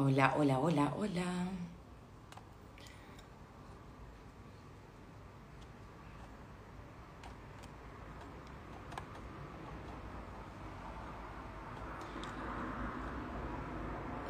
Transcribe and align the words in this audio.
Hola, 0.00 0.32
hola, 0.36 0.60
hola, 0.60 0.92
hola. 0.96 1.24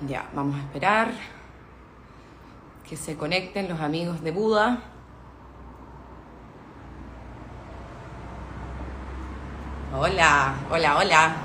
Ya, 0.07 0.27
vamos 0.33 0.57
a 0.57 0.61
esperar 0.61 1.13
que 2.89 2.97
se 2.97 3.19
conecten 3.19 3.69
los 3.69 3.79
amigos 3.79 4.23
de 4.23 4.31
Buda. 4.31 4.79
Hola, 9.95 10.55
hola, 10.71 10.97
hola. 10.97 11.37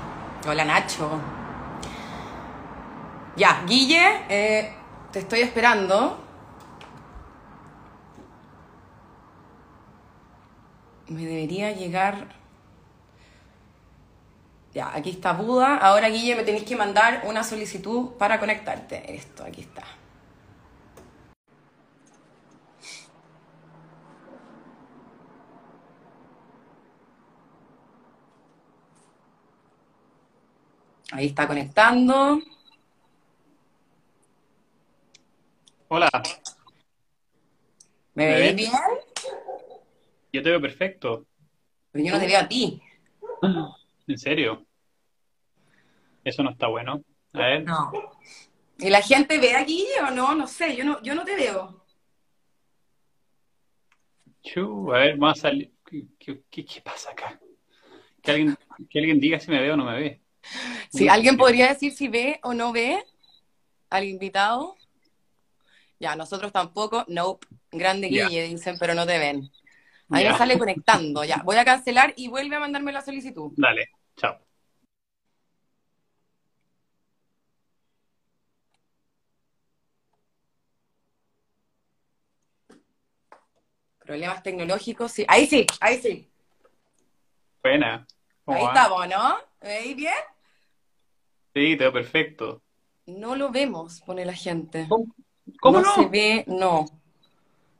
Hola 0.46 0.64
Nacho. 0.64 1.33
Ya, 3.36 3.64
Guille, 3.66 4.26
eh, 4.28 4.72
te 5.12 5.18
estoy 5.20 5.40
esperando. 5.40 6.18
Me 11.08 11.24
debería 11.24 11.72
llegar. 11.72 12.28
Ya, 14.74 14.90
aquí 14.94 15.10
está 15.10 15.32
Buda. 15.32 15.76
Ahora, 15.78 16.08
Guille, 16.08 16.36
me 16.36 16.42
tenéis 16.44 16.64
que 16.64 16.76
mandar 16.76 17.22
una 17.26 17.44
solicitud 17.44 18.10
para 18.18 18.38
conectarte. 18.40 19.14
Esto, 19.14 19.44
aquí 19.44 19.60
está. 19.62 19.82
Ahí 31.12 31.26
está 31.26 31.46
conectando. 31.46 32.40
Hola, 35.88 36.10
¿Me 38.14 38.26
¿me 38.26 38.34
veis 38.40 38.56
ves? 38.56 38.56
bien? 38.56 38.72
Yo 40.32 40.42
te 40.42 40.50
veo 40.50 40.60
perfecto. 40.60 41.26
Pero 41.92 42.04
yo 42.04 42.12
no 42.12 42.20
te 42.20 42.26
veo 42.26 42.40
a 42.40 42.48
ti. 42.48 42.82
¿En 44.08 44.18
serio? 44.18 44.66
Eso 46.24 46.42
no 46.42 46.50
está 46.50 46.68
bueno. 46.68 47.02
A 47.32 47.38
ver, 47.38 47.64
No. 47.64 47.92
¿Y 48.78 48.90
la 48.90 49.02
gente 49.02 49.38
ve 49.38 49.54
a 49.54 49.64
Guille 49.64 50.00
o 50.08 50.10
no? 50.10 50.34
No 50.34 50.46
sé, 50.46 50.74
yo 50.76 50.84
no, 50.84 51.00
yo 51.02 51.14
no 51.14 51.24
te 51.24 51.36
veo. 51.36 51.84
chu, 54.42 54.92
a 54.92 54.98
ver, 54.98 55.16
vamos 55.16 55.38
a 55.38 55.42
salir. 55.42 55.72
¿Qué, 55.86 56.04
qué- 56.18 56.42
qué- 56.50 56.64
qué 56.64 56.80
pasa 56.80 57.10
acá? 57.10 57.38
Que 58.22 58.30
alguien, 58.30 58.56
que 58.90 58.98
alguien 58.98 59.20
diga 59.20 59.38
si 59.38 59.50
me 59.50 59.60
ve 59.60 59.70
o 59.72 59.76
no 59.76 59.84
me 59.84 60.00
ve. 60.00 60.20
Si 60.90 61.08
alguien 61.08 61.36
podría 61.36 61.68
decir 61.68 61.92
si 61.92 62.08
ve 62.08 62.40
o 62.42 62.52
no 62.54 62.72
ve 62.72 63.04
al 63.90 64.04
invitado. 64.04 64.76
Ya, 66.04 66.14
nosotros 66.16 66.52
tampoco. 66.52 67.02
Nope. 67.08 67.46
Grande 67.72 68.08
Guille, 68.08 68.46
dicen, 68.48 68.76
pero 68.78 68.94
no 68.94 69.06
te 69.06 69.18
ven. 69.18 69.50
A 70.10 70.18
mí 70.18 70.24
me 70.24 70.24
ya. 70.24 70.36
sale 70.36 70.58
conectando. 70.58 71.24
Ya, 71.24 71.40
voy 71.42 71.56
a 71.56 71.64
cancelar 71.64 72.12
y 72.14 72.28
vuelve 72.28 72.56
a 72.56 72.60
mandarme 72.60 72.92
la 72.92 73.00
solicitud. 73.00 73.52
Dale, 73.56 73.88
chao. 74.14 74.38
Problemas 84.00 84.42
tecnológicos, 84.42 85.10
sí. 85.10 85.24
Ahí 85.26 85.46
sí, 85.46 85.64
ahí 85.80 85.98
sí. 86.02 86.28
Buena. 87.62 88.06
¿Cómo 88.44 88.58
Ahí 88.58 88.64
va? 88.64 88.74
estamos, 88.74 89.08
¿no? 89.08 89.36
¿Me 89.62 89.68
veis 89.68 89.96
bien? 89.96 90.12
Sí, 91.54 91.76
te 91.78 91.84
veo 91.84 91.92
perfecto. 91.94 92.62
No 93.06 93.36
lo 93.36 93.50
vemos, 93.50 94.02
pone 94.02 94.26
la 94.26 94.34
gente. 94.34 94.84
¿Cómo, 94.86 95.06
cómo 95.60 95.78
No 95.78 95.84
se 95.84 96.06
no? 96.06 96.10
ve, 96.14 96.44
no. 96.46 96.86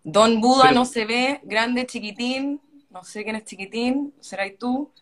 Don 0.05 0.41
Buda 0.41 0.71
Pero, 0.71 0.73
no 0.73 0.85
se 0.87 1.05
ve, 1.07 1.41
grande, 1.45 1.87
chiquitín, 1.87 2.61
no 2.91 3.05
sé 3.05 3.25
quién 3.25 3.37
es 3.37 3.45
chiquitín, 3.45 4.15
será 4.21 4.45
tú. 4.59 4.93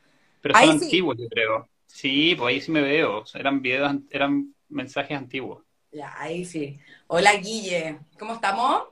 pero 0.41 0.55
son 0.55 0.71
Ahí 0.71 0.79
sí. 0.79 0.87
antiguos, 0.87 1.17
yo 1.19 1.29
creo. 1.29 1.69
Sí, 1.87 2.35
pues 2.37 2.55
ahí 2.55 2.61
sí 2.61 2.71
me 2.73 2.83
veo. 2.83 3.25
Eran 3.35 3.63
videos, 3.63 3.91
an- 3.91 4.07
eran 4.11 4.55
mensajes 4.69 5.17
antiguos. 5.17 5.65
Ya, 5.93 6.15
ahí 6.19 6.45
sí. 6.45 6.79
Hola 7.07 7.35
Guille, 7.37 8.01
¿cómo 8.19 8.35
estamos? 8.35 8.85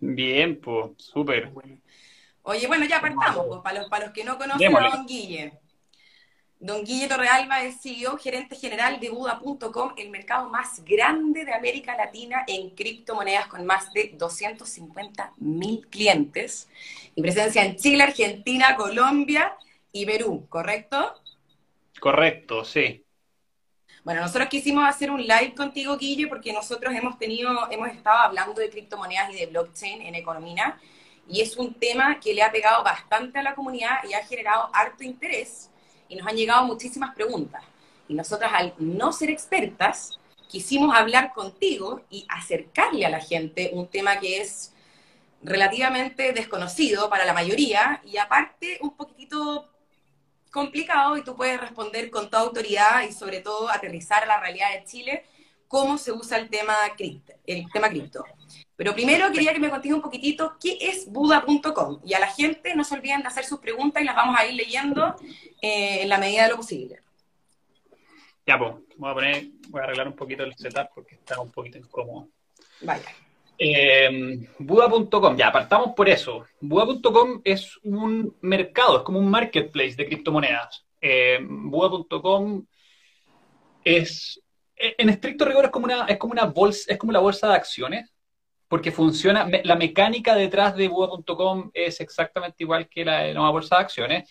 Bien, 0.00 0.60
pues, 0.60 0.90
súper. 0.98 1.54
Bueno. 1.54 1.78
Oye, 2.42 2.66
bueno, 2.68 2.86
ya 2.86 3.00
partamos, 3.02 3.46
pues, 3.48 3.60
para 3.62 3.80
los, 3.80 3.88
para 3.90 4.06
los 4.06 4.14
que 4.14 4.24
no 4.24 4.38
conocen 4.38 4.80
a. 4.80 4.90
Don 4.90 5.06
Guille. 5.06 5.60
Don 6.62 6.84
Guille 6.84 7.08
Torrealba 7.08 7.64
es 7.64 7.80
CEO, 7.82 8.16
gerente 8.16 8.54
general 8.54 9.00
de 9.00 9.10
Buda.com, 9.10 9.94
el 9.96 10.10
mercado 10.10 10.48
más 10.48 10.84
grande 10.84 11.44
de 11.44 11.52
América 11.52 11.96
Latina 11.96 12.44
en 12.46 12.70
criptomonedas 12.70 13.48
con 13.48 13.66
más 13.66 13.92
de 13.92 14.12
250 14.14 15.32
mil 15.38 15.84
clientes 15.88 16.68
y 17.16 17.20
presencia 17.20 17.64
en 17.64 17.74
Chile, 17.74 18.04
Argentina, 18.04 18.76
Colombia 18.76 19.56
y 19.90 20.06
Perú, 20.06 20.46
¿correcto? 20.48 21.20
Correcto, 21.98 22.64
sí. 22.64 23.04
Bueno, 24.04 24.20
nosotros 24.20 24.46
quisimos 24.46 24.88
hacer 24.88 25.10
un 25.10 25.20
live 25.20 25.56
contigo, 25.56 25.98
Guille, 25.98 26.28
porque 26.28 26.52
nosotros 26.52 26.94
hemos 26.94 27.18
tenido, 27.18 27.50
hemos 27.72 27.88
estado 27.88 28.18
hablando 28.18 28.60
de 28.60 28.70
criptomonedas 28.70 29.32
y 29.32 29.34
de 29.34 29.46
blockchain 29.46 30.02
en 30.02 30.14
Economía, 30.14 30.78
y 31.26 31.40
es 31.40 31.56
un 31.56 31.74
tema 31.74 32.20
que 32.20 32.32
le 32.32 32.42
ha 32.44 32.52
pegado 32.52 32.84
bastante 32.84 33.40
a 33.40 33.42
la 33.42 33.56
comunidad 33.56 33.96
y 34.08 34.12
ha 34.12 34.24
generado 34.24 34.70
harto 34.72 35.02
interés, 35.02 35.71
y 36.12 36.16
nos 36.16 36.26
han 36.26 36.36
llegado 36.36 36.64
muchísimas 36.66 37.14
preguntas. 37.14 37.64
Y 38.06 38.14
nosotras, 38.14 38.52
al 38.54 38.74
no 38.78 39.12
ser 39.12 39.30
expertas, 39.30 40.18
quisimos 40.46 40.94
hablar 40.94 41.32
contigo 41.32 42.02
y 42.10 42.26
acercarle 42.28 43.06
a 43.06 43.08
la 43.08 43.20
gente 43.20 43.70
un 43.72 43.88
tema 43.88 44.20
que 44.20 44.42
es 44.42 44.74
relativamente 45.42 46.32
desconocido 46.32 47.08
para 47.08 47.24
la 47.24 47.32
mayoría, 47.32 48.02
y 48.04 48.18
aparte 48.18 48.78
un 48.82 48.94
poquitito 48.94 49.68
complicado 50.50 51.16
y 51.16 51.24
tú 51.24 51.34
puedes 51.34 51.58
responder 51.58 52.10
con 52.10 52.28
toda 52.28 52.42
autoridad 52.42 53.02
y 53.08 53.12
sobre 53.12 53.40
todo 53.40 53.70
aterrizar 53.70 54.22
a 54.24 54.26
la 54.26 54.38
realidad 54.38 54.70
de 54.72 54.84
Chile 54.84 55.24
cómo 55.66 55.96
se 55.96 56.12
usa 56.12 56.36
el 56.36 56.50
tema 56.50 56.76
cripto. 56.94 57.32
El 57.46 57.64
tema 57.72 57.88
cripto. 57.88 58.22
Pero 58.76 58.94
primero 58.94 59.30
quería 59.30 59.52
que 59.52 59.60
me 59.60 59.70
contéis 59.70 59.94
un 59.94 60.02
poquitito 60.02 60.56
qué 60.60 60.78
es 60.80 61.10
Buda.com 61.10 62.00
y 62.04 62.14
a 62.14 62.20
la 62.20 62.28
gente 62.28 62.74
no 62.74 62.84
se 62.84 62.94
olviden 62.94 63.22
de 63.22 63.28
hacer 63.28 63.44
sus 63.44 63.60
preguntas 63.60 64.02
y 64.02 64.06
las 64.06 64.16
vamos 64.16 64.36
a 64.38 64.46
ir 64.46 64.54
leyendo 64.54 65.14
eh, 65.60 66.02
en 66.02 66.08
la 66.08 66.18
medida 66.18 66.44
de 66.44 66.50
lo 66.50 66.56
posible. 66.56 67.00
Ya, 68.46 68.58
pues, 68.58 68.74
voy 68.96 69.10
a 69.10 69.14
poner, 69.14 69.46
voy 69.68 69.80
a 69.80 69.84
arreglar 69.84 70.08
un 70.08 70.16
poquito 70.16 70.42
el 70.42 70.54
setup 70.56 70.88
porque 70.94 71.16
está 71.16 71.40
un 71.40 71.50
poquito 71.50 71.78
incómodo. 71.78 72.28
Vaya. 72.80 73.14
Eh, 73.58 74.48
Buda.com, 74.58 75.36
ya, 75.36 75.52
partamos 75.52 75.94
por 75.94 76.08
eso. 76.08 76.44
Buda.com 76.60 77.40
es 77.44 77.78
un 77.84 78.36
mercado, 78.40 78.98
es 78.98 79.02
como 79.04 79.20
un 79.20 79.30
marketplace 79.30 79.94
de 79.94 80.06
criptomonedas. 80.06 80.84
Eh, 81.00 81.38
Buda.com 81.40 82.66
es, 83.84 84.40
en 84.76 85.08
estricto 85.08 85.44
rigor, 85.44 85.66
es 85.66 85.70
como 85.70 85.84
una, 85.84 86.06
es 86.06 86.18
como 86.18 86.32
una 86.32 86.46
bolsa, 86.46 86.92
es 86.92 86.98
como 86.98 87.12
la 87.12 87.20
bolsa 87.20 87.48
de 87.48 87.54
acciones, 87.54 88.11
porque 88.72 88.90
funciona, 88.90 89.44
me- 89.44 89.62
la 89.64 89.76
mecánica 89.76 90.34
detrás 90.34 90.74
de 90.74 90.88
Buda.com 90.88 91.70
es 91.74 92.00
exactamente 92.00 92.64
igual 92.64 92.88
que 92.88 93.04
la 93.04 93.18
de 93.20 93.34
la 93.34 93.50
bolsa 93.50 93.76
de 93.76 93.82
acciones, 93.82 94.30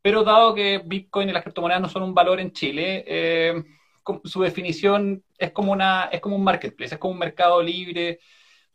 pero 0.00 0.24
dado 0.24 0.54
que 0.54 0.80
Bitcoin 0.82 1.28
y 1.28 1.32
las 1.32 1.42
criptomonedas 1.42 1.82
no 1.82 1.90
son 1.90 2.02
un 2.04 2.14
valor 2.14 2.40
en 2.40 2.52
Chile, 2.52 3.04
eh, 3.06 3.62
su 4.24 4.40
definición 4.40 5.22
es 5.36 5.50
como 5.52 5.72
una, 5.72 6.04
es 6.10 6.22
como 6.22 6.36
un 6.36 6.42
marketplace, 6.42 6.94
es 6.94 6.98
como 6.98 7.12
un 7.12 7.18
mercado 7.18 7.62
libre, 7.62 8.18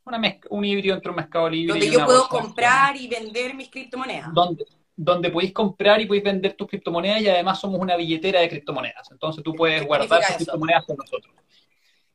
una 0.05 0.19
mezc- 0.19 0.45
un 0.51 0.63
híbrido 0.63 0.93
entre 0.95 1.09
un 1.09 1.15
mercado 1.17 1.49
libre 1.49 1.73
Donde 1.73 1.87
y 1.87 1.89
yo 1.89 1.97
una 1.97 2.05
puedo 2.05 2.29
comprar 2.29 2.95
y 2.95 3.07
vender 3.07 3.55
mis 3.55 3.71
criptomonedas. 3.71 4.29
donde, 4.35 4.65
donde 4.95 5.31
podéis 5.31 5.51
comprar 5.51 5.99
y 5.99 6.05
podéis 6.05 6.25
vender 6.25 6.53
tus 6.53 6.67
criptomonedas 6.67 7.21
y 7.23 7.27
además 7.27 7.59
somos 7.59 7.79
una 7.79 7.97
billetera 7.97 8.39
de 8.39 8.49
criptomonedas. 8.49 9.09
Entonces 9.09 9.43
tú 9.43 9.55
puedes 9.55 9.81
¿Qué 9.81 9.87
guardar 9.87 10.19
tus 10.19 10.27
eso? 10.27 10.35
criptomonedas 10.37 10.85
con 10.85 10.95
nosotros. 10.97 11.33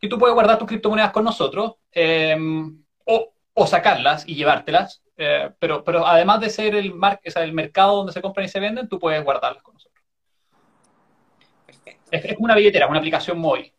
Y 0.00 0.08
tú 0.08 0.18
puedes 0.18 0.34
guardar 0.34 0.58
tus 0.58 0.68
criptomonedas 0.68 1.12
con 1.12 1.24
nosotros 1.24 1.74
eh, 1.92 2.36
o, 3.06 3.32
o 3.54 3.66
sacarlas 3.66 4.24
y 4.26 4.34
llevártelas. 4.34 5.02
eh, 5.16 5.50
pero, 5.58 5.84
pero 5.84 6.06
además 6.06 6.40
de 6.40 6.50
ser 6.50 6.74
el, 6.74 6.94
mar, 6.94 7.20
o 7.26 7.30
sea, 7.30 7.42
el 7.44 7.52
mercado 7.52 7.96
donde 7.96 8.12
se 8.12 8.22
compran 8.22 8.46
y 8.46 8.48
se 8.48 8.60
venden, 8.60 8.88
tú 8.88 8.98
puedes 8.98 9.22
guardarlas 9.22 9.62
con 9.62 9.74
nosotros. 9.74 10.04
Perfecto. 11.66 12.08
Es, 12.10 12.24
es 12.24 12.36
una 12.38 12.54
billetera, 12.54 12.86
una 12.86 12.98
aplicación 12.98 13.38
móvil. 13.38 13.72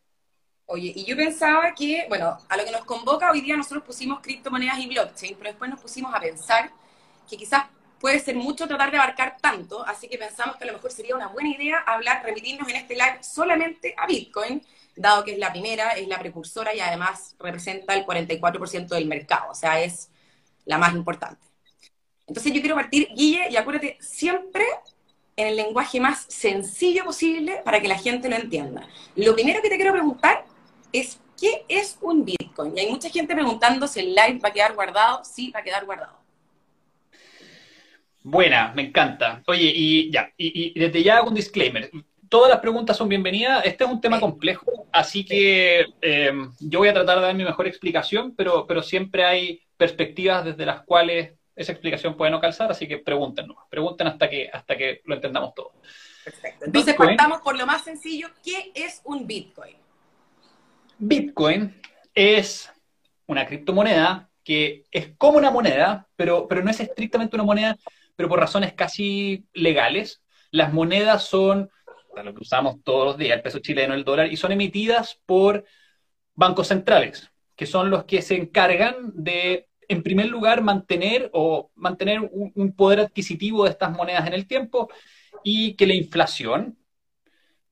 Oye, 0.66 0.94
y 0.96 1.06
yo 1.06 1.16
pensaba 1.18 1.74
que, 1.76 2.06
bueno, 2.08 2.38
a 2.48 2.58
lo 2.58 2.64
que 2.64 2.72
nos 2.72 2.86
convoca 2.86 3.30
hoy 3.32 3.42
día 3.42 3.58
nosotros 3.58 3.84
pusimos 3.84 4.22
criptomonedas 4.22 4.80
y 4.80 4.88
blockchain, 4.88 5.36
pero 5.38 5.50
después 5.50 5.70
nos 5.70 5.82
pusimos 5.82 6.14
a 6.16 6.20
pensar 6.20 6.72
que 7.30 7.36
quizás 7.36 7.66
puede 8.04 8.20
ser 8.20 8.36
mucho 8.36 8.68
tratar 8.68 8.92
de 8.92 8.98
abarcar 8.98 9.38
tanto, 9.40 9.88
así 9.88 10.10
que 10.10 10.18
pensamos 10.18 10.58
que 10.58 10.66
a 10.66 10.68
lo 10.68 10.74
mejor 10.74 10.92
sería 10.92 11.16
una 11.16 11.28
buena 11.28 11.52
idea 11.52 11.78
hablar, 11.88 12.22
remitirnos 12.22 12.68
en 12.68 12.76
este 12.76 12.96
live 12.96 13.20
solamente 13.22 13.96
a 13.98 14.06
Bitcoin, 14.06 14.62
dado 14.94 15.24
que 15.24 15.32
es 15.32 15.38
la 15.38 15.54
primera, 15.54 15.92
es 15.92 16.10
la 16.10 16.20
precursora 16.20 16.76
y 16.76 16.82
además 16.82 17.34
representa 17.40 17.94
el 17.94 18.06
44% 18.06 18.90
del 18.90 19.06
mercado, 19.06 19.52
o 19.52 19.56
sea, 19.56 19.82
es 19.82 20.10
la 20.66 20.78
más 20.78 20.94
importante. 20.94 21.42
Entonces 22.28 22.52
yo 22.52 22.60
quiero 22.60 22.76
partir, 22.76 23.08
Guille, 23.16 23.48
y 23.50 23.56
acuérdate, 23.56 23.98
siempre 24.02 24.66
en 25.38 25.48
el 25.48 25.56
lenguaje 25.56 26.02
más 26.02 26.26
sencillo 26.28 27.06
posible 27.06 27.62
para 27.64 27.80
que 27.80 27.88
la 27.88 27.98
gente 27.98 28.28
lo 28.28 28.36
entienda. 28.36 28.86
Lo 29.16 29.34
primero 29.34 29.62
que 29.62 29.70
te 29.70 29.78
quiero 29.78 29.94
preguntar 29.94 30.44
es, 30.92 31.22
¿qué 31.40 31.64
es 31.70 31.98
un 32.02 32.26
Bitcoin? 32.26 32.78
Y 32.78 32.82
hay 32.82 32.92
mucha 32.92 33.10
gente 33.10 33.34
preguntando 33.34 33.88
si 33.88 34.02
el 34.02 34.14
live 34.14 34.42
va 34.44 34.50
a 34.50 34.54
quedar 34.54 34.74
guardado. 34.74 35.24
Sí, 35.24 35.52
va 35.52 35.62
a 35.62 35.64
quedar 35.64 35.86
guardado. 35.86 36.23
Buena, 38.24 38.72
me 38.74 38.84
encanta. 38.84 39.44
Oye, 39.48 39.72
y 39.76 40.10
ya, 40.10 40.32
y, 40.38 40.80
desde 40.80 41.04
ya 41.04 41.18
hago 41.18 41.28
un 41.28 41.36
disclaimer. 41.36 41.92
Todas 42.30 42.50
las 42.50 42.62
preguntas 42.62 42.96
son 42.96 43.10
bienvenidas. 43.10 43.66
Este 43.66 43.84
es 43.84 43.90
un 43.90 44.00
tema 44.00 44.20
complejo, 44.20 44.88
así 44.94 45.26
que 45.26 45.86
em, 46.02 46.52
yo 46.60 46.80
voy 46.80 46.88
a 46.88 46.94
tratar 46.94 47.20
de 47.20 47.26
dar 47.26 47.36
mi 47.36 47.44
mejor 47.44 47.68
explicación, 47.68 48.34
pero, 48.36 48.66
pero 48.66 48.82
siempre 48.82 49.26
hay 49.26 49.62
perspectivas 49.76 50.46
desde 50.46 50.66
las 50.66 50.82
cuales 50.84 51.34
esa 51.56 51.74
explicación 51.74 52.16
puede 52.16 52.32
no 52.32 52.40
calzar, 52.40 52.72
así 52.72 52.88
que 52.88 52.98
pregúntenos, 52.98 53.58
pregunten 53.70 54.08
hasta 54.08 54.30
que, 54.30 54.50
hasta 54.52 54.78
que 54.78 55.02
lo 55.04 55.16
entendamos 55.16 55.54
todo. 55.54 55.74
Perfecto. 56.24 56.66
Entonces 56.66 56.96
partamos 56.96 57.42
por 57.42 57.58
lo 57.58 57.66
más 57.66 57.84
sencillo. 57.84 58.30
¿Qué 58.44 58.72
es 58.74 59.02
un 59.04 59.28
Bitcoin? 59.28 59.76
Bitcoin 60.98 61.76
es 62.16 62.72
una 63.28 63.46
criptomoneda 63.46 64.30
que 64.44 64.86
es 64.92 65.10
como 65.18 65.38
una 65.38 65.52
moneda, 65.52 66.08
pero, 66.16 66.48
pero 66.48 66.64
no 66.64 66.72
es 66.72 66.80
estrictamente 66.80 67.36
una 67.36 67.46
moneda, 67.46 67.78
pero 68.16 68.30
por 68.30 68.40
razones 68.40 68.74
casi 68.74 69.46
legales. 69.54 70.24
Las 70.52 70.74
monedas 70.74 71.24
son, 71.24 71.70
lo 72.16 72.34
que 72.34 72.42
usamos 72.42 72.84
todos 72.84 73.06
los 73.06 73.18
días, 73.18 73.38
el 73.38 73.42
peso 73.42 73.60
chileno, 73.60 73.94
el 73.94 74.04
dólar, 74.04 74.32
y 74.32 74.38
son 74.38 74.52
emitidas 74.52 75.20
por 75.26 75.66
bancos 76.36 76.68
centrales, 76.68 77.32
que 77.56 77.66
son 77.66 77.90
los 77.90 78.06
que 78.06 78.22
se 78.22 78.36
encargan 78.36 79.12
de, 79.14 79.70
en 79.88 80.04
primer 80.04 80.28
lugar, 80.28 80.62
mantener 80.62 81.30
o 81.34 81.72
mantener 81.76 82.20
un, 82.32 82.74
poder 82.76 83.00
adquisitivo 83.00 83.64
de 83.64 83.72
estas 83.72 83.92
monedas 83.92 84.28
en 84.28 84.34
el 84.34 84.48
tiempo 84.48 84.90
y 85.44 85.76
que 85.76 85.88
la 85.88 85.96
inflación 85.96 86.78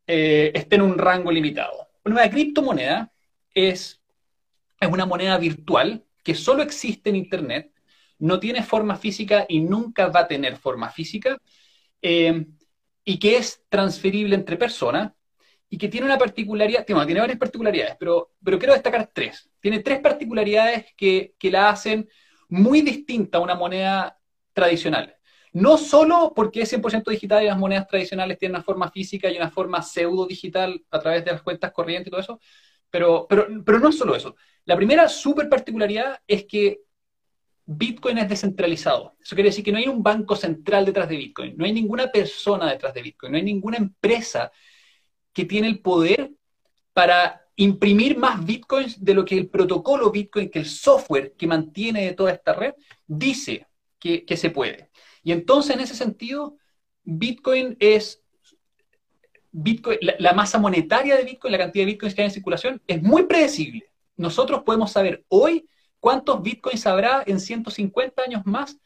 eh, 0.07 0.51
esté 0.53 0.75
en 0.75 0.81
un 0.81 0.97
rango 0.97 1.31
limitado. 1.31 1.87
Una 2.03 2.29
criptomoneda 2.29 3.11
es, 3.53 4.01
es 4.79 4.89
una 4.89 5.05
moneda 5.05 5.37
virtual 5.37 6.03
que 6.23 6.35
solo 6.35 6.63
existe 6.63 7.09
en 7.09 7.15
Internet, 7.15 7.70
no 8.21 8.39
tiene 8.39 8.63
forma 8.63 8.95
física 8.95 9.45
y 9.49 9.59
nunca 9.61 10.07
va 10.07 10.21
a 10.21 10.27
tener 10.27 10.55
forma 10.55 10.89
física, 10.89 11.37
eh, 12.01 12.45
y 13.03 13.17
que 13.19 13.37
es 13.37 13.63
transferible 13.67 14.35
entre 14.35 14.57
personas, 14.57 15.11
y 15.69 15.77
que 15.77 15.87
tiene 15.87 16.05
una 16.05 16.17
particularidad, 16.17 16.85
tiene, 16.85 17.19
varias 17.19 17.39
particularidades, 17.39 17.95
pero, 17.97 18.31
quiero 18.43 18.73
destacar 18.73 19.09
tres. 19.11 19.49
Tiene 19.59 19.79
tres 19.79 19.99
particularidades 20.01 20.93
que, 20.95 21.33
la 21.43 21.69
hacen 21.69 22.07
muy 22.49 22.81
distinta 22.81 23.39
a 23.39 23.41
una 23.41 23.55
moneda 23.55 24.19
tradicional. 24.53 25.15
No 25.53 25.77
solo 25.77 26.33
porque 26.35 26.61
es 26.61 26.69
100% 26.69 27.09
digital 27.09 27.43
y 27.43 27.47
las 27.47 27.57
monedas 27.57 27.87
tradicionales 27.87 28.37
tienen 28.37 28.55
una 28.55 28.63
forma 28.63 28.91
física 28.91 29.31
y 29.31 29.37
una 29.37 29.49
forma 29.49 29.81
pseudo 29.81 30.27
digital 30.27 30.83
a 30.91 30.99
través 30.99 31.25
de 31.25 31.31
las 31.31 31.41
cuentas 31.41 31.71
corrientes 31.71 32.07
y 32.07 32.11
todo 32.11 32.21
eso, 32.21 32.39
pero, 32.89 33.25
pero, 33.27 33.79
no 33.79 33.89
es 33.89 33.97
solo 33.97 34.15
eso. 34.15 34.35
La 34.65 34.75
primera 34.75 35.09
súper 35.09 35.49
particularidad 35.49 36.19
es 36.27 36.45
que 36.45 36.81
Bitcoin 37.65 38.17
es 38.17 38.29
descentralizado. 38.29 39.15
Eso 39.21 39.35
quiere 39.35 39.49
decir 39.49 39.63
que 39.63 39.71
no 39.71 39.77
hay 39.77 39.87
un 39.87 40.03
banco 40.03 40.35
central 40.35 40.85
detrás 40.85 41.07
de 41.07 41.17
Bitcoin, 41.17 41.55
no 41.57 41.65
hay 41.65 41.73
ninguna 41.73 42.11
persona 42.11 42.69
detrás 42.69 42.93
de 42.93 43.01
Bitcoin, 43.01 43.31
no 43.31 43.37
hay 43.37 43.43
ninguna 43.43 43.77
empresa 43.77 44.51
que 45.33 45.45
tiene 45.45 45.67
el 45.67 45.79
poder 45.79 46.31
para 46.93 47.41
imprimir 47.55 48.17
más 48.17 48.43
Bitcoins 48.43 49.03
de 49.03 49.13
lo 49.13 49.23
que 49.23 49.37
el 49.37 49.49
protocolo 49.49 50.11
Bitcoin, 50.11 50.49
que 50.49 50.59
el 50.59 50.65
software 50.65 51.33
que 51.37 51.47
mantiene 51.47 52.11
toda 52.13 52.31
esta 52.31 52.53
red, 52.53 52.73
dice 53.07 53.67
que, 53.99 54.25
se 54.35 54.49
puede. 54.49 54.89
Y 55.23 55.31
entonces, 55.31 55.75
en 55.75 55.81
ese 55.81 55.95
sentido, 55.95 56.57
Bitcoin 57.03 57.77
es 57.79 58.23
Bitcoin, 59.51 59.99
la, 60.01 60.33
masa 60.33 60.57
monetaria 60.57 61.15
de 61.15 61.23
Bitcoin, 61.23 61.51
la 61.51 61.59
cantidad 61.59 61.83
de 61.83 61.91
Bitcoins 61.91 62.15
que 62.15 62.21
hay 62.21 62.27
en 62.27 62.33
circulación, 62.33 62.81
es 62.87 63.01
muy 63.03 63.23
predecible. 63.23 63.91
Nosotros 64.17 64.63
podemos 64.63 64.91
saber 64.91 65.23
hoy 65.27 65.67
cuántos 66.01 66.41
Bitcoins 66.41 66.85
habrá 66.85 67.23
en 67.25 67.39
150 67.39 68.23
años 68.23 68.41
más 68.45 68.77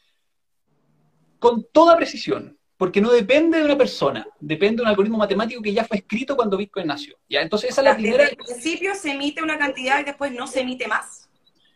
con 1.39 1.65
toda 1.71 1.95
precisión, 1.95 2.59
porque 2.77 3.01
no 3.01 3.09
depende 3.09 3.57
de 3.57 3.65
una 3.65 3.77
persona, 3.77 4.27
depende 4.39 4.77
de 4.77 4.81
un 4.83 4.89
algoritmo 4.89 5.17
matemático 5.17 5.61
que 5.61 5.73
ya 5.73 5.85
fue 5.85 5.97
escrito 5.97 6.35
cuando 6.35 6.57
Bitcoin 6.57 6.87
nació. 6.87 7.17
¿ya? 7.27 7.41
Entonces 7.41 7.71
esa 7.71 7.81
es 7.81 7.85
la 7.85 7.95
primera... 7.95 8.23
Desde 8.23 8.35
el 8.35 8.45
principio 8.45 8.93
se 8.93 9.11
emite 9.11 9.41
una 9.41 9.57
cantidad 9.57 9.99
y 10.01 10.03
después 10.03 10.31
no 10.33 10.45
se 10.45 10.61
emite 10.61 10.87
más. 10.87 11.29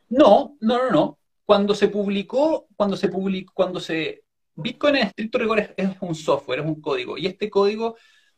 No, 0.09 0.57
no, 0.59 0.77
no, 0.77 0.91
no. 0.91 1.19
Cuando 1.45 1.74
se 1.74 1.88
publicó, 1.88 2.68
cuando 2.75 2.97
se 2.97 3.07
publicó, 3.07 3.53
cuando 3.56 3.80
se... 3.80 4.24
Bitcoin 4.56 4.97
en 4.97 5.07
estricto 5.07 5.38
rigor 5.38 5.74
es 5.77 5.89
un 6.01 6.13
software, 6.13 6.59
es 6.59 6.65
un 6.65 6.81
código, 6.81 7.18
y 7.18 7.27
este 7.27 7.50
código 7.50 7.95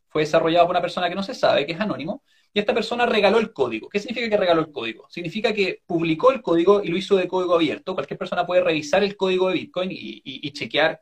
fue 0.08 0.22
desarrollado 0.22 0.68
por 0.68 0.76
una 0.76 0.82
persona 0.82 1.10
que 1.10 1.16
no 1.16 1.24
se 1.24 1.34
sabe, 1.34 1.66
que 1.66 1.72
es 1.72 1.80
anónimo, 1.80 2.24
y 2.54 2.60
esta 2.60 2.74
persona 2.74 3.06
regaló 3.06 3.40
el 3.40 3.54
código. 3.54 3.88
¿Qué 3.90 4.00
significa 4.00 4.30
que 4.30 4.38
regaló 4.38 4.62
el 4.62 4.72
código? 4.72 5.08
Significa 5.10 5.54
que 5.54 5.82
publicó 5.86 6.32
el 6.32 6.42
código 6.42 6.84
y 6.84 6.90
lo 6.90 6.98
hizo 6.98 7.16
de 7.16 7.28
código 7.28 7.56
abierto. 7.56 7.94
Cualquier 7.94 8.18
persona 8.18 8.46
puede 8.46 8.62
revisar 8.62 9.04
el 9.04 9.16
código 9.16 9.48
de 9.50 9.56
Bitcoin 9.56 9.90
y, 9.92 10.52
chequear 10.52 11.02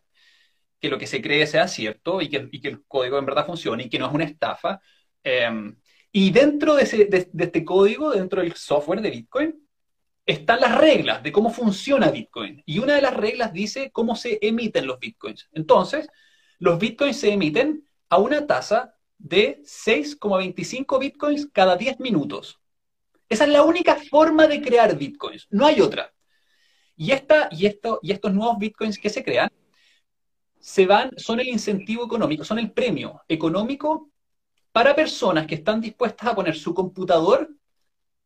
que 0.80 0.90
lo 0.90 0.98
que 0.98 1.08
se 1.08 1.22
cree 1.22 1.48
sea 1.48 1.68
cierto 1.68 2.22
y 2.22 2.30
que, 2.30 2.38
el 2.38 2.84
código 2.88 3.18
en 3.18 3.26
verdad 3.26 3.46
funcione 3.46 3.84
y 3.84 3.90
que 3.90 4.00
no 4.00 4.08
es 4.08 4.14
una 4.14 4.26
estafa. 4.26 4.80
Em, 5.24 5.76
y 6.12 6.32
dentro 6.32 6.76
de, 6.76 6.86
de, 7.10 7.44
este 7.44 7.66
código, 7.66 8.12
dentro 8.12 8.42
del 8.42 8.54
software 8.54 9.02
de 9.02 9.10
Bitcoin, 9.12 9.68
están 10.26 10.62
las 10.62 10.78
reglas 10.78 11.24
de 11.24 11.32
cómo 11.32 11.50
funciona 11.52 12.12
Bitcoin. 12.12 12.62
Y 12.66 12.80
una 12.80 12.96
de 12.96 13.02
las 13.02 13.16
reglas 13.16 13.54
dice 13.54 13.92
cómo 13.92 14.16
se 14.16 14.38
emiten 14.42 14.86
los 14.88 15.00
Bitcoins. 15.00 15.50
Entonces, 15.54 16.08
los 16.60 16.78
Bitcoins 16.80 17.18
se 17.20 17.34
emiten 17.34 17.88
a 18.10 18.18
una 18.20 18.46
tasa 18.46 18.99
de 19.20 19.62
6,25 19.64 20.98
bitcoins 21.00 21.48
cada 21.54 21.76
10 21.78 22.00
minutos. 22.00 22.60
Esa 23.28 23.44
es 23.44 23.52
la 23.52 23.62
única 23.62 23.96
forma 23.96 24.48
de 24.48 24.62
crear 24.62 24.98
bitcoins, 24.98 25.46
no 25.52 25.68
hay 25.68 25.82
otra. 25.82 26.12
Y, 26.96 27.12
esta, 27.12 27.48
y, 27.52 27.68
esto, 27.68 28.00
y 28.02 28.12
estos 28.12 28.34
nuevos 28.34 28.58
bitcoins 28.58 28.98
que 28.98 29.10
se 29.10 29.24
crean 29.24 29.52
se 30.60 30.86
van, 30.86 31.12
son 31.16 31.40
el 31.40 31.48
incentivo 31.48 32.06
económico, 32.06 32.44
son 32.44 32.60
el 32.60 32.72
premio 32.72 33.22
económico 33.28 34.10
para 34.72 34.96
personas 34.96 35.48
que 35.48 35.56
están 35.56 35.80
dispuestas 35.80 36.30
a 36.30 36.36
poner 36.36 36.56
su 36.56 36.74
computador 36.74 37.50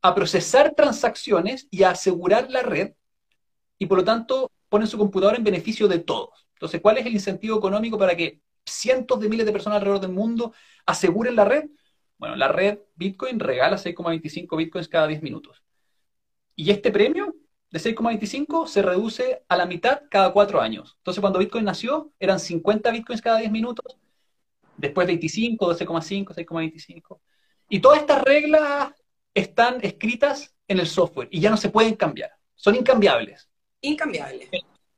a 0.04 0.13
procesar 0.13 0.74
transacciones 0.75 1.68
y 1.72 1.84
a 1.84 1.92
asegurar 1.92 2.51
la 2.51 2.62
red 2.62 2.94
y 3.80 3.86
por 3.86 4.00
lo 4.00 4.04
tanto 4.04 4.51
ponen 4.69 4.88
su 4.88 4.98
computador 4.98 5.36
en 5.36 5.44
beneficio 5.44 5.88
de 5.88 6.00
todos. 6.00 6.48
Entonces, 6.56 6.81
¿cuál 6.81 6.98
es 6.98 7.06
el 7.06 7.13
incentivo 7.13 7.57
económico 7.57 7.98
para 7.98 8.16
que 8.16 8.42
cientos 8.65 9.19
de 9.19 9.30
miles 9.30 9.45
de 9.45 9.51
personas 9.51 9.77
alrededor 9.77 10.01
del 10.01 10.12
mundo 10.12 10.54
aseguren 10.86 11.36
la 11.36 11.45
red. 11.45 11.65
Bueno, 12.18 12.36
la 12.36 12.48
red 12.48 12.80
Bitcoin 12.95 13.39
regala 13.39 13.77
6,25 13.77 14.57
Bitcoins 14.57 14.88
cada 14.88 15.07
10 15.07 15.21
minutos. 15.21 15.63
Y 16.55 16.72
este 16.72 16.91
premio 16.91 17.36
de 17.72 17.79
6,25 17.79 18.67
se 18.67 18.82
reduce 18.82 19.43
a 19.48 19.58
la 19.58 19.65
mitad 19.65 20.03
cada 20.10 20.32
4 20.32 20.62
años. 20.62 20.96
Entonces, 21.00 21.22
cuando 21.22 21.39
Bitcoin 21.39 21.65
nació, 21.65 22.13
eran 22.20 22.39
50 22.39 22.91
Bitcoins 22.91 23.22
cada 23.22 23.39
10 23.39 23.51
minutos, 23.51 23.98
después 24.77 25.08
25, 25.08 25.74
12,5, 25.75 26.34
6,25. 26.34 27.20
Y 27.70 27.79
todas 27.79 28.00
estas 28.00 28.22
reglas 28.22 28.93
están 29.34 29.79
escritas 29.82 30.55
en 30.67 30.79
el 30.79 30.88
software 30.88 31.27
y 31.32 31.39
ya 31.39 31.50
no 31.50 31.58
se 31.58 31.70
pueden 31.70 31.96
cambiar. 31.96 32.32
Son 32.55 32.75
incambiables. 32.75 33.50
Incambiables. 33.82 34.50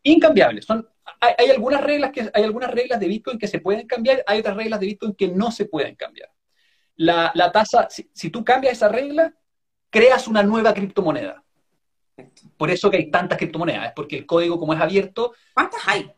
Incambiables. 0.03 0.65
Son 0.65 0.87
hay, 1.19 1.49
algunas 1.49 1.81
reglas 1.81 2.11
que, 2.11 2.29
hay 2.33 2.43
algunas 2.43 2.71
reglas 2.71 2.99
de 2.99 3.07
Bitcoin 3.07 3.37
que 3.37 3.47
se 3.47 3.59
pueden 3.59 3.87
cambiar, 3.87 4.23
hay 4.27 4.39
otras 4.39 4.55
reglas 4.55 4.79
de 4.79 4.87
Bitcoin 4.87 5.13
que 5.13 5.27
no 5.27 5.51
se 5.51 5.65
pueden 5.65 5.95
cambiar. 5.95 6.29
La, 6.97 7.51
tasa, 7.51 7.87
si, 7.89 8.29
tú 8.29 8.43
cambias 8.43 8.73
esa 8.73 8.87
regla, 8.87 9.33
creas 9.89 10.27
una 10.27 10.43
nueva 10.43 10.73
criptomoneda. 10.73 11.43
Por 12.57 12.71
eso 12.71 12.89
que 12.89 12.97
hay 12.97 13.11
tantas 13.11 13.37
criptomonedas, 13.37 13.87
es 13.87 13.93
porque 13.93 14.17
el 14.17 14.25
código 14.25 14.59
como 14.59 14.73
es 14.73 14.79
abierto... 14.79 15.33
¿Cuántas 15.53 15.81
hay? 15.87 16.11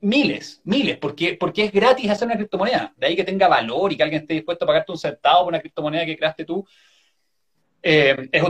Miles, 0.00 0.60
miles, 0.64 0.98
porque, 0.98 1.36
porque 1.38 1.64
es 1.64 1.72
gratis 1.72 2.10
hacer 2.10 2.26
una 2.26 2.36
criptomoneda. 2.36 2.92
De 2.96 3.06
ahí 3.06 3.16
que 3.16 3.24
tenga 3.24 3.48
valor 3.48 3.92
y 3.92 3.96
que 3.96 4.02
alguien 4.02 4.22
esté 4.22 4.34
dispuesto 4.34 4.64
a 4.64 4.68
pagarte 4.68 4.92
un 4.92 4.98
centavo 4.98 5.44
por 5.44 5.48
una 5.48 5.60
criptomoneda 5.60 6.06
que 6.06 6.16
creaste 6.16 6.44
tú. 6.44 6.66
Eh, 7.82 8.28
es 8.30 8.42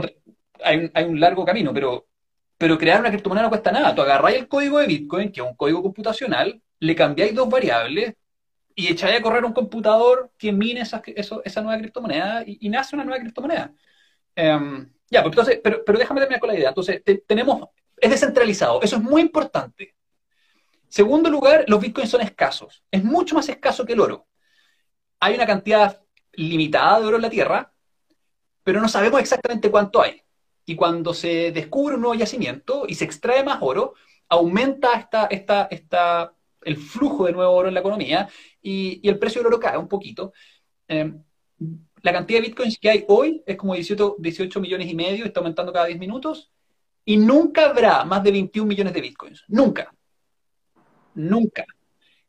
hay, 0.63 0.91
hay 0.93 1.03
un 1.05 1.19
largo 1.19 1.43
camino, 1.43 1.73
pero 1.73 2.07
pero 2.61 2.77
crear 2.77 2.99
una 2.99 3.09
criptomoneda 3.09 3.45
no 3.45 3.49
cuesta 3.49 3.71
nada. 3.71 3.95
Tú 3.95 4.03
agarráis 4.03 4.37
el 4.37 4.47
código 4.47 4.77
de 4.77 4.85
Bitcoin, 4.85 5.31
que 5.31 5.41
es 5.41 5.47
un 5.47 5.55
código 5.55 5.81
computacional, 5.81 6.61
le 6.77 6.95
cambiáis 6.95 7.33
dos 7.33 7.49
variables 7.49 8.13
y 8.75 8.87
echáis 8.87 9.17
a 9.17 9.21
correr 9.23 9.43
un 9.43 9.51
computador 9.51 10.31
que 10.37 10.51
mine 10.51 10.81
esa, 10.81 11.01
esa 11.43 11.61
nueva 11.63 11.79
criptomoneda 11.79 12.43
y, 12.45 12.69
nace 12.69 12.95
una 12.95 13.03
nueva 13.03 13.19
criptomoneda. 13.19 13.73
Em, 14.35 14.93
ya, 15.09 15.23
pues 15.23 15.31
entonces, 15.31 15.59
pero, 15.63 15.81
déjame 15.97 16.19
terminar 16.19 16.39
con 16.39 16.49
la 16.49 16.55
idea. 16.55 16.69
Entonces, 16.69 17.01
tenemos, 17.25 17.67
es 17.97 18.11
descentralizado, 18.11 18.79
eso 18.83 18.97
es 18.97 19.01
muy 19.01 19.21
importante. 19.21 19.95
Segundo 20.87 21.31
lugar, 21.31 21.65
los 21.67 21.81
bitcoins 21.81 22.11
son 22.11 22.21
escasos. 22.21 22.83
Es 22.91 23.03
mucho 23.03 23.33
más 23.33 23.49
escaso 23.49 23.87
que 23.87 23.93
el 23.93 24.01
oro. 24.01 24.27
Hay 25.19 25.33
una 25.33 25.47
cantidad 25.47 25.99
limitada 26.33 26.99
de 26.99 27.07
oro 27.07 27.15
en 27.15 27.23
la 27.23 27.29
Tierra, 27.31 27.73
pero 28.63 28.79
no 28.79 28.87
sabemos 28.87 29.19
exactamente 29.19 29.71
cuánto 29.71 29.99
hay. 29.99 30.21
Y 30.71 30.75
cuando 30.75 31.13
se 31.13 31.51
descubre 31.51 31.95
un 31.95 32.01
nuevo 32.01 32.15
yacimiento 32.15 32.85
y 32.87 32.95
se 32.95 33.03
extrae 33.03 33.43
más 33.43 33.57
oro, 33.59 33.93
aumenta 34.29 34.93
esta, 34.93 35.25
esta, 35.25 35.67
esta, 35.69 36.33
el 36.61 36.77
flujo 36.77 37.25
de 37.25 37.33
nuevo 37.33 37.51
oro 37.51 37.67
en 37.67 37.73
la 37.73 37.81
economía 37.81 38.29
y, 38.61 39.05
el 39.05 39.19
precio 39.19 39.41
del 39.41 39.47
oro 39.47 39.59
cae 39.59 39.77
un 39.77 39.89
poquito. 39.89 40.31
Em, 40.87 41.21
la 42.01 42.13
cantidad 42.13 42.39
de 42.39 42.47
bitcoins 42.47 42.77
que 42.79 42.89
hay 42.89 43.03
hoy 43.09 43.43
es 43.45 43.57
como 43.57 43.73
18, 43.73 44.15
18 44.17 44.61
millones 44.61 44.87
y 44.87 44.95
medio, 44.95 45.25
está 45.25 45.41
aumentando 45.41 45.73
cada 45.73 45.87
10 45.87 45.99
minutos, 45.99 46.53
y 47.03 47.17
nunca 47.17 47.69
habrá 47.69 48.05
más 48.05 48.23
de 48.23 48.31
21 48.31 48.65
millones 48.65 48.93
de 48.93 49.01
bitcoins. 49.01 49.43
Nunca. 49.49 49.93
Nunca. 51.15 51.65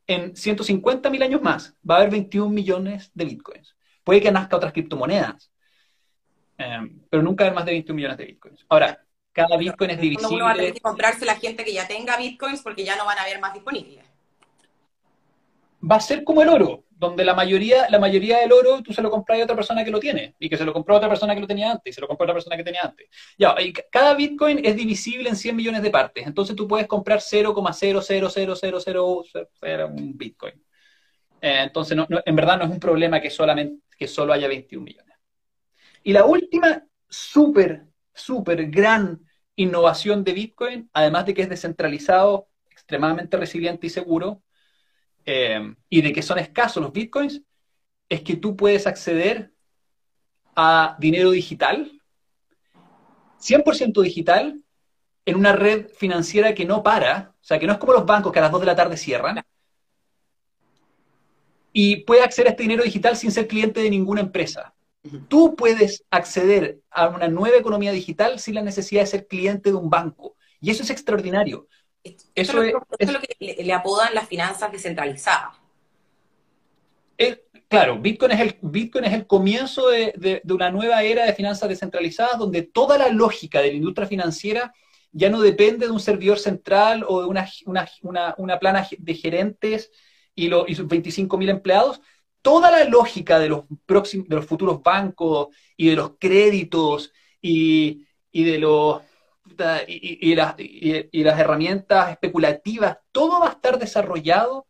En 0.08 0.34
150 0.34 1.10
mil 1.10 1.22
años 1.22 1.42
más 1.42 1.76
va 1.88 1.94
a 1.94 1.98
haber 1.98 2.10
21 2.10 2.50
millones 2.50 3.12
de 3.14 3.24
bitcoins. 3.24 3.76
Puede 4.02 4.20
que 4.20 4.32
nazca 4.32 4.56
otras 4.56 4.72
criptomonedas, 4.72 5.51
em, 6.58 7.00
pero 7.08 7.22
nunca 7.22 7.44
haber 7.44 7.54
más 7.54 7.64
de 7.64 7.72
21 7.72 7.96
millones 7.96 8.18
de 8.18 8.26
bitcoins. 8.26 8.64
Ahora, 8.68 9.04
cada 9.32 9.56
bitcoin 9.56 9.90
es 9.90 10.00
divisible. 10.00 10.36
Uno 10.36 10.44
va 10.44 10.52
a 10.52 10.56
tener 10.56 10.74
que 10.74 10.80
comprarse 10.80 11.24
la 11.24 11.36
gente 11.36 11.64
que 11.64 11.72
ya 11.72 11.86
tenga 11.86 12.16
bitcoins 12.16 12.62
porque 12.62 12.84
ya 12.84 12.96
no 12.96 13.04
van 13.04 13.18
a 13.18 13.22
haber 13.22 13.40
más 13.40 13.54
disponibles. 13.54 14.04
Va 15.90 15.96
a 15.96 16.00
ser 16.00 16.22
como 16.22 16.42
el 16.42 16.48
oro 16.48 16.84
donde 17.02 17.24
la 17.24 17.34
mayoría, 17.34 17.88
la 17.90 17.98
mayoría 17.98 18.38
del 18.38 18.52
oro 18.52 18.80
tú 18.80 18.92
se 18.92 19.02
lo 19.02 19.10
compras 19.10 19.40
a 19.40 19.42
otra 19.42 19.56
persona 19.56 19.84
que 19.84 19.90
lo 19.90 19.98
tiene, 19.98 20.36
y 20.38 20.48
que 20.48 20.56
se 20.56 20.64
lo 20.64 20.72
compró 20.72 20.94
a 20.94 20.98
otra 20.98 21.08
persona 21.08 21.34
que 21.34 21.40
lo 21.40 21.48
tenía 21.48 21.72
antes, 21.72 21.92
y 21.92 21.92
se 21.92 22.00
lo 22.00 22.06
compró 22.06 22.22
a 22.22 22.26
otra 22.26 22.34
persona 22.34 22.56
que 22.56 22.62
tenía 22.62 22.82
antes. 22.84 23.08
Ya, 23.36 23.56
y 23.60 23.72
cada 23.72 24.14
Bitcoin 24.14 24.64
es 24.64 24.76
divisible 24.76 25.28
en 25.28 25.34
100 25.34 25.56
millones 25.56 25.82
de 25.82 25.90
partes, 25.90 26.24
entonces 26.26 26.54
tú 26.54 26.68
puedes 26.68 26.86
comprar 26.86 27.20
0,00000 27.20 29.90
un 29.90 30.16
Bitcoin. 30.16 30.54
Eh, 31.40 31.62
entonces, 31.64 31.98
en 32.24 32.36
verdad 32.36 32.58
no 32.58 32.64
es 32.64 32.70
un 32.70 32.78
problema 32.78 33.20
que, 33.20 33.30
solamente, 33.30 33.82
que 33.98 34.06
solo 34.06 34.32
haya 34.32 34.46
21 34.46 34.84
millones. 34.84 35.11
Y 36.02 36.12
la 36.12 36.24
última 36.24 36.84
súper, 37.08 37.86
súper 38.12 38.70
gran 38.70 39.20
innovación 39.56 40.24
de 40.24 40.32
Bitcoin, 40.32 40.90
además 40.92 41.26
de 41.26 41.34
que 41.34 41.42
es 41.42 41.48
descentralizado, 41.48 42.48
extremadamente 42.70 43.36
resiliente 43.36 43.86
y 43.86 43.90
seguro, 43.90 44.42
eh, 45.24 45.74
y 45.88 46.02
de 46.02 46.12
que 46.12 46.22
son 46.22 46.38
escasos 46.38 46.82
los 46.82 46.92
bitcoins, 46.92 47.42
es 48.08 48.22
que 48.22 48.36
tú 48.36 48.56
puedes 48.56 48.86
acceder 48.86 49.52
a 50.56 50.96
dinero 50.98 51.30
digital, 51.30 51.92
100% 53.38 54.02
digital, 54.02 54.62
en 55.24 55.36
una 55.36 55.52
red 55.52 55.88
financiera 55.94 56.54
que 56.54 56.64
no 56.64 56.82
para, 56.82 57.34
o 57.40 57.44
sea, 57.44 57.58
que 57.58 57.66
no 57.66 57.72
es 57.72 57.78
como 57.78 57.92
los 57.92 58.04
bancos 58.04 58.32
que 58.32 58.40
a 58.40 58.42
las 58.42 58.52
2 58.52 58.60
de 58.60 58.66
la 58.66 58.76
tarde 58.76 58.96
cierran, 58.96 59.42
y 61.72 62.04
puedes 62.04 62.24
acceder 62.24 62.48
a 62.48 62.50
este 62.50 62.64
dinero 62.64 62.82
digital 62.82 63.16
sin 63.16 63.32
ser 63.32 63.46
cliente 63.46 63.80
de 63.80 63.90
ninguna 63.90 64.20
empresa. 64.20 64.74
Tú 65.28 65.56
puedes 65.56 66.04
acceder 66.10 66.80
a 66.90 67.08
una 67.08 67.26
nueva 67.28 67.56
economía 67.56 67.90
digital 67.90 68.38
sin 68.38 68.54
la 68.54 68.62
necesidad 68.62 69.02
de 69.02 69.06
ser 69.06 69.26
cliente 69.26 69.70
de 69.70 69.76
un 69.76 69.90
banco. 69.90 70.36
Y 70.60 70.70
eso 70.70 70.84
es 70.84 70.90
extraordinario. 70.90 71.66
Eso, 72.34 72.62
es, 72.62 73.12
lo 73.12 73.20
que 73.20 73.36
le, 73.62 73.72
apodan 73.72 74.14
las 74.14 74.28
finanzas 74.28 74.70
descentralizadas. 74.72 75.56
claro, 77.68 77.98
Bitcoin 77.98 78.32
es 78.32 78.40
el, 78.40 78.58
Bitcoin 78.60 79.04
es 79.04 79.12
el 79.12 79.26
comienzo 79.26 79.88
de, 79.88 80.42
una 80.48 80.70
nueva 80.70 81.02
era 81.02 81.24
de 81.26 81.32
finanzas 81.32 81.68
descentralizadas 81.68 82.38
donde 82.38 82.62
toda 82.62 82.98
la 82.98 83.08
lógica 83.08 83.60
de 83.60 83.68
la 83.68 83.74
industria 83.74 84.06
financiera 84.06 84.72
ya 85.12 85.30
no 85.30 85.40
depende 85.40 85.86
de 85.86 85.92
un 85.92 86.00
servidor 86.00 86.38
central 86.38 87.04
o 87.06 87.22
de 87.22 87.28
una, 87.28 88.58
plana 88.58 88.88
de 88.98 89.14
gerentes 89.14 89.92
y, 90.34 90.46
y 90.46 90.74
sus 90.74 90.86
25.000 90.86 91.50
empleados. 91.50 92.00
Toda 92.42 92.70
la 92.70 92.84
lógica 92.84 93.38
de 93.38 93.48
los, 93.48 93.64
próximos, 93.86 94.28
de 94.28 94.36
los 94.36 94.46
futuros 94.46 94.82
bancos 94.82 95.48
y 95.76 95.88
de 95.88 95.96
los 95.96 96.12
créditos 96.18 97.12
y 97.40 98.04
de 98.32 98.58
los 98.58 99.02
y, 99.86 100.34
las, 100.34 101.38
herramientas 101.38 102.10
especulativas, 102.10 102.98
todo 103.10 103.40
va 103.40 103.48
a 103.48 103.52
estar 103.52 103.78
desarrollado 103.78 104.66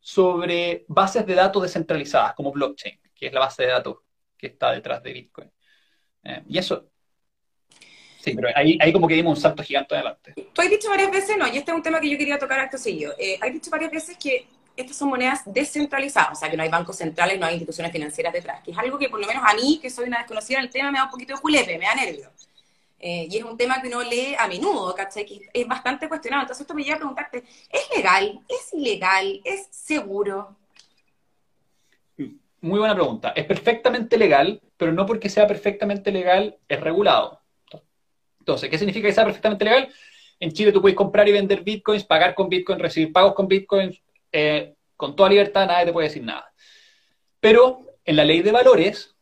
sobre 0.00 0.84
bases 0.88 1.26
de 1.26 1.34
datos 1.34 1.62
descentralizadas, 1.62 2.34
como 2.34 2.52
blockchain, 2.52 2.98
que 3.14 3.26
es 3.26 3.32
la 3.32 3.40
base 3.40 3.62
de 3.62 3.68
datos 3.68 3.98
que 4.36 4.48
está 4.48 4.72
detrás 4.72 5.02
de 5.02 5.12
Bitcoin. 5.12 5.50
Eh, 6.24 6.42
y 6.48 6.58
eso, 6.58 6.88
sí, 8.20 8.34
pero 8.34 8.48
ahí, 8.54 8.78
ahí 8.80 8.92
como 8.92 9.06
que 9.06 9.14
dimos 9.14 9.36
un 9.38 9.42
salto 9.42 9.62
gigante 9.62 9.94
adelante. 9.94 10.34
Tú 10.52 10.60
has 10.60 10.70
dicho 10.70 10.88
varias 10.88 11.10
veces, 11.10 11.36
no, 11.36 11.46
y 11.46 11.58
este 11.58 11.70
es 11.70 11.76
un 11.76 11.82
tema 11.82 12.00
que 12.00 12.10
yo 12.10 12.18
quería 12.18 12.38
tocar 12.38 12.60
acto 12.60 12.78
seguido, 12.78 13.14
eh, 13.18 13.38
has 13.40 13.52
dicho 13.52 13.70
varias 13.70 13.92
veces 13.92 14.16
que 14.18 14.46
estas 14.76 14.96
son 14.96 15.08
monedas 15.08 15.42
descentralizadas, 15.46 16.32
o 16.32 16.34
sea, 16.34 16.50
que 16.50 16.56
no 16.56 16.62
hay 16.62 16.68
bancos 16.68 16.96
centrales, 16.96 17.38
no 17.38 17.46
hay 17.46 17.54
instituciones 17.54 17.92
financieras 17.92 18.32
detrás, 18.32 18.62
que 18.62 18.70
es 18.70 18.78
algo 18.78 18.98
que 18.98 19.08
por 19.08 19.20
lo 19.20 19.26
menos 19.26 19.42
a 19.46 19.54
mí, 19.54 19.78
que 19.80 19.90
soy 19.90 20.06
una 20.06 20.18
desconocida 20.18 20.58
en 20.58 20.64
el 20.64 20.70
tema, 20.70 20.90
me 20.90 20.98
da 20.98 21.04
un 21.04 21.10
poquito 21.10 21.34
de 21.34 21.40
julepe, 21.40 21.78
me 21.78 21.84
da 21.84 21.94
nervio. 21.94 22.30
Eh, 23.04 23.26
y 23.28 23.36
es 23.36 23.42
un 23.42 23.56
tema 23.56 23.82
que 23.82 23.88
uno 23.88 24.00
lee 24.02 24.36
a 24.38 24.46
menudo, 24.46 24.94
¿cachai? 24.94 25.26
Que 25.26 25.50
es 25.52 25.66
bastante 25.66 26.08
cuestionado. 26.08 26.42
Entonces 26.42 26.60
esto 26.60 26.72
me 26.72 26.84
lleva 26.84 26.94
a 26.94 26.98
preguntarte, 26.98 27.42
¿es 27.68 27.96
legal? 27.96 28.40
¿Es 28.48 28.72
ilegal? 28.72 29.40
¿Es 29.44 29.66
seguro? 29.72 30.56
Muy 32.60 32.78
buena 32.78 32.94
pregunta. 32.94 33.32
Es 33.34 33.44
perfectamente 33.44 34.16
legal, 34.16 34.62
pero 34.76 34.92
no 34.92 35.04
porque 35.04 35.28
sea 35.28 35.48
perfectamente 35.48 36.12
legal 36.12 36.56
es 36.68 36.80
regulado. 36.80 37.40
Entonces, 38.38 38.70
¿qué 38.70 38.78
significa 38.78 39.08
que 39.08 39.14
sea 39.14 39.24
perfectamente 39.24 39.64
legal? 39.64 39.92
En 40.38 40.52
Chile 40.52 40.70
tú 40.70 40.80
puedes 40.80 40.96
comprar 40.96 41.28
y 41.28 41.32
vender 41.32 41.62
bitcoins, 41.62 42.04
pagar 42.04 42.36
con 42.36 42.48
bitcoin, 42.48 42.78
recibir 42.78 43.12
pagos 43.12 43.34
con 43.34 43.48
bitcoins, 43.48 44.00
eh, 44.32 44.74
con 44.96 45.14
toda 45.14 45.28
libertad, 45.28 45.66
nadie 45.66 45.86
te 45.86 45.92
puede 45.92 46.08
decir 46.08 46.24
nada. 46.24 46.52
Pero 47.40 47.86
en 48.04 48.16
la 48.16 48.24
ley 48.24 48.42
de 48.42 48.52
valores, 48.52 49.14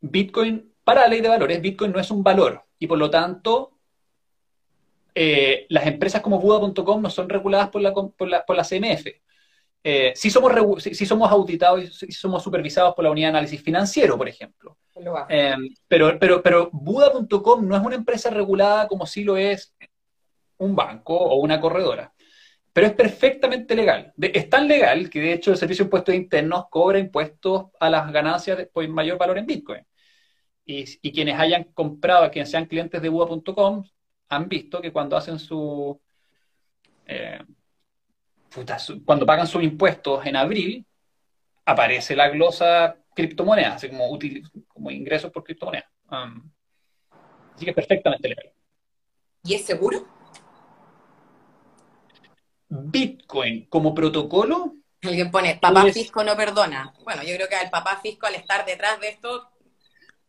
bitcoin, 0.00 0.72
para 0.84 1.02
la 1.02 1.08
ley 1.08 1.20
de 1.20 1.28
valores, 1.28 1.60
bitcoin 1.60 1.92
no 1.92 2.00
es 2.00 2.10
un 2.10 2.22
valor, 2.22 2.64
y 2.78 2.86
por 2.86 2.98
lo 2.98 3.10
tanto, 3.10 3.72
eh, 5.14 5.66
las 5.68 5.86
empresas 5.86 6.22
como 6.22 6.40
Buda.com 6.40 7.02
no 7.02 7.10
son 7.10 7.28
reguladas 7.28 7.68
por 7.70 7.82
la, 7.82 7.92
por 7.92 8.28
la, 8.28 8.44
por 8.44 8.56
la 8.56 8.64
CMF. 8.64 9.06
Eh, 9.82 10.12
sí, 10.14 10.30
somos, 10.30 10.52
somos 11.06 11.30
auditados 11.30 11.82
y 11.82 11.86
sí 11.86 12.12
somos 12.12 12.42
supervisados 12.42 12.94
por 12.94 13.04
la 13.04 13.10
unidad 13.10 13.28
de 13.28 13.38
análisis 13.38 13.62
financiero, 13.62 14.18
por 14.18 14.28
ejemplo. 14.28 14.76
Eh, 15.28 15.54
pero, 15.88 16.18
pero, 16.18 16.42
pero 16.42 16.68
Buda.com 16.72 17.66
no 17.66 17.76
es 17.76 17.82
una 17.82 17.96
empresa 17.96 18.30
regulada 18.30 18.86
como 18.88 19.06
si 19.06 19.24
lo 19.24 19.36
es 19.36 19.74
un 20.58 20.76
banco 20.76 21.16
o 21.16 21.36
una 21.36 21.60
corredora. 21.60 22.12
Pero 22.80 22.92
es 22.92 22.96
perfectamente 22.96 23.74
legal. 23.74 24.14
es 24.18 24.48
tan 24.48 24.66
legal 24.66 25.10
que 25.10 25.20
de 25.20 25.34
hecho 25.34 25.50
el 25.50 25.58
Servicio 25.58 25.84
de 25.84 25.88
Impuestos 25.88 26.14
Internos 26.14 26.64
cobra 26.70 26.98
impuestos 26.98 27.66
a 27.78 27.90
las 27.90 28.10
ganancias 28.10 28.56
de, 28.56 28.64
por 28.64 28.88
mayor 28.88 29.18
valor 29.18 29.36
en 29.36 29.44
Bitcoin. 29.44 29.86
Y, 30.64 31.12
quienes 31.12 31.38
hayan 31.38 31.64
comprado, 31.74 32.30
quienes 32.30 32.50
sean 32.50 32.64
clientes 32.64 33.02
de 33.02 33.10
Buda.com, 33.10 33.84
han 34.30 34.48
visto 34.48 34.80
que 34.80 34.92
cuando 34.92 35.14
hacen 35.14 35.36
eh, 37.06 37.38
su, 38.78 39.04
cuando 39.04 39.26
pagan 39.26 39.46
sus 39.46 39.62
impuestos 39.62 40.24
en 40.24 40.36
abril, 40.36 40.86
aparece 41.66 42.16
la 42.16 42.30
glosa 42.30 42.96
criptomoneda, 43.14 43.74
así 43.74 43.90
como, 43.90 44.18
como 44.68 44.90
ingresos 44.90 45.30
por 45.30 45.44
criptomoneda. 45.44 45.84
Um, 46.10 46.50
así 47.54 47.66
que 47.66 47.72
es 47.72 47.76
perfectamente 47.76 48.26
legal. 48.26 48.50
¿Y 49.44 49.52
es 49.52 49.66
seguro? 49.66 50.19
Bitcoin 52.70 53.66
como 53.66 53.94
protocolo. 53.94 54.76
Alguien 55.02 55.30
pone, 55.30 55.58
papá 55.60 55.84
Fisco 55.92 56.24
no 56.24 56.36
perdona. 56.36 56.94
Bueno, 57.04 57.22
yo 57.22 57.34
creo 57.34 57.48
que 57.48 57.60
el 57.60 57.70
papá 57.70 58.00
Fisco 58.02 58.26
al 58.26 58.34
estar 58.36 58.64
detrás 58.64 58.98
de 59.00 59.08
esto 59.08 59.50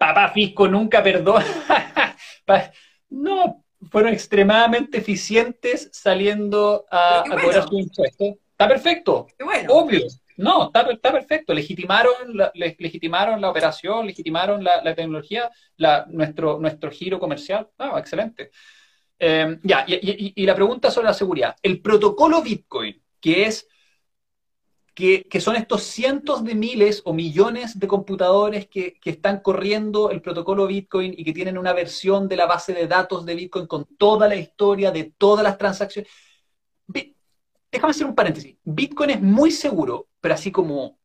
papá 0.01 0.29
Fisco 0.29 0.67
nunca 0.67 1.03
perdona. 1.03 1.45
no, 3.12 3.63
fueron 3.91 4.13
extremadamente 4.13 4.98
eficientes 4.98 5.89
saliendo 5.93 6.86
a, 6.89 7.24
cobrar 7.29 7.67
su 7.67 7.77
impuesto. 7.77 8.25
Está 8.50 8.67
perfecto, 8.67 9.27
obvio. 9.69 10.07
No, 10.38 10.71
está, 10.74 11.12
perfecto. 11.12 11.53
Legitimaron 11.53 12.36
la, 12.36 12.51
legitimaron 12.55 13.39
la 13.41 13.51
operación, 13.51 14.07
legitimaron 14.07 14.63
la, 14.63 14.95
tecnología, 14.95 15.51
nuestro, 16.07 16.57
nuestro 16.57 16.89
giro 16.89 17.19
comercial. 17.19 17.69
Ah, 17.77 17.93
excelente. 18.00 18.50
Eh, 19.24 19.60
ya, 19.62 19.86
y 19.88 20.46
la 20.46 20.56
pregunta 20.56 20.90
sobre 20.90 21.08
la 21.08 21.13
seguridad. 21.13 21.56
El 21.62 21.80
protocolo 21.80 22.42
Bitcoin, 22.42 23.00
que 23.20 23.46
es 23.46 23.68
que, 24.94 25.40
son 25.40 25.56
estos 25.56 25.84
cientos 25.84 26.44
de 26.44 26.56
miles 26.56 27.01
o 27.06 27.13
millones 27.13 27.80
de 27.80 27.88
computadores 27.88 28.68
que, 28.68 29.00
están 29.04 29.40
corriendo 29.40 30.12
el 30.12 30.22
protocolo 30.22 30.68
Bitcoin 30.68 31.13
y 31.18 31.24
que 31.24 31.34
tienen 31.34 31.58
una 31.58 31.74
versión 31.74 32.28
de 32.28 32.36
la 32.36 32.46
base 32.46 32.74
de 32.74 32.88
datos 32.88 33.25
de 33.25 33.36
Bitcoin 33.36 33.68
con 33.68 33.86
toda 33.98 34.28
la 34.28 34.36
historia 34.36 34.92
de 34.92 35.13
todas 35.18 35.44
las 35.44 35.58
transacciones. 35.58 36.12
Déjame 37.72 37.92
hacer 37.92 38.06
un 38.06 38.16
paréntesis. 38.16 38.58
Bitcoin 38.63 39.12
es 39.12 39.22
muy 39.22 39.50
seguro, 39.51 40.10
pero 40.20 40.34
así 40.34 40.51
como 40.51 41.00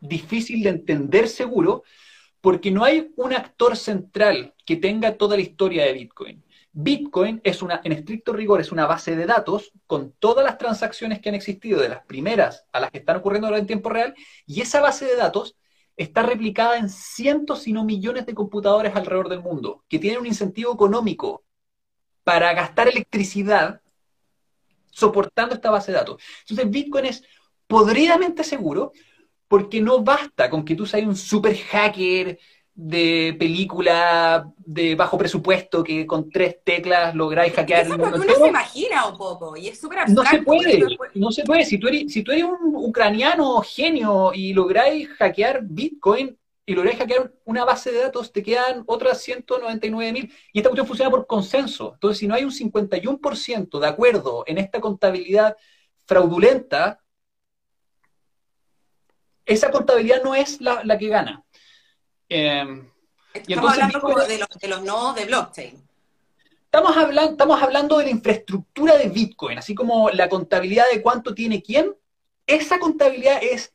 difícil 0.00 0.62
de 0.62 0.70
entender 0.70 1.28
seguro, 1.28 1.82
porque 2.40 2.70
no 2.70 2.84
hay 2.84 3.12
un 3.16 3.32
actor 3.32 3.76
central 3.76 4.54
que 4.64 4.76
tenga 4.76 5.16
toda 5.16 5.36
la 5.36 5.42
historia 5.42 5.84
de 5.84 5.92
Bitcoin. 5.92 6.44
Bitcoin 6.72 7.40
es 7.44 7.60
una, 7.60 7.80
en 7.84 7.92
estricto 7.92 8.32
rigor, 8.32 8.60
es 8.60 8.72
una 8.72 8.86
base 8.86 9.14
de 9.14 9.26
datos 9.26 9.72
con 9.86 10.12
todas 10.12 10.44
las 10.44 10.56
transacciones 10.56 11.20
que 11.20 11.28
han 11.28 11.34
existido, 11.34 11.80
de 11.80 11.90
las 11.90 12.04
primeras 12.06 12.64
a 12.72 12.80
las 12.80 12.90
que 12.90 12.98
están 12.98 13.16
ocurriendo 13.16 13.46
ahora 13.46 13.58
en 13.58 13.66
tiempo 13.66 13.90
real, 13.90 14.14
y 14.46 14.62
esa 14.62 14.80
base 14.80 15.04
de 15.04 15.16
datos 15.16 15.56
está 15.96 16.22
replicada 16.22 16.78
en 16.78 16.88
cientos, 16.88 17.62
si 17.62 17.72
no 17.72 17.84
millones 17.84 18.24
de 18.24 18.34
computadores 18.34 18.96
alrededor 18.96 19.28
del 19.28 19.40
mundo, 19.40 19.84
que 19.88 19.98
tienen 19.98 20.20
un 20.20 20.26
incentivo 20.26 20.72
económico 20.72 21.44
para 22.24 22.54
gastar 22.54 22.88
electricidad 22.88 23.82
soportando 24.90 25.54
esta 25.54 25.70
base 25.70 25.92
de 25.92 25.98
datos. 25.98 26.22
Entonces, 26.40 26.70
Bitcoin 26.70 27.06
es 27.06 27.24
podridamente 27.66 28.44
seguro 28.44 28.92
porque 29.48 29.82
no 29.82 30.02
basta 30.02 30.48
con 30.48 30.64
que 30.64 30.74
tú 30.74 30.86
seas 30.86 31.06
un 31.06 31.16
super 31.16 31.54
hacker 31.56 32.38
de 32.74 33.36
película 33.38 34.50
de 34.56 34.94
bajo 34.94 35.18
presupuesto 35.18 35.84
que 35.84 36.06
con 36.06 36.30
tres 36.30 36.56
teclas 36.64 37.14
lográis 37.14 37.52
hackear. 37.52 37.82
Eso 37.82 37.92
es 37.94 37.98
lo 37.98 38.12
que 38.12 38.20
uno 38.20 38.34
se 38.34 38.48
imagina 38.48 39.06
un 39.06 39.18
poco 39.18 39.56
y 39.56 39.68
es 39.68 39.78
súper 39.78 40.00
abstracto. 40.00 40.22
No 40.24 40.30
se 40.30 40.42
puede, 40.42 40.98
no 41.14 41.30
se 41.30 41.44
puede. 41.44 41.64
Si 41.64 41.78
tú 41.78 41.88
eres, 41.88 42.12
si 42.12 42.22
tú 42.22 42.32
eres 42.32 42.44
un 42.44 42.74
ucraniano 42.74 43.60
genio 43.62 44.32
y 44.34 44.54
lográis 44.54 45.08
hackear 45.10 45.60
Bitcoin 45.62 46.38
y 46.64 46.74
lográis 46.74 46.98
hackear 46.98 47.30
una 47.44 47.64
base 47.64 47.92
de 47.92 48.02
datos, 48.02 48.32
te 48.32 48.42
quedan 48.42 48.84
otras 48.86 49.20
199 49.20 50.12
mil. 50.12 50.32
Y 50.52 50.58
esta 50.58 50.70
cuestión 50.70 50.86
funciona 50.86 51.10
por 51.10 51.26
consenso. 51.26 51.92
Entonces, 51.94 52.18
si 52.18 52.26
no 52.26 52.34
hay 52.34 52.44
un 52.44 52.52
51% 52.52 53.80
de 53.80 53.86
acuerdo 53.86 54.44
en 54.46 54.56
esta 54.56 54.80
contabilidad 54.80 55.56
fraudulenta, 56.06 57.00
esa 59.44 59.70
contabilidad 59.70 60.22
no 60.22 60.34
es 60.34 60.60
la, 60.60 60.82
la 60.84 60.96
que 60.96 61.08
gana. 61.08 61.41
Em, 62.34 62.88
estamos 63.34 63.72
hablando 63.72 64.00
como 64.00 64.18
de 64.20 64.38
los, 64.38 64.48
de 64.48 64.68
los 64.68 64.82
nodos 64.82 65.16
de 65.16 65.26
blockchain. 65.26 65.86
Estamos 66.64 66.96
hablando, 66.96 67.32
estamos 67.32 67.62
hablando 67.62 67.98
de 67.98 68.04
la 68.04 68.10
infraestructura 68.10 68.96
de 68.96 69.10
Bitcoin, 69.10 69.58
así 69.58 69.74
como 69.74 70.08
la 70.08 70.30
contabilidad 70.30 70.86
de 70.90 71.02
cuánto 71.02 71.34
tiene 71.34 71.62
quién. 71.62 71.94
Esa 72.46 72.78
contabilidad 72.78 73.38
es 73.42 73.74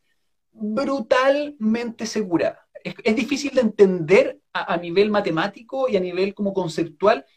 brutalmente 0.51 2.07
segura. 2.07 2.67
Es, 2.83 3.15
difícil 3.15 3.53
de 3.53 3.61
entender 3.61 4.39
a, 4.53 4.73
a, 4.73 4.77
nivel 4.77 5.11
matemático 5.11 5.87
y 5.87 5.95
a 5.95 5.99
nivel 5.99 6.33
como 6.33 6.51
conceptual 6.51 7.27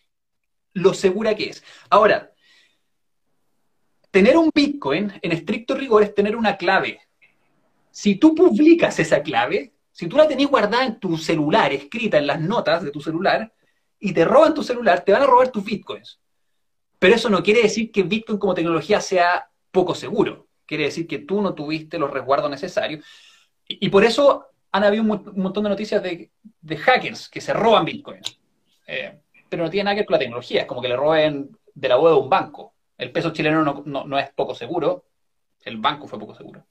lo 0.72 0.94
segura 0.94 1.34
que 1.34 1.50
es. 1.50 1.62
Ahora, 1.90 2.32
tener 4.10 4.38
un 4.38 4.50
Bitcoin 4.54 5.12
en 5.20 5.32
estricto 5.32 5.74
rigor 5.74 6.02
es 6.02 6.14
tener 6.14 6.34
una 6.34 6.56
clave. 6.56 6.98
Si 7.90 8.14
tú 8.14 8.34
publicas 8.34 8.98
esa 8.98 9.22
clave, 9.22 9.74
si 10.00 10.08
tú 10.08 10.16
la 10.16 10.26
tenés 10.26 10.48
guardada 10.48 10.86
en 10.86 10.98
tu 10.98 11.18
celular, 11.18 11.74
escrita 11.74 12.16
en 12.16 12.26
las 12.26 12.40
notas 12.40 12.82
de 12.82 12.90
tu 12.90 13.02
celular, 13.02 13.52
y 13.98 14.14
te 14.14 14.24
roban 14.24 14.54
tu 14.54 14.62
celular, 14.62 15.04
te 15.04 15.12
van 15.12 15.20
a 15.20 15.26
robar 15.26 15.50
tus 15.50 15.62
bitcoins. 15.62 16.18
Pero 16.98 17.16
eso 17.16 17.28
no 17.28 17.42
quiere 17.42 17.60
decir 17.60 17.92
que 17.92 18.02
Bitcoin 18.02 18.38
como 18.38 18.54
tecnología 18.54 18.98
sea 19.02 19.50
poco 19.70 19.94
seguro. 19.94 20.48
Quiere 20.64 20.84
decir 20.84 21.06
que 21.06 21.18
tú 21.18 21.42
no 21.42 21.52
tuviste 21.54 21.98
los 21.98 22.10
resguardos 22.10 22.50
necesarios. 22.50 23.04
Y, 23.68 23.90
por 23.90 24.02
eso 24.02 24.46
han 24.72 24.84
habido 24.84 25.02
un, 25.02 25.22
montón 25.36 25.64
de 25.64 25.68
noticias 25.68 26.02
de, 26.02 26.30
hackers 26.78 27.28
que 27.28 27.42
se 27.42 27.52
roban 27.52 27.84
bitcoins. 27.84 28.40
Eh, 28.86 29.20
pero 29.50 29.64
no 29.64 29.68
tiene 29.68 29.84
nada 29.84 29.96
que 29.96 30.00
ver 30.00 30.06
con 30.06 30.14
la 30.14 30.20
tecnología. 30.20 30.62
Es 30.62 30.66
como 30.66 30.80
que 30.80 30.88
le 30.88 30.96
roben 30.96 31.54
de 31.74 31.88
la 31.88 31.98
web 31.98 32.14
de 32.14 32.20
un 32.20 32.30
banco. 32.30 32.72
El 32.96 33.12
peso 33.12 33.34
chileno 33.34 33.84
no 33.84 34.18
es 34.18 34.30
poco 34.30 34.54
seguro. 34.54 35.04
El 35.60 35.76
banco 35.76 36.08
fue 36.08 36.18
poco 36.18 36.34
seguro. 36.34 36.64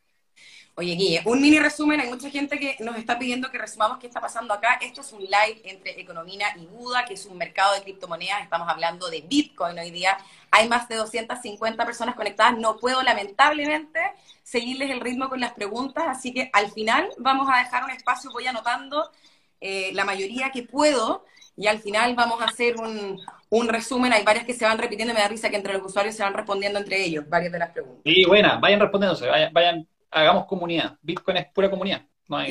Oye, 0.80 0.96
Guille, 0.96 1.22
un 1.26 1.42
mini 1.42 1.60
resumen. 1.60 2.00
Hay 2.00 2.08
mucha 2.08 2.30
gente 2.30 2.58
que 2.58 2.78
nos 2.80 2.96
está 2.96 3.20
pidiendo 3.20 3.52
que 3.52 3.58
resumamos 3.58 4.00
qué 4.00 4.08
está 4.08 4.22
pasando 4.22 4.54
acá. 4.54 4.80
Esto 4.82 5.02
es 5.02 5.12
un 5.12 5.20
live 5.20 5.62
entre 5.66 6.00
Economina 6.00 6.46
y 6.56 6.68
Buda, 6.68 7.04
que 7.04 7.16
es 7.16 7.26
un 7.26 7.38
mercado 7.38 7.76
de 7.76 7.82
criptomonedas. 7.82 8.44
Estamos 8.44 8.70
hablando 8.70 9.10
de 9.10 9.20
Bitcoin 9.20 9.78
hoy 9.78 9.92
día. 9.92 10.18
Hay 10.52 10.70
más 10.70 10.88
de 10.88 10.96
250 10.96 11.86
personas 11.86 12.16
conectadas. 12.16 12.58
No 12.58 12.78
puedo, 12.78 13.04
lamentablemente, 13.04 14.00
seguirles 14.42 14.90
el 14.90 15.02
ritmo 15.02 15.28
con 15.28 15.42
las 15.42 15.52
preguntas. 15.52 16.06
Así 16.08 16.34
que 16.34 16.50
al 16.54 16.72
final 16.72 17.10
vamos 17.18 17.50
a 17.52 17.58
dejar 17.58 17.84
un 17.84 17.90
espacio. 17.90 18.32
Voy 18.32 18.48
anotando 18.48 19.12
eh, 19.60 19.92
la 19.94 20.06
mayoría 20.06 20.50
que 20.50 20.64
puedo. 20.64 21.26
Y 21.58 21.68
al 21.68 21.80
final 21.80 22.16
vamos 22.16 22.42
a 22.42 22.46
hacer 22.46 22.78
un, 22.78 23.20
un 23.50 23.68
resumen. 23.68 24.14
Hay 24.14 24.24
varias 24.24 24.46
que 24.46 24.54
se 24.54 24.64
van 24.64 24.78
repitiendo. 24.78 25.14
Me 25.14 25.20
da 25.20 25.28
risa 25.28 25.50
que 25.50 25.58
entre 25.58 25.74
los 25.74 25.86
usuarios 25.86 26.16
se 26.16 26.24
van 26.24 26.34
respondiendo 26.34 26.80
entre 26.80 27.04
ellos 27.04 27.28
varias 27.28 27.52
de 27.52 27.60
las 27.60 27.72
preguntas. 27.72 28.02
Sí, 28.06 28.24
buena. 28.24 28.56
Vayan 28.62 28.80
respondiéndose. 28.80 29.28
vayan, 29.28 29.52
vayan 29.52 29.88
hagamos 30.12 30.46
comunidad. 30.46 30.98
Bitcoin 31.02 31.38
es 31.38 31.48
pura 31.48 31.70
comunidad. 31.70 32.06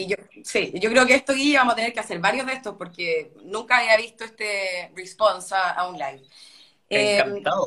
yo, 0.07 0.17
sí, 0.43 0.73
yo 0.75 0.91
creo 0.91 1.07
que 1.07 1.15
esto, 1.15 1.35
Guille, 1.35 1.59
vamos 1.59 1.75
a 1.75 1.77
tener 1.77 1.93
que 1.93 2.01
hacer 2.01 2.19
varios 2.19 2.47
de 2.47 2.55
estos 2.55 2.77
porque 2.77 3.33
nunca 3.45 3.79
había 3.79 3.97
visto 3.97 4.25
este 4.25 4.91
response 4.95 5.55
a, 5.55 5.89
un 5.89 5.99
live. 5.99 6.23
Eh, 6.91 7.19
Encantado, 7.19 7.67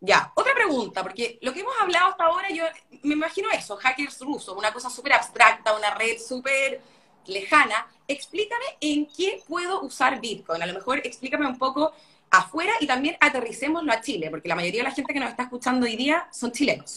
Ya, 0.00 0.32
otra 0.36 0.54
pregunta, 0.54 1.02
porque 1.02 1.38
lo 1.42 1.52
que 1.52 1.60
hemos 1.60 1.74
hablado 1.80 2.10
hasta 2.10 2.24
ahora, 2.24 2.50
yo 2.50 2.64
me 3.02 3.14
imagino 3.14 3.50
eso, 3.50 3.76
hackers 3.76 4.20
rusos, 4.20 4.56
una 4.56 4.72
cosa 4.72 4.90
súper 4.90 5.14
abstracta, 5.14 5.76
una 5.76 5.94
red 5.94 6.18
súper 6.18 6.80
lejana. 7.26 7.86
Explícame 8.06 8.64
en 8.80 9.06
qué 9.06 9.42
puedo 9.48 9.82
usar 9.82 10.20
Bitcoin. 10.20 10.62
A 10.62 10.66
lo 10.66 10.74
mejor 10.74 10.98
explícame 10.98 11.46
un 11.46 11.58
poco 11.58 11.92
afuera 12.30 12.72
y 12.80 12.86
también 12.86 13.16
aterricémoslo 13.20 13.92
a 13.92 14.00
Chile, 14.00 14.30
porque 14.30 14.48
la 14.48 14.54
mayoría 14.54 14.80
de 14.80 14.88
la 14.88 14.94
gente 14.94 15.12
que 15.12 15.20
nos 15.20 15.30
está 15.30 15.44
escuchando 15.44 15.86
hoy 15.86 15.96
día 15.96 16.28
son 16.32 16.52
chilenos. 16.52 16.96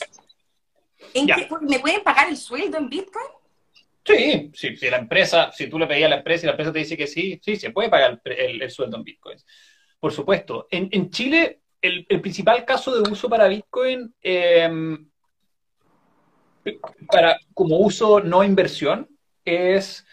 ¿Me 1.62 1.80
pueden 1.80 2.04
pagar 2.04 2.30
el 2.30 2.38
sueldo 2.38 2.78
en 2.78 2.90
Bitcoin? 2.90 3.28
Sí, 4.06 4.52
sí, 4.54 4.76
si 4.76 4.90
la 4.90 4.98
empresa, 4.98 5.52
si 5.52 5.68
tú 5.68 5.78
le 5.78 5.86
pedías 5.86 6.08
a 6.08 6.10
la 6.10 6.18
empresa 6.18 6.46
y 6.46 6.48
la 6.48 6.52
empresa 6.52 6.74
te 6.74 6.80
dice 6.80 6.98
que 6.98 7.08
sí, 7.08 7.40
sí, 7.44 7.56
se 7.58 7.72
puede 7.72 7.90
pagar 7.90 8.22
el, 8.26 8.72
sueldo 8.72 8.98
en 8.98 9.04
Bitcoin. 9.04 9.38
Por 10.00 10.12
supuesto. 10.12 10.68
En, 10.72 11.10
Chile, 11.12 11.62
el, 11.82 12.06
principal 12.22 12.66
caso 12.66 13.00
de 13.00 13.10
uso 13.10 13.30
para 13.30 13.48
Bitcoin, 13.48 14.14
em, 14.22 15.10
para, 17.08 17.38
como 17.54 17.78
uso 17.78 18.20
no 18.20 18.44
inversión, 18.44 19.08
es, 19.46 20.06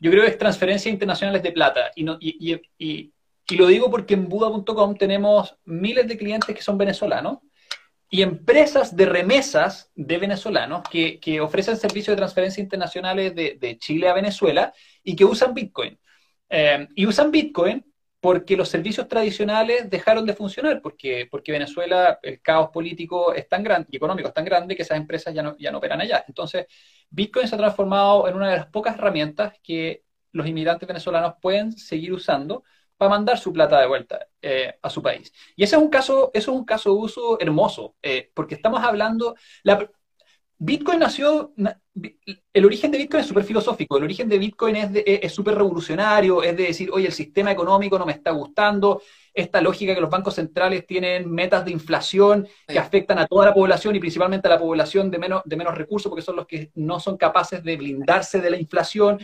yo 0.00 0.10
creo 0.10 0.24
que 0.24 0.30
es 0.30 0.38
transferencias 0.38 0.92
internacionales 0.92 1.42
de 1.42 1.52
plata. 1.52 1.92
Y, 1.94 2.02
no, 2.02 2.16
y, 2.20 2.60
y 3.48 3.56
lo 3.56 3.66
digo 3.68 3.90
porque 3.90 4.14
en 4.14 4.28
Buda.com 4.28 4.96
tenemos 4.96 5.56
miles 5.64 6.08
de 6.08 6.16
clientes 6.16 6.54
que 6.54 6.62
son 6.62 6.78
venezolanos 6.78 7.38
y 8.08 8.22
empresas 8.22 8.94
de 8.94 9.06
remesas 9.06 9.90
de 9.94 10.18
venezolanos 10.18 10.82
que, 10.88 11.40
ofrecen 11.40 11.76
servicios 11.76 12.14
de 12.14 12.18
transferencia 12.20 12.62
internacionales 12.62 13.34
de, 13.34 13.78
Chile 13.78 14.08
a 14.08 14.14
Venezuela 14.14 14.72
y 15.02 15.16
que 15.16 15.24
usan 15.24 15.54
Bitcoin. 15.54 15.98
Eh, 16.48 16.86
y 16.94 17.06
usan 17.06 17.30
Bitcoin 17.30 17.84
porque 18.20 18.56
los 18.56 18.68
servicios 18.68 19.08
tradicionales 19.08 19.90
dejaron 19.90 20.26
de 20.26 20.34
funcionar, 20.34 20.80
porque, 20.82 21.28
porque 21.30 21.52
Venezuela, 21.52 22.18
el 22.22 22.40
caos 22.40 22.70
político 22.70 23.32
es 23.32 23.48
tan 23.48 23.62
grande 23.62 23.88
y 23.90 23.96
económico 23.96 24.28
es 24.28 24.34
tan 24.34 24.44
grande 24.44 24.74
que 24.74 24.82
esas 24.82 24.96
empresas 24.96 25.34
ya 25.34 25.42
no, 25.42 25.56
ya 25.58 25.70
no 25.70 25.78
operan 25.78 26.00
allá. 26.00 26.24
Entonces, 26.26 26.66
Bitcoin 27.10 27.46
se 27.46 27.54
ha 27.54 27.58
transformado 27.58 28.28
en 28.28 28.34
una 28.34 28.50
de 28.50 28.56
las 28.56 28.66
pocas 28.66 28.96
herramientas 28.96 29.54
que 29.62 30.02
los 30.32 30.46
inmigrantes 30.46 30.86
venezolanos 30.86 31.34
pueden 31.40 31.72
seguir 31.72 32.12
usando 32.12 32.64
para 32.96 33.10
mandar 33.10 33.38
su 33.38 33.52
plata 33.52 33.80
de 33.80 33.86
vuelta 33.86 34.26
eh, 34.40 34.74
a 34.80 34.90
su 34.90 35.02
país. 35.02 35.32
Y 35.54 35.64
ese 35.64 35.76
es 35.76 35.82
un 35.82 35.88
caso, 35.88 36.30
eso 36.32 36.52
es 36.52 36.58
un 36.58 36.64
caso 36.64 36.90
de 36.90 36.96
uso 36.96 37.40
hermoso, 37.40 37.96
eh, 38.02 38.30
porque 38.34 38.54
estamos 38.54 38.82
hablando, 38.82 39.34
la, 39.62 39.88
Bitcoin 40.58 41.00
nació, 41.00 41.52
el 42.52 42.64
origen 42.64 42.90
de 42.90 42.96
Bitcoin 42.96 43.20
es 43.20 43.26
súper 43.26 43.44
filosófico, 43.44 43.98
el 43.98 44.04
origen 44.04 44.26
de 44.26 44.38
Bitcoin 44.38 44.76
es 44.76 45.32
súper 45.32 45.54
revolucionario, 45.54 46.42
es 46.42 46.56
de 46.56 46.62
decir, 46.64 46.90
oye, 46.90 47.06
el 47.06 47.12
sistema 47.12 47.52
económico 47.52 47.98
no 47.98 48.06
me 48.06 48.12
está 48.12 48.30
gustando, 48.30 49.02
esta 49.34 49.60
lógica 49.60 49.94
que 49.94 50.00
los 50.00 50.08
bancos 50.08 50.34
centrales 50.34 50.86
tienen 50.86 51.30
metas 51.30 51.62
de 51.62 51.72
inflación 51.72 52.48
que 52.66 52.78
afectan 52.78 53.18
a 53.18 53.26
toda 53.26 53.44
la 53.44 53.54
población 53.54 53.96
y 53.96 54.00
principalmente 54.00 54.48
a 54.48 54.52
la 54.52 54.58
población 54.58 55.10
de 55.10 55.18
menos, 55.18 55.42
de 55.44 55.56
menos 55.56 55.74
recursos, 55.74 56.08
porque 56.08 56.22
son 56.22 56.36
los 56.36 56.46
que 56.46 56.70
no 56.74 57.00
son 57.00 57.18
capaces 57.18 57.62
de 57.62 57.76
blindarse 57.76 58.40
de 58.40 58.50
la 58.50 58.56
inflación 58.56 59.18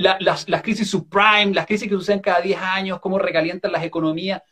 las, 0.00 0.62
crisis 0.62 0.90
subprime, 0.90 1.54
las 1.54 1.66
crisis 1.66 1.88
que 1.88 1.94
suceden 1.94 2.20
cada 2.20 2.40
10 2.40 2.58
años, 2.58 3.00
cómo 3.00 3.18
recalientan 3.18 3.72
las 3.72 3.84
economías. 3.84 4.42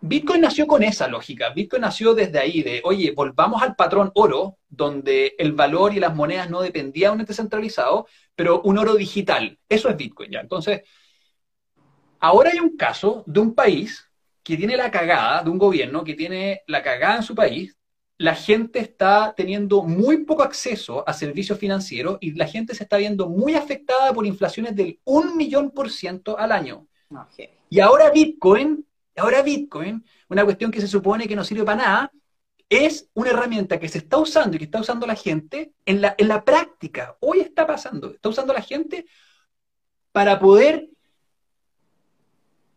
Bitcoin 0.00 0.40
nació 0.40 0.66
con 0.66 0.82
esa 0.82 1.06
lógica. 1.06 1.50
Bitcoin 1.50 1.82
nació 1.82 2.14
desde 2.14 2.38
ahí, 2.38 2.62
de, 2.62 2.80
oye, 2.84 3.12
volvamos 3.12 3.62
al 3.62 3.76
patrón 3.76 4.10
oro, 4.14 4.58
donde 4.68 5.34
el 5.38 5.52
valor 5.52 5.94
y 5.94 6.00
las 6.00 6.14
monedas 6.14 6.50
no 6.50 6.60
dependían 6.60 7.10
de 7.10 7.14
un 7.14 7.20
ente 7.20 7.34
centralizado, 7.34 8.06
pero 8.34 8.62
un 8.62 8.78
oro 8.78 8.94
digital. 8.94 9.58
Eso 9.68 9.88
es 9.88 9.96
Bitcoin 9.96 10.30
ya. 10.32 10.40
Entonces, 10.40 10.82
ahora 12.18 12.50
hay 12.52 12.58
un 12.58 12.76
caso 12.76 13.22
de 13.26 13.40
un 13.40 13.54
país 13.54 14.10
que 14.42 14.56
tiene 14.56 14.76
la 14.76 14.90
cagada, 14.90 15.42
de 15.42 15.50
un 15.50 15.58
gobierno 15.58 16.02
que 16.02 16.14
tiene 16.14 16.62
la 16.66 16.82
cagada 16.82 17.16
en 17.16 17.22
su 17.22 17.34
país, 17.34 17.76
la 18.22 18.36
gente 18.36 18.78
está 18.78 19.34
teniendo 19.36 19.82
muy 19.82 20.18
poco 20.18 20.44
acceso 20.44 21.02
a 21.08 21.12
servicios 21.12 21.58
financieros 21.58 22.18
y 22.20 22.30
la 22.34 22.46
gente 22.46 22.72
se 22.72 22.84
está 22.84 22.96
viendo 22.96 23.28
muy 23.28 23.56
afectada 23.56 24.12
por 24.12 24.24
inflaciones 24.24 24.76
del 24.76 25.00
un 25.02 25.36
millón 25.36 25.72
por 25.72 25.90
ciento 25.90 26.38
al 26.38 26.52
año. 26.52 26.86
Y 27.68 27.80
ahora 27.80 28.10
Bitcoin, 28.10 28.86
ahora 29.16 29.42
Bitcoin, 29.42 30.04
una 30.28 30.44
cuestión 30.44 30.70
que 30.70 30.80
se 30.80 30.86
supone 30.86 31.26
que 31.26 31.34
no 31.34 31.42
sirve 31.42 31.64
para 31.64 31.82
nada, 31.82 32.12
es 32.68 33.08
una 33.14 33.30
herramienta 33.30 33.80
que 33.80 33.88
se 33.88 33.98
está 33.98 34.18
usando 34.18 34.54
y 34.54 34.58
que 34.60 34.66
está 34.66 34.78
usando 34.78 35.04
la 35.04 35.16
gente 35.16 35.72
en 35.84 36.00
la, 36.00 36.14
en 36.16 36.28
la 36.28 36.44
práctica. 36.44 37.16
Hoy 37.18 37.40
está 37.40 37.66
pasando, 37.66 38.12
está 38.12 38.28
usando 38.28 38.52
la 38.52 38.62
gente 38.62 39.04
para 40.12 40.38
poder 40.38 40.91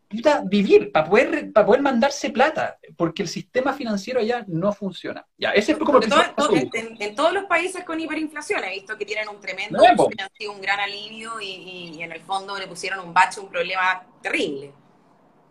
vivir, 0.08 0.92
para 0.92 1.08
poder, 1.08 1.52
para 1.52 1.66
poder 1.66 1.82
mandarse 1.82 2.30
plata, 2.30 2.78
porque 2.96 3.22
el 3.22 3.28
sistema 3.28 3.72
financiero 3.72 4.20
allá 4.20 4.44
no 4.46 4.72
funciona. 4.72 5.26
Ya, 5.36 5.50
ese 5.50 5.72
es 5.72 5.78
como 5.78 6.00
en, 6.00 7.14
todos 7.14 7.32
los 7.32 7.44
países 7.44 7.84
con 7.84 7.98
hiperinflación 7.98 8.62
he 8.64 8.70
visto 8.70 8.96
que 8.96 9.04
tienen 9.04 9.28
un 9.28 9.40
tremendo, 9.40 9.82
un 9.82 10.60
gran 10.60 10.80
alivio 10.80 11.40
y, 11.40 12.02
en 12.02 12.12
el 12.12 12.20
fondo 12.20 12.58
le 12.58 12.68
pusieron 12.68 13.00
un 13.00 13.12
bache, 13.12 13.40
un 13.40 13.48
problema 13.48 14.06
terrible. 14.22 14.72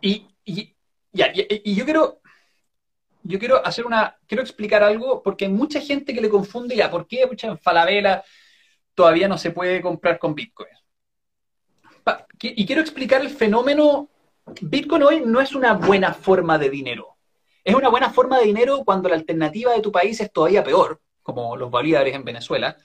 Y, 0.01 0.27
y, 0.45 0.73
ya, 1.11 1.31
y, 1.33 1.75
yo 1.75 1.83
quiero, 1.83 2.21
yo 3.23 3.39
quiero 3.39 3.65
hacer 3.65 3.85
una, 3.85 4.17
quiero 4.27 4.43
explicar 4.43 4.83
algo, 4.83 5.21
porque 5.21 5.45
hay 5.45 5.51
mucha 5.51 5.81
gente 5.81 6.13
que 6.13 6.21
le 6.21 6.29
confunde 6.29 6.75
ya, 6.75 6.89
¿por 6.89 7.07
qué 7.07 7.25
mucha 7.25 7.47
en 7.47 7.57
Falabella 7.57 8.23
todavía 8.93 9.27
no 9.27 9.37
se 9.37 9.51
puede 9.51 9.81
comprar 9.81 10.17
con 10.17 10.33
Bitcoin? 10.33 10.69
Y 12.41 12.65
quiero 12.65 12.81
explicar 12.81 13.21
el 13.21 13.29
fenómeno, 13.29 14.09
Bitcoin 14.61 15.03
hoy 15.03 15.21
no 15.25 15.41
es 15.41 15.55
una 15.55 15.73
buena 15.73 16.13
forma 16.13 16.57
de 16.57 16.69
dinero. 16.69 17.17
Es 17.63 17.73
una 17.73 17.89
buena 17.89 18.11
forma 18.11 18.39
de 18.39 18.45
dinero 18.45 18.83
cuando 18.85 19.09
la 19.09 19.15
alternativa 19.15 19.73
de 19.73 19.81
tu 19.81 19.91
país 19.91 20.19
es 20.21 20.31
todavía 20.31 20.63
peor, 20.63 21.01
como 21.23 21.57
los 21.57 21.71
bolívares 21.71 22.13
en 22.13 22.23
Venezuela. 22.23 22.77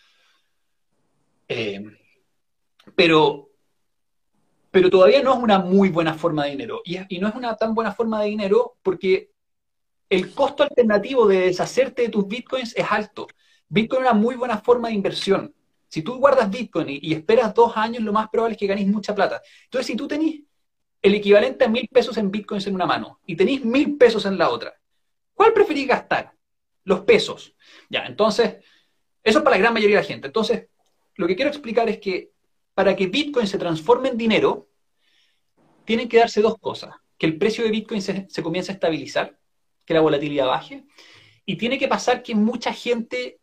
Eh, 1.48 1.84
pero, 2.94 3.50
pero 4.70 4.88
todavía 4.88 5.22
no 5.22 5.34
es 5.34 5.38
una 5.40 5.58
muy 5.58 5.90
buena 5.90 6.14
forma 6.14 6.44
de 6.44 6.52
dinero. 6.52 6.80
Y, 6.84 6.98
y, 7.14 7.18
no 7.18 7.28
es 7.28 7.34
una 7.34 7.56
tan 7.56 7.74
buena 7.74 7.92
forma 7.92 8.22
de 8.22 8.28
dinero 8.28 8.78
porque 8.82 9.30
el 10.08 10.34
costo 10.34 10.62
alternativo 10.62 11.26
de 11.26 11.40
deshacerte 11.40 12.02
de 12.02 12.08
tus 12.08 12.26
bitcoins 12.26 12.74
es 12.76 12.86
alto. 12.90 13.28
Bitcoin 13.68 14.02
es 14.02 14.10
una 14.10 14.18
muy 14.18 14.34
buena 14.34 14.58
forma 14.58 14.88
de 14.88 14.94
inversión. 14.94 15.54
Si 15.88 16.02
tú 16.02 16.16
guardas 16.18 16.50
bitcoin 16.50 16.86
y, 16.88 17.12
esperas 17.12 17.52
dos 17.52 17.76
años, 17.76 18.02
lo 18.02 18.12
más 18.12 18.28
probable 18.28 18.54
es 18.54 18.58
que 18.58 18.66
ganes 18.66 18.86
mucha 18.86 19.14
plata. 19.14 19.42
Entonces, 19.64 19.88
si 19.88 19.96
tú 19.96 20.06
tenés 20.06 20.40
el 21.02 21.14
equivalente 21.14 21.64
a 21.64 21.68
mil 21.68 21.88
pesos 21.88 22.16
en 22.18 22.30
bitcoins 22.30 22.66
en 22.66 22.74
una 22.74 22.86
mano 22.86 23.20
y 23.26 23.36
tenés 23.36 23.64
mil 23.64 23.96
pesos 23.96 24.26
en 24.26 24.38
la 24.38 24.50
otra, 24.50 24.74
¿cuál 25.34 25.52
preferís 25.52 25.88
gastar? 25.88 26.32
Los 26.84 27.00
pesos. 27.00 27.54
Ya, 27.88 28.04
entonces, 28.06 28.56
eso 29.22 29.38
es 29.38 29.44
para 29.44 29.56
la 29.56 29.62
gran 29.62 29.74
mayoría 29.74 29.96
de 29.96 30.02
la 30.02 30.08
gente. 30.08 30.26
Entonces, 30.26 30.68
lo 31.16 31.26
que 31.26 31.36
quiero 31.36 31.50
explicar 31.50 31.88
es 31.88 31.98
que 31.98 32.32
para 32.74 32.96
que 32.96 33.06
Bitcoin 33.06 33.46
se 33.46 33.58
transforme 33.58 34.08
en 34.08 34.16
dinero, 34.16 34.68
tienen 35.84 36.08
que 36.08 36.18
darse 36.18 36.40
dos 36.40 36.58
cosas. 36.58 36.94
Que 37.18 37.26
el 37.26 37.36
precio 37.36 37.64
de 37.64 37.70
Bitcoin 37.70 38.00
se, 38.00 38.26
se 38.30 38.42
comience 38.42 38.72
a 38.72 38.74
estabilizar 38.74 39.38
que 39.84 39.94
la 39.94 40.00
volatilidad 40.00 40.46
baje. 40.46 40.86
Y 41.44 41.56
tiene 41.56 41.78
que 41.78 41.88
pasar 41.88 42.22
que 42.22 42.34
mucha 42.34 42.72
gente 42.72 43.40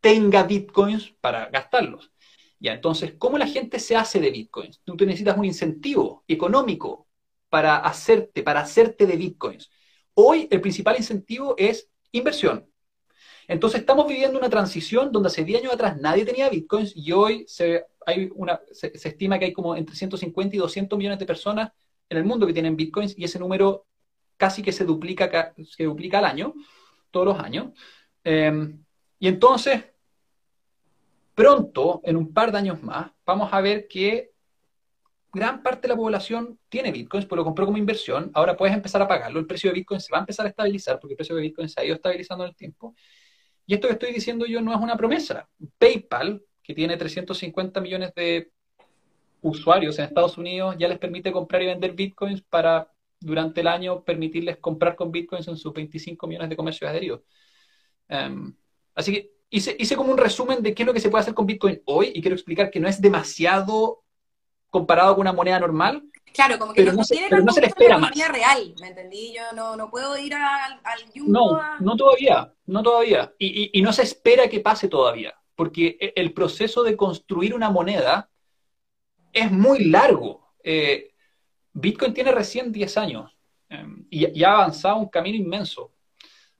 tenga 0.00 0.42
bitcoins 0.42 1.14
para 1.20 1.46
gastarlos. 1.46 2.12
Ya, 2.58 2.72
entonces, 2.72 3.14
¿cómo 3.18 3.38
la 3.38 3.46
gente 3.46 3.78
se 3.78 3.96
hace 3.96 4.20
de 4.20 4.30
bitcoins? 4.30 4.80
Tú 4.84 4.96
necesitas 5.04 5.36
un 5.36 5.44
incentivo 5.44 6.24
económico 6.26 7.06
para 7.48 7.76
hacerte, 7.76 8.42
para 8.42 8.60
hacerte 8.60 9.06
de 9.06 9.16
bitcoins. 9.16 9.70
Hoy 10.14 10.48
el 10.50 10.60
principal 10.60 10.96
incentivo 10.96 11.54
es 11.58 11.90
inversión. 12.12 12.66
Entonces 13.48 13.80
estamos 13.80 14.08
viviendo 14.08 14.38
una 14.38 14.50
transición 14.50 15.12
donde 15.12 15.28
hace 15.28 15.44
10 15.44 15.60
años 15.62 15.74
atrás 15.74 15.98
nadie 16.00 16.24
tenía 16.24 16.48
bitcoins 16.48 16.96
y 16.96 17.12
hoy 17.12 17.44
se, 17.46 17.84
hay 18.04 18.30
una, 18.34 18.60
se, 18.72 18.90
estima 18.94 19.38
que 19.38 19.46
hay 19.46 19.52
como 19.52 19.76
entre 19.76 19.94
150 19.94 20.56
y 20.56 20.58
200 20.58 20.98
millones 20.98 21.18
de 21.18 21.26
personas 21.26 21.70
en 22.08 22.18
el 22.18 22.24
mundo 22.24 22.46
que 22.46 22.52
tienen 22.52 22.76
bitcoins 22.76 23.16
y 23.16 23.24
ese 23.24 23.38
número 23.38 23.86
casi 24.36 24.62
que 24.62 24.72
se 24.72 24.84
duplica, 24.84 25.54
se 25.64 25.84
duplica 25.84 26.18
al 26.18 26.24
año, 26.24 26.54
todos 27.10 27.26
los 27.26 27.38
años. 27.38 27.72
Eh, 28.24 28.74
y 29.18 29.28
entonces, 29.28 29.84
pronto, 31.36 32.00
en 32.02 32.16
un 32.16 32.32
par 32.32 32.50
de 32.50 32.58
años 32.58 32.82
más, 32.82 33.12
vamos 33.26 33.52
a 33.52 33.60
ver 33.60 33.86
que 33.88 34.32
gran 35.32 35.62
parte 35.62 35.82
de 35.82 35.88
la 35.88 35.96
población 35.96 36.58
tiene 36.70 36.90
bitcoins, 36.90 37.26
pues 37.26 37.36
lo 37.36 37.44
compró 37.44 37.66
como 37.66 37.76
inversión, 37.76 38.30
ahora 38.34 38.56
puedes 38.56 38.74
empezar 38.74 39.02
a 39.02 39.06
pagarlo, 39.06 39.38
el 39.38 39.46
precio 39.46 39.68
de 39.70 39.74
bitcoin 39.74 40.00
se 40.00 40.10
va 40.10 40.18
a 40.18 40.20
empezar 40.20 40.46
a 40.46 40.48
estabilizar, 40.48 40.98
porque 40.98 41.12
el 41.12 41.16
precio 41.18 41.36
de 41.36 41.42
bitcoin 41.42 41.68
se 41.68 41.78
ha 41.78 41.84
ido 41.84 41.94
estabilizando 41.94 42.44
en 42.44 42.50
el 42.50 42.56
tiempo. 42.56 42.94
Y 43.66 43.74
esto 43.74 43.86
que 43.86 43.92
estoy 43.92 44.12
diciendo 44.12 44.46
yo 44.46 44.62
no 44.62 44.72
es 44.72 44.80
una 44.80 44.96
promesa. 44.96 45.46
PayPal, 45.78 46.42
que 46.62 46.74
tiene 46.74 46.96
350 46.96 47.80
millones 47.82 48.14
de 48.14 48.50
usuarios 49.42 49.98
en 49.98 50.06
Estados 50.06 50.38
Unidos, 50.38 50.76
ya 50.78 50.88
les 50.88 50.98
permite 50.98 51.32
comprar 51.32 51.62
y 51.62 51.66
vender 51.66 51.92
bitcoins 51.92 52.40
para 52.42 52.90
durante 53.20 53.60
el 53.60 53.66
año 53.68 54.04
permitirles 54.04 54.56
comprar 54.56 54.96
con 54.96 55.12
bitcoins 55.12 55.48
en 55.48 55.56
sus 55.58 55.72
25 55.74 56.26
millones 56.26 56.48
de 56.48 56.56
comercios 56.56 56.90
adheridos. 56.90 57.22
Um, 58.08 58.54
así 58.94 59.12
que 59.12 59.35
hice, 59.56 59.76
hice 59.78 59.96
como 59.96 60.12
un 60.12 60.18
resumen 60.18 60.62
de 60.62 60.74
qué 60.74 60.82
es 60.82 60.86
lo 60.86 60.92
que 60.92 61.00
se 61.00 61.08
puede 61.08 61.22
hacer 61.22 61.34
con 61.34 61.46
bitcoin 61.46 61.80
hoy 61.86 62.12
y 62.14 62.20
quiero 62.20 62.34
explicar 62.34 62.70
que 62.70 62.80
no 62.80 62.88
es 62.88 63.00
demasiado 63.00 64.04
comparado 64.70 65.14
con 65.14 65.22
una 65.22 65.32
moneda 65.32 65.58
normal. 65.58 66.02
Claro, 66.34 66.58
como 66.58 66.74
que 66.74 66.82
pero 66.82 66.92
no, 66.92 67.02
se, 67.02 67.18
pero 67.30 67.42
no 67.42 67.52
se 67.52 67.62
le 67.62 67.68
espera 67.68 67.96
más. 67.96 68.12
real, 68.14 68.74
¿me 68.80 68.88
entendí? 68.88 69.32
Yo 69.34 69.42
no, 69.54 69.74
no 69.74 69.90
puedo 69.90 70.18
ir 70.18 70.34
al, 70.34 70.80
al 70.84 71.00
No, 71.26 71.56
a... 71.56 71.78
no 71.80 71.96
todavía, 71.96 72.52
no 72.66 72.82
todavía. 72.82 73.32
Y, 73.38 73.62
y, 73.62 73.70
y 73.72 73.82
no 73.82 73.92
se 73.92 74.02
espera 74.02 74.46
que 74.48 74.60
pase 74.60 74.88
todavía, 74.88 75.34
porque 75.54 75.96
e, 75.98 76.12
el 76.16 76.34
proceso 76.34 76.82
de 76.82 76.94
construir 76.94 77.54
una 77.54 77.70
moneda 77.70 78.28
es 79.32 79.50
muy 79.50 79.86
largo. 79.86 80.52
Eh, 80.62 81.14
Bitcoin 81.72 82.12
tiene 82.12 82.32
recién 82.32 82.70
10 82.70 82.96
años 82.98 83.34
eh, 83.70 83.86
y, 84.10 84.38
y, 84.38 84.44
ha 84.44 84.52
avanzado 84.52 84.96
un 84.96 85.08
camino 85.08 85.38
inmenso. 85.38 85.92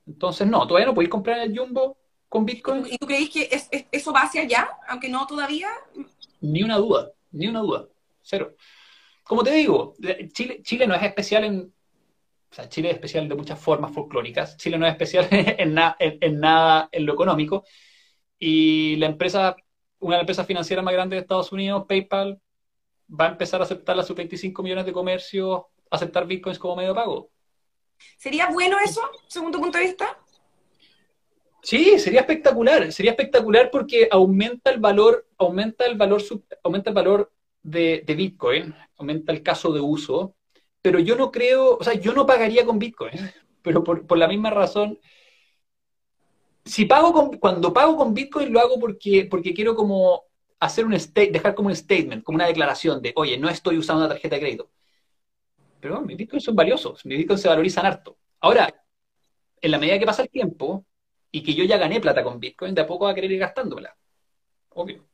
Entonces, 0.07 0.47
no, 0.47 0.65
todavía 0.65 0.87
no 0.87 0.95
podéis 0.95 1.11
comprar 1.11 1.39
el 1.39 1.55
Jumbo 1.55 1.97
con 2.29 2.45
Bitcoin. 2.45 2.85
¿Y 2.89 2.97
tú 2.97 3.07
creéis 3.07 3.29
que 3.29 3.49
es, 3.51 3.67
es, 3.71 3.85
eso 3.91 4.13
va 4.13 4.21
hacia 4.21 4.41
allá, 4.41 4.69
aunque 4.87 5.09
no 5.09 5.25
todavía? 5.27 5.69
Ni 6.41 6.63
una 6.63 6.77
duda, 6.77 7.11
ni 7.31 7.47
una 7.47 7.59
duda, 7.59 7.87
cero. 8.21 8.55
Como 9.23 9.43
te 9.43 9.51
digo, 9.51 9.95
Chile, 10.33 10.61
Chile 10.63 10.87
no 10.87 10.95
es 10.95 11.03
especial 11.03 11.43
en... 11.43 11.73
O 12.49 12.55
sea, 12.55 12.69
Chile 12.69 12.89
es 12.89 12.95
especial 12.95 13.27
de 13.27 13.35
muchas 13.35 13.59
formas 13.59 13.93
folclóricas. 13.93 14.55
Chile 14.57 14.77
no 14.77 14.85
es 14.85 14.93
especial 14.93 15.27
en, 15.31 15.73
na, 15.73 15.95
en, 15.99 16.17
en 16.21 16.39
nada 16.39 16.87
en 16.91 17.05
lo 17.05 17.13
económico. 17.13 17.65
Y 18.39 18.95
la 18.97 19.07
empresa, 19.07 19.55
una 19.99 20.15
de 20.15 20.17
las 20.17 20.23
empresas 20.23 20.47
financieras 20.47 20.85
más 20.85 20.93
grandes 20.93 21.17
de 21.17 21.21
Estados 21.21 21.51
Unidos, 21.51 21.85
PayPal, 21.87 22.39
va 23.09 23.25
a 23.25 23.29
empezar 23.29 23.61
a 23.61 23.63
aceptar 23.63 23.99
a 23.99 24.03
sus 24.03 24.15
25 24.15 24.63
millones 24.63 24.85
de 24.85 24.93
comercios, 24.93 25.63
aceptar 25.89 26.25
bitcoins 26.25 26.59
como 26.59 26.75
medio 26.77 26.89
de 26.89 26.95
pago. 26.95 27.29
¿Sería 28.17 28.49
bueno 28.49 28.77
eso, 28.83 29.01
según 29.27 29.51
tu 29.51 29.59
punto 29.59 29.77
de 29.77 29.85
vista? 29.85 30.17
Sí, 31.61 31.99
sería 31.99 32.21
espectacular, 32.21 32.91
sería 32.91 33.11
espectacular 33.11 33.69
porque 33.71 34.07
aumenta 34.11 34.71
el 34.71 34.79
valor, 34.79 35.27
aumenta 35.37 35.85
el 35.85 35.97
valor, 35.97 36.21
aumenta 36.63 36.89
el 36.89 36.95
valor 36.95 37.31
de, 37.61 38.03
Bitcoin, 38.05 38.73
aumenta 38.97 39.31
el 39.31 39.43
caso 39.43 39.73
de 39.73 39.81
uso, 39.81 40.35
pero 40.81 40.99
yo 40.99 41.15
no 41.15 41.31
creo, 41.31 41.77
o 41.77 41.83
sea, 41.83 41.93
yo 41.93 42.13
no 42.13 42.25
pagaría 42.25 42.65
con 42.65 42.79
Bitcoin, 42.79 43.11
pero 43.61 43.83
por, 43.83 44.07
por 44.07 44.17
la 44.17 44.27
misma 44.27 44.49
razón, 44.49 44.99
si 46.63 46.85
pago 46.85 47.13
con, 47.13 47.37
cuando 47.37 47.73
pago 47.73 47.97
con 47.97 48.13
Bitcoin 48.13 48.51
lo 48.51 48.59
hago 48.59 48.79
porque, 48.79 49.27
porque 49.29 49.53
quiero 49.53 49.75
como 49.75 50.23
hacer 50.59 50.85
un 50.85 50.93
state, 50.93 51.31
dejar 51.31 51.55
como 51.55 51.69
un 51.69 51.75
statement, 51.75 52.23
como 52.23 52.37
una 52.37 52.47
declaración 52.47 53.01
de, 53.01 53.13
oye, 53.15 53.37
no 53.37 53.49
estoy 53.49 53.77
usando 53.77 54.05
una 54.05 54.13
tarjeta 54.13 54.35
de 54.35 54.41
crédito. 54.41 54.69
Pero 55.79 55.95
bueno, 55.95 56.07
mis 56.07 56.17
bitcoins 56.17 56.43
son 56.43 56.55
valiosos, 56.55 57.05
mis 57.05 57.19
bitcoins 57.19 57.41
se 57.41 57.47
valorizan 57.47 57.85
harto. 57.85 58.17
Ahora, 58.39 58.73
en 59.61 59.71
la 59.71 59.77
medida 59.77 59.99
que 59.99 60.05
pasa 60.05 60.23
el 60.23 60.29
tiempo 60.29 60.85
y 61.31 61.43
que 61.43 61.53
yo 61.53 61.63
ya 61.63 61.77
gané 61.77 61.99
plata 61.99 62.23
con 62.23 62.39
bitcoin, 62.39 62.73
de 62.73 62.81
a 62.81 62.87
poco 62.87 63.05
va 63.05 63.11
a 63.11 63.15
querer 63.15 63.31
ir 63.31 63.39
gastándomela. 63.39 63.95
Obvio. 64.69 65.05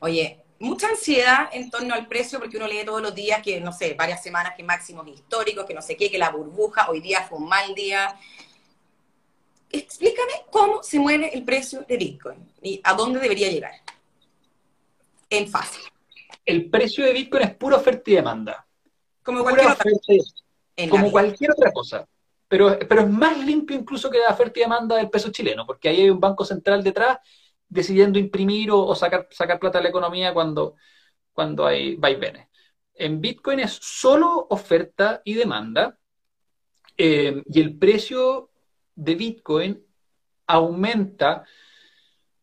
Oye, 0.00 0.44
mucha 0.58 0.88
ansiedad 0.88 1.48
en 1.52 1.70
torno 1.70 1.94
al 1.94 2.06
precio 2.06 2.38
porque 2.38 2.56
uno 2.56 2.66
lee 2.66 2.84
todos 2.84 3.02
los 3.02 3.14
días 3.14 3.42
que, 3.42 3.60
no 3.60 3.72
sé, 3.72 3.94
varias 3.94 4.22
semanas 4.22 4.54
que 4.56 4.62
máximos 4.62 5.06
históricos, 5.08 5.64
que 5.66 5.74
no 5.74 5.82
sé 5.82 5.96
qué, 5.96 6.10
que 6.10 6.18
la 6.18 6.30
burbuja, 6.30 6.90
hoy 6.90 7.00
día 7.00 7.22
fue 7.22 7.38
un 7.38 7.48
mal 7.48 7.74
día. 7.74 8.16
Explícame 9.70 10.32
cómo 10.50 10.82
se 10.82 10.98
mueve 10.98 11.30
el 11.34 11.44
precio 11.44 11.82
de 11.82 11.96
Bitcoin 11.96 12.52
y 12.62 12.80
a 12.82 12.94
dónde 12.94 13.20
debería 13.20 13.50
llegar 13.50 13.74
en 15.30 15.48
fácil. 15.48 15.82
El 16.44 16.70
precio 16.70 17.04
de 17.04 17.12
Bitcoin 17.12 17.42
es 17.42 17.54
pura 17.54 17.76
oferta 17.76 18.10
y 18.10 18.14
demanda. 18.14 18.66
Como 19.22 19.42
cualquier, 19.42 19.70
otra, 19.70 19.90
como 20.88 21.10
cualquier 21.10 21.50
otra 21.50 21.70
cosa. 21.70 22.08
Pero, 22.48 22.78
pero 22.88 23.02
es 23.02 23.10
más 23.10 23.38
limpio 23.44 23.76
incluso 23.76 24.10
que 24.10 24.18
la 24.18 24.30
oferta 24.30 24.58
y 24.58 24.62
demanda 24.62 24.96
del 24.96 25.10
peso 25.10 25.30
chileno, 25.30 25.66
porque 25.66 25.88
ahí 25.88 26.02
hay 26.02 26.10
un 26.10 26.20
banco 26.20 26.44
central 26.44 26.82
detrás 26.82 27.18
decidiendo 27.68 28.18
imprimir 28.18 28.70
o, 28.70 28.94
sacar, 28.94 29.28
sacar 29.30 29.58
plata 29.58 29.78
de 29.78 29.84
la 29.84 29.90
economía 29.90 30.32
cuando, 30.32 30.76
cuando 31.32 31.66
hay 31.66 31.96
vaivenes. 31.96 32.48
En 32.94 33.20
Bitcoin 33.20 33.60
es 33.60 33.72
solo 33.72 34.46
oferta 34.50 35.20
y 35.24 35.34
demanda, 35.34 35.98
eh, 36.96 37.42
y 37.46 37.60
el 37.60 37.78
precio 37.78 38.50
de 38.94 39.14
Bitcoin 39.14 39.86
aumenta 40.46 41.44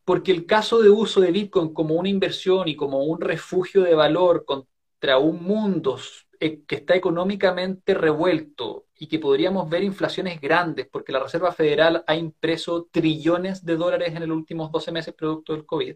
porque 0.06 0.32
el 0.32 0.46
caso 0.46 0.82
de 0.82 0.89
uso 0.89 1.20
de 1.20 1.32
Bitcoin 1.32 1.74
como 1.74 1.96
una 1.96 2.10
inversión 2.10 2.68
y 2.68 2.76
como 2.76 3.04
un 3.04 3.20
refugio 3.20 3.82
de 3.82 3.96
valor 3.96 4.46
contra 4.46 5.18
un 5.18 5.44
mundo 5.44 5.98
que 6.39 6.76
está 6.76 6.95
económicamente 6.95 7.93
revuelto 7.93 8.86
y 8.95 9.08
que 9.08 9.19
podríamos 9.19 9.69
ver 9.69 9.84
inflaciones 9.84 10.39
grandes, 10.39 10.88
porque 10.88 11.12
la 11.12 11.19
Reserva 11.19 11.52
Federal 11.52 12.04
ha 12.08 12.15
impreso 12.15 12.88
trillones 12.91 13.65
de 13.65 13.76
dólares 13.76 14.15
en 14.15 14.28
los 14.28 14.38
últimos 14.38 14.71
12 14.71 14.91
meses 14.91 15.13
producto 15.13 15.54
del 15.54 15.65
COVID. 15.65 15.95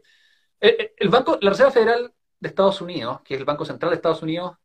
El, 0.60 0.92
el 0.98 1.10
banco, 1.10 1.38
la 1.42 1.52
Reserva 1.52 1.72
Federal 1.72 2.14
de 2.40 2.50
Estados 2.50 2.82
Unidos, 2.82 3.22
que 3.24 3.36
es 3.36 3.40
el 3.40 3.46
Banco 3.46 3.66
Central 3.66 3.92
de 3.92 3.96
Estados 3.96 4.24
Unidos, 4.24 4.58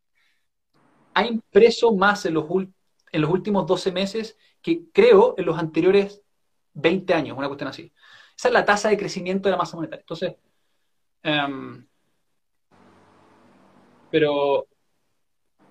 ha 1.14 1.24
impreso 1.24 1.94
más 1.94 2.26
en 2.26 2.34
los, 2.34 2.46
en 2.50 3.20
los 3.20 3.30
últimos 3.30 3.66
12 3.66 3.92
meses 3.92 4.38
que 4.60 4.84
creo 4.92 5.34
en 5.38 5.46
los 5.46 5.58
anteriores 5.58 6.22
20 6.74 7.14
años, 7.14 7.38
una 7.38 7.46
cuestión 7.46 7.68
así. 7.68 7.92
Esa 8.36 8.48
es 8.48 8.54
la 8.54 8.64
tasa 8.64 8.88
de 8.88 8.98
crecimiento 8.98 9.48
de 9.48 9.52
la 9.52 9.58
masa 9.58 9.76
monetaria. 9.76 10.00
Entonces, 10.00 10.34
um, 11.24 11.84
pero 14.10 14.66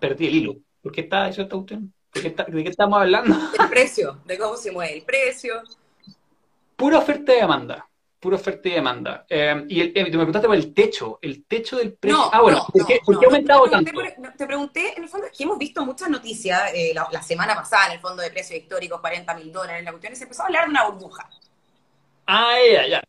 perdí 0.04 0.28
el 0.28 0.36
hilo. 0.36 0.56
¿Por 0.82 0.92
qué 0.92 1.02
está 1.02 1.30
eso 1.30 1.42
esta 1.44 1.56
cuestión? 1.56 1.94
¿De 2.14 2.22
qué, 2.22 2.30
¿De 2.30 2.64
qué, 2.64 2.70
estamos 2.70 3.00
hablando? 3.00 3.36
El 3.58 3.70
precio, 3.70 4.20
de 4.26 4.38
cómo 4.38 4.58
se 4.58 4.72
mueve 4.72 4.98
el 4.98 5.04
precio. 5.04 5.54
Pura 6.76 6.98
oferta 6.98 7.34
y 7.34 7.38
demanda 7.38 7.88
pura 8.24 8.38
oferta 8.38 8.70
y 8.70 8.72
demanda. 8.72 9.26
Eh, 9.30 9.66
y 9.68 9.82
el, 9.82 9.88
eh, 9.94 10.04
me 10.06 10.10
preguntaste 10.12 10.48
por 10.48 10.56
el 10.56 10.74
techo, 10.74 11.20
el 11.22 11.44
techo 11.44 11.76
del 11.76 11.94
precio. 11.94 12.18
No, 12.18 12.30
ah, 12.32 12.42
bueno, 12.42 12.66
¿por, 12.72 12.86
qué, 12.88 13.02
ha 13.04 13.26
aumentado 13.26 13.70
tanto? 13.70 13.92
te 14.38 14.46
pregunté, 14.46 14.94
en 14.96 15.04
el 15.04 15.10
fondo, 15.10 15.28
es 15.28 15.38
que 15.38 15.44
hemos 15.44 15.58
visto 15.58 15.86
muchas 15.86 16.10
noticias 16.10 16.72
eh, 16.74 16.94
la, 16.94 17.22
semana 17.22 17.54
pasada, 17.54 17.88
en 17.88 17.92
el 17.94 18.00
fondo 18.00 18.24
de 18.24 18.32
precios 18.32 18.62
históricos, 18.62 19.02
40 19.02 19.36
mil 19.36 19.52
dólares, 19.52 19.84
la 19.84 19.92
cuestión, 19.92 20.14
y 20.14 20.16
se 20.16 20.24
empezó 20.24 20.44
a 20.44 20.46
hablar 20.46 20.64
de 20.64 20.70
una 20.70 20.90
burbuja. 20.90 21.30
Ah, 22.26 22.56
ya, 22.74 22.88
ya. 22.88 23.04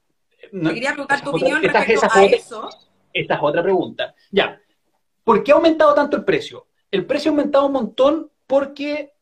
te 0.50 0.74
quería 0.74 0.90
preguntar 0.90 1.22
tu 1.22 1.30
opinión 1.30 1.62
respecto 1.62 2.09
a 2.11 2.24
eso. 2.24 2.68
Esta 3.12 3.35
es 3.35 3.40
otra 3.40 3.62
pregunta. 3.62 4.12
Ya. 4.33 4.61
¿Por 5.22 5.44
qué 5.44 5.52
ha 5.52 5.54
aumentado 5.54 5.94
tanto 5.94 6.16
el 6.16 6.24
precio? 6.24 6.66
El 6.94 7.07
precio 7.07 7.28
ha 7.28 7.33
aumentado 7.33 7.66
un 7.66 7.72
montón 7.72 8.30
porque 8.46 9.14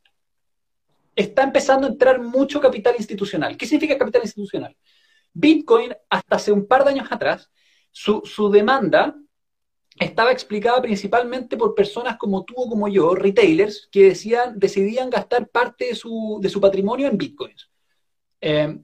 está 1.16 1.42
empezando 1.42 1.86
a 1.86 1.90
entrar 1.90 2.20
mucho 2.20 2.60
capital 2.60 2.94
institucional. 2.98 3.56
¿Qué 3.56 3.64
significa 3.64 3.96
capital 3.96 4.20
institucional? 4.20 4.76
Bitcoin, 5.32 5.94
hasta 6.10 6.36
hace 6.36 6.52
un 6.52 6.66
par 6.66 6.84
de 6.84 6.90
años 6.90 7.08
atrás, 7.10 7.50
su, 7.90 8.50
demanda 8.52 9.16
estaba 9.98 10.32
explicada 10.32 10.82
principalmente 10.82 11.56
por 11.56 11.74
personas 11.74 12.18
como 12.18 12.44
tú 12.44 12.52
o 12.58 12.68
como 12.68 12.88
yo, 12.88 13.14
retailers, 13.14 13.88
que 13.90 14.02
decían, 14.10 14.58
decidían 14.58 15.08
gastar 15.08 15.48
parte 15.48 15.86
de 15.86 15.94
su, 15.94 16.40
de 16.42 16.50
su 16.50 16.60
patrimonio 16.60 17.08
en 17.08 17.16
bitcoins. 17.16 17.70
Eh, 18.42 18.82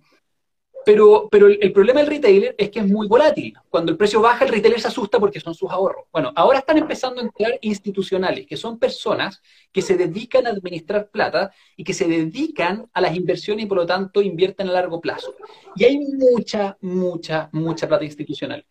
pero, 0.88 1.28
pero 1.30 1.48
el, 1.48 1.70
problema 1.70 2.00
del 2.00 2.08
retailer 2.08 2.54
es 2.56 2.70
que 2.70 2.78
es 2.78 2.86
muy 2.86 3.06
volátil. 3.06 3.52
Cuando 3.68 3.92
el 3.92 3.98
precio 3.98 4.22
baja, 4.22 4.46
el 4.46 4.50
retailer 4.50 4.80
se 4.80 4.88
asusta 4.88 5.20
porque 5.20 5.38
son 5.38 5.54
sus 5.54 5.70
ahorros. 5.70 6.06
Bueno, 6.10 6.32
ahora 6.34 6.60
están 6.60 6.78
empezando 6.78 7.20
a 7.20 7.24
entrar 7.24 7.58
institucionales, 7.60 8.46
que 8.46 8.56
son 8.56 8.78
personas 8.78 9.42
que 9.70 9.82
se 9.82 9.98
dedican 9.98 10.46
a 10.46 10.50
administrar 10.50 11.10
plata 11.10 11.52
y 11.76 11.84
que 11.84 11.92
se 11.92 12.08
dedican 12.08 12.88
a 12.94 13.02
las 13.02 13.14
inversiones 13.14 13.66
y 13.66 13.68
por 13.68 13.76
lo 13.76 13.84
tanto 13.84 14.22
invierten 14.22 14.70
a 14.70 14.72
largo 14.72 14.98
plazo. 14.98 15.34
Y 15.76 15.84
hay 15.84 15.98
mucha, 15.98 16.78
mucha, 16.80 17.50
mucha 17.52 17.86
plata 17.86 18.06
institucional. 18.06 18.64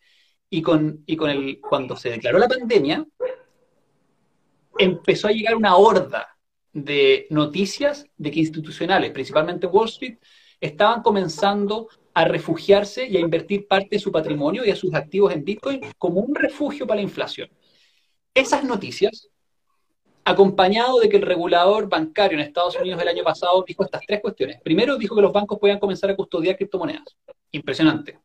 Y, 0.50 0.60
con, 0.60 1.04
y 1.06 1.16
con 1.16 1.30
el, 1.30 1.60
cuando 1.60 1.96
se 1.96 2.10
declaró 2.10 2.40
la 2.40 2.48
pandemia, 2.48 3.06
empezó 4.76 5.28
a 5.28 5.30
llegar 5.30 5.54
una 5.54 5.76
horda 5.76 6.36
de 6.72 7.28
noticias 7.30 8.06
de 8.16 8.32
que 8.32 8.40
institucionales, 8.40 9.12
principalmente 9.12 9.68
Wall 9.68 9.86
Street, 9.86 10.18
estaban 10.60 11.02
comenzando 11.02 11.88
a 12.14 12.24
refugiarse 12.24 13.06
y 13.06 13.16
a 13.16 13.20
invertir 13.20 13.66
parte 13.66 13.88
de 13.92 13.98
su 13.98 14.10
patrimonio 14.10 14.64
y 14.64 14.70
a 14.70 14.76
sus 14.76 14.94
activos 14.94 15.32
en 15.32 15.44
Bitcoin 15.44 15.80
como 15.98 16.20
un 16.20 16.34
refugio 16.34 16.86
para 16.86 16.96
la 16.96 17.02
inflación. 17.02 17.48
Esas 18.34 18.64
noticias, 18.64 19.28
acompañado 20.24 21.00
de 21.00 21.08
que 21.08 21.16
el 21.16 21.22
regulador 21.22 21.88
bancario 21.88 22.38
en 22.38 22.44
Estados 22.44 22.76
Unidos 22.76 23.00
el 23.00 23.08
año 23.08 23.24
pasado 23.24 23.64
dijo 23.66 23.84
estas 23.84 24.02
tres 24.06 24.20
cuestiones. 24.20 24.60
Primero, 24.62 24.96
dijo 24.96 25.16
que 25.16 25.22
los 25.22 25.32
bancos 25.32 25.58
podían 25.58 25.78
comenzar 25.78 26.10
a 26.10 26.16
custodiar 26.16 26.56
criptomonedas. 26.56 27.16
Impresionante. 27.50 28.18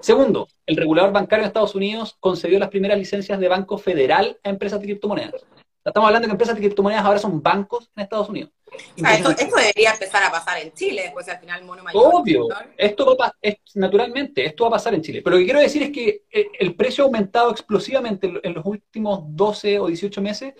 Segundo, 0.00 0.48
el 0.66 0.76
regulador 0.76 1.12
bancario 1.12 1.44
en 1.44 1.48
Estados 1.48 1.74
Unidos 1.74 2.16
concedió 2.20 2.58
las 2.58 2.70
primeras 2.70 2.98
licencias 2.98 3.38
de 3.38 3.48
banco 3.48 3.78
federal 3.78 4.38
a 4.42 4.48
empresas 4.48 4.80
de 4.80 4.86
criptomonedas. 4.86 5.46
Estamos 5.90 6.08
hablando 6.08 6.26
de 6.26 6.30
que 6.30 6.32
empresas 6.32 6.56
de 6.56 6.60
criptomonedas 6.62 7.04
ahora 7.04 7.18
son 7.18 7.40
bancos 7.40 7.90
en 7.94 8.02
Estados 8.02 8.28
Unidos. 8.28 8.50
esto, 8.96 9.56
debería 9.56 9.92
empezar 9.92 10.22
a 10.24 10.32
pasar 10.32 10.58
en 10.58 10.72
Chile, 10.72 11.02
después 11.02 11.28
al 11.28 11.38
final 11.38 11.64
mono 11.64 11.84
mayor. 11.84 12.12
Obvio, 12.12 12.48
esto 12.76 13.16
va 13.16 13.32
es, 13.40 13.56
naturalmente, 13.74 14.44
esto 14.44 14.64
va 14.64 14.68
a 14.68 14.70
pasar 14.72 14.94
en 14.94 15.02
Chile. 15.02 15.22
Pero 15.22 15.36
lo 15.36 15.40
que 15.40 15.44
quiero 15.44 15.60
decir 15.60 15.84
es 15.84 15.90
que 15.92 16.24
eh, 16.30 16.48
el 16.58 16.74
precio 16.74 17.04
ha 17.04 17.06
aumentado 17.06 17.52
explosivamente 17.52 18.32
en 18.42 18.54
los 18.54 18.66
últimos 18.66 19.20
12 19.28 19.78
o 19.78 19.86
18 19.86 20.20
meses 20.20 20.54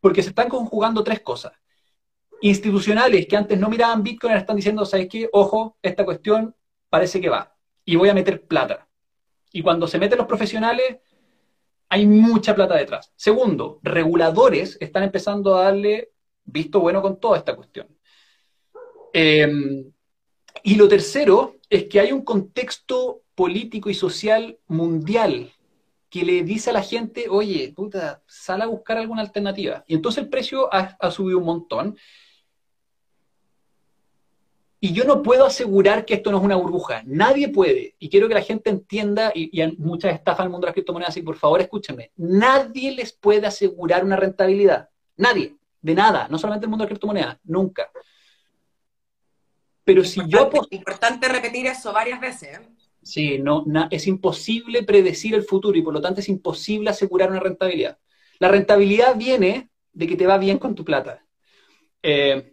porque 0.00 0.22
se 0.22 0.30
están 0.30 0.48
conjugando 0.48 1.04
tres 1.04 1.20
cosas. 1.20 1.52
Institucionales 2.40 3.26
que 3.26 3.36
antes 3.36 3.58
no 3.58 3.68
miraban 3.68 4.02
Bitcoin 4.02 4.32
ahora 4.32 4.40
están 4.40 4.56
diciendo, 4.56 4.86
¿sabes 4.86 5.06
qué? 5.08 5.28
Ojo, 5.32 5.76
esta 5.82 6.04
cuestión 6.04 6.56
parece 6.88 7.20
que 7.20 7.28
va. 7.28 7.54
Y 7.84 7.96
voy 7.96 8.08
a 8.08 8.14
meter 8.14 8.46
plata. 8.46 8.88
Y 9.52 9.60
cuando 9.60 9.86
se 9.86 9.98
meten 9.98 10.16
los 10.16 10.26
profesionales, 10.26 10.96
hay 11.92 12.06
mucha 12.06 12.54
plata 12.54 12.74
detrás. 12.74 13.12
Segundo, 13.16 13.78
reguladores 13.82 14.78
están 14.80 15.02
empezando 15.02 15.54
a 15.54 15.64
darle 15.64 16.12
visto 16.42 16.80
bueno 16.80 17.02
con 17.02 17.20
toda 17.20 17.36
esta 17.36 17.54
cuestión. 17.54 17.86
Em, 19.12 19.92
y 20.62 20.76
lo 20.76 20.88
tercero 20.88 21.56
es 21.68 21.88
que 21.88 22.00
hay 22.00 22.10
un 22.10 22.24
contexto 22.24 23.24
político 23.34 23.90
y 23.90 23.94
social 23.94 24.58
mundial 24.68 25.52
que 26.08 26.24
le 26.24 26.42
dice 26.44 26.70
a 26.70 26.72
la 26.72 26.82
gente, 26.82 27.26
oye, 27.28 27.74
puta, 27.76 28.22
sal 28.26 28.62
a 28.62 28.66
buscar 28.68 28.96
alguna 28.96 29.20
alternativa. 29.20 29.84
Y 29.86 29.92
entonces 29.92 30.24
el 30.24 30.30
precio 30.30 30.70
ha 30.72 31.10
subido 31.10 31.40
un 31.40 31.44
montón. 31.44 31.98
Y 34.84 34.92
yo 34.92 35.04
no 35.04 35.22
puedo 35.22 35.46
asegurar 35.46 36.04
que 36.04 36.14
esto 36.14 36.32
no 36.32 36.38
es 36.38 36.42
una 36.42 36.56
burbuja. 36.56 37.04
Nadie 37.06 37.48
puede. 37.50 37.94
Y 38.00 38.08
quiero 38.08 38.26
que 38.26 38.34
la 38.34 38.42
gente 38.42 38.68
entienda, 38.68 39.30
y, 39.32 39.60
hay 39.60 39.76
muchas 39.76 40.12
estafas 40.12 40.40
en 40.40 40.46
el 40.46 40.50
mundo 40.50 40.64
de 40.64 40.70
las 40.70 40.74
criptomonedas, 40.74 41.16
y 41.16 41.22
por 41.22 41.36
favor 41.36 41.60
escúchenme. 41.60 42.10
Nadie 42.16 42.90
les 42.90 43.12
puede 43.12 43.46
asegurar 43.46 44.04
una 44.04 44.16
rentabilidad. 44.16 44.88
Nadie. 45.16 45.54
De 45.80 45.94
nada. 45.94 46.26
No 46.28 46.36
solamente 46.36 46.66
el 46.66 46.70
mundo 46.70 46.82
de 46.82 46.86
las 46.86 46.98
criptomonedas. 46.98 47.38
Nunca. 47.44 47.92
Pero 49.84 50.02
si 50.02 50.20
yo... 50.26 50.50
Importante 50.70 51.28
repetir 51.28 51.64
eso 51.68 51.92
varias 51.92 52.20
veces. 52.20 52.58
¿eh? 52.58 52.68
Sí, 53.04 53.38
no, 53.38 53.64
es 53.88 54.08
imposible 54.08 54.82
predecir 54.82 55.36
el 55.36 55.44
futuro 55.44 55.78
y 55.78 55.82
por 55.82 55.94
lo 55.94 56.00
tanto 56.00 56.18
es 56.18 56.28
imposible 56.28 56.90
asegurar 56.90 57.30
una 57.30 57.38
rentabilidad. 57.38 57.98
La 58.40 58.48
rentabilidad 58.48 59.14
viene 59.16 59.70
de 59.92 60.08
que 60.08 60.16
te 60.16 60.26
va 60.26 60.38
bien 60.38 60.58
con 60.58 60.74
tu 60.74 60.84
plata. 60.84 61.24
Eh, 62.02 62.51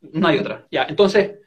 no 0.00 0.28
hay 0.28 0.38
otra. 0.38 0.66
Ya, 0.70 0.84
entonces, 0.84 1.38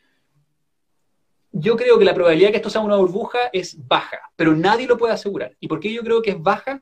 yo 1.52 1.76
creo 1.76 2.00
que 2.00 2.06
la 2.06 2.14
probabilidad 2.14 2.50
de 2.50 2.52
que 2.54 2.58
esto 2.58 2.70
sea 2.70 2.82
una 2.82 2.96
burbuja 2.96 3.50
es 3.52 3.76
baja, 3.88 4.20
pero 4.36 4.56
nadie 4.56 4.88
lo 4.88 4.98
puede 4.98 5.14
asegurar. 5.14 5.56
¿Y 5.60 5.68
por 5.68 5.80
qué 5.80 5.92
yo 5.92 6.02
creo 6.02 6.22
que 6.22 6.32
es 6.32 6.42
baja? 6.42 6.82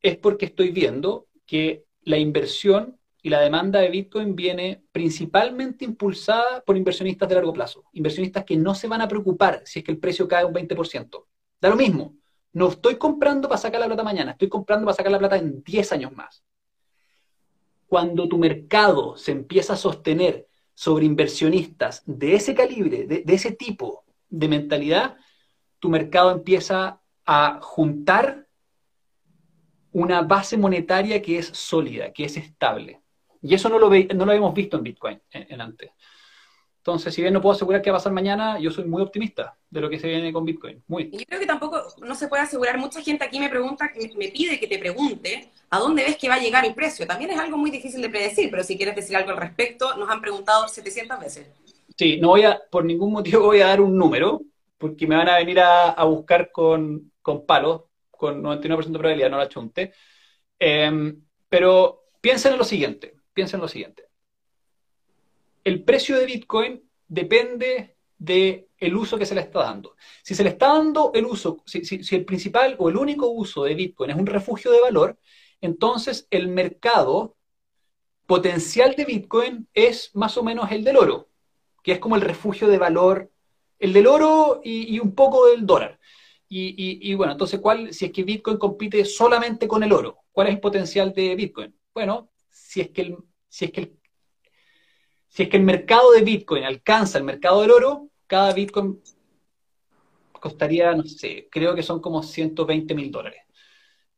Es 0.00 0.16
porque 0.16 0.46
estoy 0.46 0.70
viendo 0.70 1.28
que 1.46 1.84
la 2.02 2.18
inversión 2.18 2.98
y 3.22 3.28
la 3.28 3.40
demanda 3.40 3.78
de 3.78 3.88
Bitcoin 3.88 4.34
viene 4.34 4.82
principalmente 4.90 5.84
impulsada 5.84 6.62
por 6.64 6.76
inversionistas 6.76 7.28
de 7.28 7.36
largo 7.36 7.52
plazo, 7.52 7.84
inversionistas 7.92 8.44
que 8.44 8.56
no 8.56 8.74
se 8.74 8.88
van 8.88 9.00
a 9.00 9.08
preocupar 9.08 9.62
si 9.64 9.78
es 9.78 9.84
que 9.84 9.92
el 9.92 9.98
precio 9.98 10.26
cae 10.26 10.44
un 10.44 10.52
20%. 10.52 11.26
Da 11.60 11.68
lo 11.68 11.76
mismo, 11.76 12.16
no 12.52 12.68
estoy 12.68 12.96
comprando 12.96 13.48
para 13.48 13.60
sacar 13.60 13.80
la 13.80 13.86
plata 13.86 14.02
mañana, 14.02 14.32
estoy 14.32 14.48
comprando 14.48 14.84
para 14.84 14.96
sacar 14.96 15.12
la 15.12 15.20
plata 15.20 15.36
en 15.36 15.62
10 15.62 15.92
años 15.92 16.12
más. 16.12 16.42
Cuando 17.86 18.28
tu 18.28 18.38
mercado 18.38 19.16
se 19.16 19.30
empieza 19.30 19.74
a 19.74 19.76
sostener 19.76 20.48
sobre 20.82 21.06
inversionistas 21.06 22.02
de 22.06 22.34
ese 22.34 22.56
calibre, 22.56 23.06
de, 23.06 23.22
ese 23.28 23.52
tipo 23.52 24.02
de 24.28 24.48
mentalidad, 24.48 25.16
tu 25.78 25.88
mercado 25.88 26.32
empieza 26.32 27.00
a 27.24 27.60
juntar 27.62 28.48
una 29.92 30.22
base 30.22 30.56
monetaria 30.56 31.22
que 31.22 31.38
es 31.38 31.46
sólida, 31.46 32.12
que 32.12 32.24
es 32.24 32.36
estable. 32.36 33.00
Y 33.40 33.54
eso 33.54 33.68
no 33.68 33.78
lo, 33.78 33.90
no 33.90 34.24
lo 34.24 34.32
habíamos 34.32 34.54
visto 34.54 34.76
en 34.76 34.82
Bitcoin 34.82 35.22
en 35.30 35.60
antes. 35.60 35.92
Entonces, 36.82 37.14
si 37.14 37.22
bien 37.22 37.32
no 37.32 37.40
puedo 37.40 37.54
asegurar 37.54 37.80
qué 37.80 37.92
va 37.92 37.98
a 37.98 38.00
pasar 38.00 38.12
mañana, 38.12 38.58
yo 38.58 38.72
soy 38.72 38.86
muy 38.86 39.02
optimista 39.02 39.56
de 39.70 39.80
lo 39.80 39.88
que 39.88 40.00
se 40.00 40.08
viene 40.08 40.32
con 40.32 40.44
Bitcoin. 40.44 40.82
Muy. 40.88 41.10
Yo 41.12 41.24
creo 41.28 41.38
que 41.38 41.46
tampoco 41.46 41.80
no 42.00 42.16
se 42.16 42.26
puede 42.26 42.42
asegurar. 42.42 42.76
Mucha 42.76 43.00
gente 43.00 43.24
aquí 43.24 43.38
me 43.38 43.48
pregunta, 43.48 43.88
me 44.16 44.28
pide 44.30 44.58
que 44.58 44.66
te 44.66 44.80
pregunte 44.80 45.52
a 45.70 45.78
dónde 45.78 46.02
ves 46.02 46.16
que 46.16 46.28
va 46.28 46.34
a 46.34 46.40
llegar 46.40 46.64
el 46.64 46.74
precio. 46.74 47.06
También 47.06 47.30
es 47.30 47.38
algo 47.38 47.56
muy 47.56 47.70
difícil 47.70 48.02
de 48.02 48.10
predecir, 48.10 48.50
pero 48.50 48.64
si 48.64 48.76
quieres 48.76 48.96
decir 48.96 49.14
algo 49.14 49.30
al 49.30 49.36
respecto, 49.36 49.94
nos 49.96 50.10
han 50.10 50.20
preguntado 50.20 50.66
700 50.66 51.20
veces. 51.20 51.46
Sí, 51.96 52.18
no 52.20 52.30
voy 52.30 52.42
a, 52.42 52.60
por 52.68 52.84
ningún 52.84 53.12
motivo 53.12 53.44
voy 53.44 53.60
a 53.60 53.68
dar 53.68 53.80
un 53.80 53.96
número, 53.96 54.42
porque 54.76 55.06
me 55.06 55.14
van 55.14 55.28
a 55.28 55.36
venir 55.36 55.60
a, 55.60 56.02
buscar 56.02 56.50
con, 56.50 57.12
con, 57.22 57.46
palos, 57.46 57.82
con 58.10 58.42
99% 58.42 58.86
de 58.86 58.98
probabilidad, 58.98 59.30
no 59.30 59.38
la 59.38 59.48
chunte. 59.48 59.92
Em, 60.58 61.22
pero 61.48 62.06
piensen 62.20 62.54
en 62.54 62.58
lo 62.58 62.64
siguiente, 62.64 63.14
piensen 63.32 63.58
en 63.58 63.62
lo 63.62 63.68
siguiente 63.68 64.11
el 65.64 65.84
precio 65.84 66.18
de 66.18 66.26
Bitcoin 66.26 66.82
depende 67.08 67.96
del 68.18 68.68
el 68.78 68.96
uso 68.96 69.18
que 69.18 69.26
se 69.26 69.34
le 69.34 69.42
está 69.42 69.60
dando. 69.60 69.96
Si 70.22 70.34
se 70.34 70.42
le 70.42 70.50
está 70.50 70.68
dando 70.68 71.12
el 71.14 71.24
uso, 71.24 71.62
si, 71.66 71.82
el 72.14 72.24
principal 72.24 72.76
o 72.78 72.88
el 72.88 72.96
único 72.96 73.28
uso 73.28 73.64
de 73.64 73.74
Bitcoin 73.74 74.10
es 74.10 74.16
un 74.16 74.26
refugio 74.26 74.72
de 74.72 74.80
valor, 74.80 75.18
entonces 75.60 76.26
el 76.30 76.48
mercado 76.48 77.36
potencial 78.26 78.94
de 78.96 79.04
Bitcoin 79.04 79.68
es 79.74 80.10
más 80.14 80.36
o 80.36 80.42
menos 80.42 80.70
el 80.72 80.84
del 80.84 80.96
oro, 80.96 81.28
que 81.82 81.92
es 81.92 81.98
como 81.98 82.16
el 82.16 82.22
refugio 82.22 82.68
de 82.68 82.78
valor, 82.78 83.30
el 83.78 83.92
del 83.92 84.06
oro 84.06 84.60
y, 84.64 84.98
un 84.98 85.14
poco 85.14 85.48
del 85.48 85.66
dólar. 85.66 85.98
Y, 86.48 87.14
bueno, 87.14 87.32
entonces, 87.32 87.60
¿cuál, 87.60 87.94
si 87.94 88.06
es 88.06 88.12
que 88.12 88.24
Bitcoin 88.24 88.58
compite 88.58 89.04
solamente 89.04 89.66
con 89.66 89.82
el 89.82 89.92
oro, 89.92 90.18
¿cuál 90.32 90.48
es 90.48 90.54
el 90.54 90.60
potencial 90.60 91.12
de 91.12 91.34
Bitcoin? 91.34 91.74
Bueno, 91.94 92.30
si 92.50 92.80
es 92.80 92.90
que 92.90 93.16
si 93.48 93.66
es 93.66 93.70
que 93.70 93.80
el 93.82 94.01
si 95.32 95.44
es 95.44 95.48
que 95.48 95.56
el 95.56 95.62
mercado 95.62 96.12
de 96.12 96.20
Bitcoin 96.20 96.64
alcanza 96.64 97.16
el 97.16 97.24
mercado 97.24 97.62
del 97.62 97.70
oro, 97.70 98.10
cada 98.26 98.52
Bitcoin 98.52 99.00
costaría, 100.38 100.92
no 100.94 101.04
sé, 101.04 101.48
creo 101.50 101.74
que 101.74 101.82
son 101.82 102.02
como 102.02 102.22
120 102.22 102.94
mil 102.94 103.10
dólares. 103.10 103.40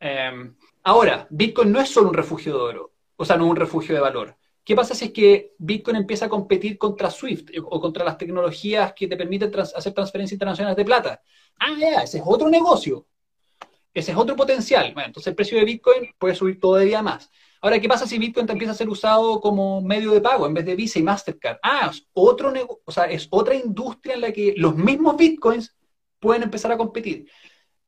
Em, 0.00 0.57
ahora, 0.83 1.29
Bitcoin 1.31 1.70
no 1.70 1.81
es 1.81 1.88
solo 1.88 2.09
un 2.09 2.14
refugio 2.14 2.55
de 2.55 2.61
oro, 2.61 2.92
o 3.14 3.24
sea, 3.24 3.37
no 3.37 3.46
un 3.46 3.55
refugio 3.55 3.94
de 3.94 4.00
valor. 4.00 4.37
¿Qué 4.64 4.74
pasa 4.74 4.92
si 4.92 5.05
es 5.05 5.12
que 5.12 5.55
Bitcoin 5.57 5.98
empieza 5.98 6.24
a 6.24 6.29
competir 6.29 6.79
contra 6.79 7.12
SWIFT 7.12 7.50
eh, 7.50 7.61
o 7.61 7.81
contra 7.81 8.05
las 8.05 8.18
tecnologías 8.18 8.92
que 8.92 9.07
te 9.07 9.16
permiten 9.16 9.53
hacer 9.57 9.92
transferencias 9.92 10.33
internacionales 10.33 10.77
de 10.77 10.85
plata? 10.85 11.22
Ah, 11.61 11.77
ya, 11.79 12.03
ese 12.03 12.18
es 12.18 12.24
otro 12.27 12.48
negocio. 12.48 13.07
Ese 13.92 14.11
es 14.11 14.16
otro 14.16 14.35
potencial. 14.35 14.92
Bueno, 14.94 15.07
entonces 15.07 15.29
el 15.29 15.37
precio 15.37 15.59
de 15.59 15.64
Bitcoin 15.64 16.12
puede 16.18 16.35
subir 16.35 16.59
todavía 16.59 17.03
más. 17.03 17.31
Ahora, 17.64 17.81
¿qué 17.81 17.88
pasa 17.88 18.07
si 18.07 18.18
Bitcoin 18.18 18.46
empieza 18.46 18.72
a 18.72 18.77
ser 18.77 18.90
usado 18.90 19.40
como 19.40 19.81
medio 19.81 20.11
de 20.11 20.20
pago 20.20 20.46
en 20.46 20.53
vez 20.53 20.66
de 20.66 20.77
Visa 20.77 20.98
y 20.98 21.03
Mastercard? 21.03 21.57
Ah, 21.62 21.88
es 21.90 22.07
otro 22.12 22.53
o 22.85 22.92
sea, 22.92 23.05
es 23.05 23.27
otra 23.31 23.55
industria 23.55 24.16
en 24.16 24.20
la 24.20 24.33
que 24.33 24.53
los 24.59 24.77
mismos 24.77 25.16
Bitcoins 25.16 25.74
pueden 26.20 26.42
empezar 26.42 26.70
a 26.72 26.77
competir. 26.77 27.27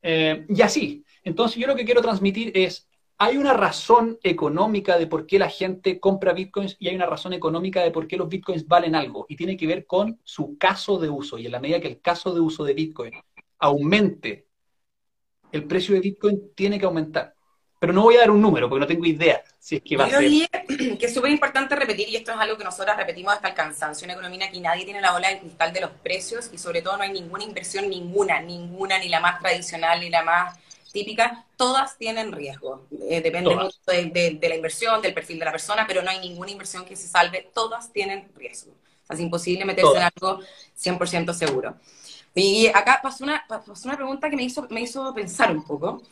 Eh, 0.01 0.47
y 0.49 0.63
así. 0.63 1.05
Entonces 1.23 1.59
yo 1.59 1.67
lo 1.67 1.77
que 1.77 1.85
quiero 1.85 2.01
transmitir 2.01 2.53
es, 2.55 2.89
hay 3.19 3.37
una 3.37 3.53
razón 3.53 4.19
económica 4.23 4.97
de 4.97 5.09
por 5.09 5.27
qué 5.27 5.39
la 5.39 5.51
gente 5.51 6.01
compra 6.01 6.33
bitcoins 6.33 6.77
y 6.79 6.89
hay 6.89 6.95
una 6.95 7.05
razón 7.05 7.35
económica 7.35 7.83
de 7.83 7.91
por 7.91 8.07
qué 8.07 8.17
los 8.17 8.31
bitcoins 8.31 8.67
valen 8.67 8.95
algo 8.95 9.27
y 9.29 9.37
tiene 9.37 9.59
que 9.59 9.67
ver 9.67 9.85
con 9.85 10.19
su 10.25 10.57
caso 10.57 10.99
de 10.99 11.11
uso. 11.11 11.37
Y 11.37 11.45
en 11.45 11.53
la 11.53 11.61
medida 11.61 11.81
que 11.81 11.89
el 11.89 12.01
caso 12.01 12.33
de 12.33 12.41
uso 12.41 12.65
de 12.65 12.73
bitcoin 12.73 13.13
aumente, 13.59 14.47
el 15.53 15.67
precio 15.67 15.95
de 15.95 16.01
bitcoin 16.01 16.55
tiene 16.55 16.79
que 16.79 16.87
aumentar. 16.87 17.36
Pero 17.79 17.93
no 17.93 18.03
voy 18.03 18.17
a 18.17 18.21
dar 18.21 18.31
un 18.31 18.41
número 18.41 18.69
porque 18.69 18.81
no 18.81 18.87
tengo 18.87 19.05
idea 19.05 19.43
si 19.59 19.77
es 19.77 19.83
que 19.83 19.97
va 19.97 20.07
a 20.07 20.11
ser. 20.11 20.49
que 20.99 21.07
es 21.07 21.15
súper 21.15 21.31
importante 21.31 21.77
repetir, 21.77 22.09
y 22.09 22.17
esto 22.17 22.33
es 22.33 22.39
algo 22.39 22.57
que 22.57 22.65
nosotros 22.65 22.97
repetimos 22.97 23.35
hasta 23.35 23.49
el 23.49 23.55
cansancio, 23.55 24.05
una 24.07 24.15
economía 24.15 24.51
que 24.51 24.61
nadie 24.61 24.85
tiene 24.85 25.01
la 25.01 25.13
bola 25.13 25.29
de 25.29 25.41
cristal 25.41 25.73
de 25.73 25.81
los 25.81 25.91
precios 25.91 26.51
y 26.53 26.59
sobre 26.59 26.83
todo 26.83 26.97
no 26.97 27.03
hay 27.03 27.13
ninguna 27.13 27.45
inversión, 27.45 27.89
ninguna, 27.89 28.41
ninguna, 28.41 28.99
ni 28.99 29.09
la 29.09 29.21
más 29.21 29.41
tradicional, 29.41 30.01
ni 30.01 30.09
la 30.09 30.23
más 30.23 30.59
típicas, 30.93 31.45
todas 31.57 31.99
tienen 31.99 32.33
riesgo. 32.33 32.87
Eh, 33.11 33.21
depende 33.21 33.55
mucho 33.55 33.77
de, 33.87 34.39
la 34.41 34.55
inversión, 34.55 35.03
del 35.03 35.13
perfil 35.13 35.39
de 35.39 35.45
la 35.45 35.53
persona, 35.53 35.85
pero 35.87 36.03
no 36.03 36.11
hay 36.11 36.21
ninguna 36.21 36.51
inversión 36.51 36.87
que 36.87 36.97
se 36.97 37.07
salve, 37.07 37.51
todas 37.55 37.93
tienen 37.93 38.31
riesgo. 38.35 38.73
O 38.73 39.07
sea, 39.07 39.15
es 39.15 39.21
imposible 39.21 39.67
meterse 39.67 39.95
en 39.95 40.03
algo 40.03 40.41
100% 40.81 41.35
seguro. 41.35 41.77
Y 42.35 42.69
acá 42.69 43.01
pasó 43.03 43.25
una, 43.25 43.45
pasó 43.49 43.89
una 43.89 43.97
pregunta 43.97 44.31
que 44.31 44.37
me 44.37 44.43
hizo, 44.43 44.67
me 44.71 44.83
hizo 44.83 45.13
pensar 45.15 45.51
un 45.51 45.65
poco. 45.65 46.03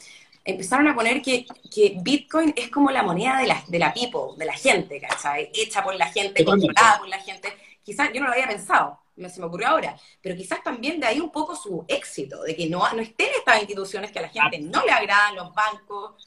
Empezaron 0.45 0.87
a 0.89 0.95
poner 0.95 1.23
que, 1.23 1.47
que 1.75 1.97
Bitcoin 2.03 2.53
es 2.55 2.71
como 2.71 2.91
la 2.91 3.03
moneda 3.03 3.39
de 3.39 3.47
la, 3.47 3.65
de 3.67 3.79
la 3.79 3.95
people, 3.95 4.37
de 4.37 4.45
la 4.45 4.53
gente, 4.53 5.01
¿cachai? 5.01 5.51
Hecha 5.55 5.83
por 5.83 5.95
la 5.95 6.07
gente, 6.07 6.45
controlada 6.45 6.99
por 6.99 7.09
la 7.09 7.19
gente. 7.19 7.49
Quizás 7.83 8.11
yo 8.13 8.21
no 8.21 8.27
lo 8.27 8.33
había 8.33 8.49
pensado, 8.49 8.99
se 9.17 9.41
me 9.41 9.47
ocurrió 9.47 9.69
ahora, 9.69 9.97
pero 10.21 10.35
quizás 10.35 10.63
también 10.63 11.01
de 11.01 11.07
ahí 11.07 11.21
un 11.21 11.31
poco 11.31 11.55
su 11.55 11.85
éxito, 11.89 12.43
de 12.43 12.57
que 12.57 12.69
no, 12.69 12.81
no 12.93 13.01
estén 13.01 13.29
estas 13.39 13.61
instituciones 13.61 14.11
que 14.11 14.19
a 14.19 14.23
la 14.23 14.29
gente 14.29 14.61
no 14.61 14.85
le 14.85 14.91
agradan, 14.91 15.37
los 15.37 15.55
bancos. 15.55 16.25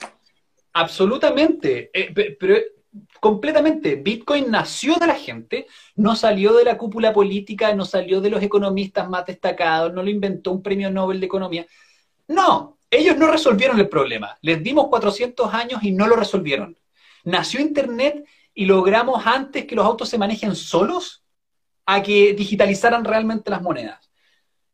Absolutamente, 0.73 1.89
eh, 1.93 2.35
pero 2.39 2.57
completamente. 3.19 3.95
Bitcoin 3.95 4.49
nació 4.49 4.95
de 4.95 5.07
la 5.07 5.15
gente, 5.15 5.67
no 5.95 6.15
salió 6.15 6.53
de 6.53 6.63
la 6.63 6.77
cúpula 6.77 7.13
política, 7.13 7.73
no 7.73 7.85
salió 7.85 8.21
de 8.21 8.29
los 8.29 8.41
economistas 8.41 9.09
más 9.09 9.25
destacados, 9.25 9.93
no 9.93 10.03
lo 10.03 10.09
inventó 10.09 10.51
un 10.51 10.63
premio 10.63 10.89
Nobel 10.89 11.19
de 11.19 11.25
Economía. 11.25 11.67
No, 12.27 12.76
ellos 12.89 13.17
no 13.17 13.27
resolvieron 13.27 13.79
el 13.79 13.89
problema. 13.89 14.37
Les 14.41 14.61
dimos 14.63 14.87
400 14.87 15.53
años 15.53 15.83
y 15.83 15.91
no 15.91 16.07
lo 16.07 16.15
resolvieron. 16.15 16.77
Nació 17.23 17.59
Internet 17.59 18.25
y 18.53 18.65
logramos 18.65 19.25
antes 19.25 19.65
que 19.65 19.75
los 19.75 19.85
autos 19.85 20.09
se 20.09 20.17
manejen 20.17 20.55
solos 20.55 21.23
a 21.85 22.01
que 22.01 22.33
digitalizaran 22.33 23.03
realmente 23.03 23.49
las 23.49 23.61
monedas. 23.61 24.09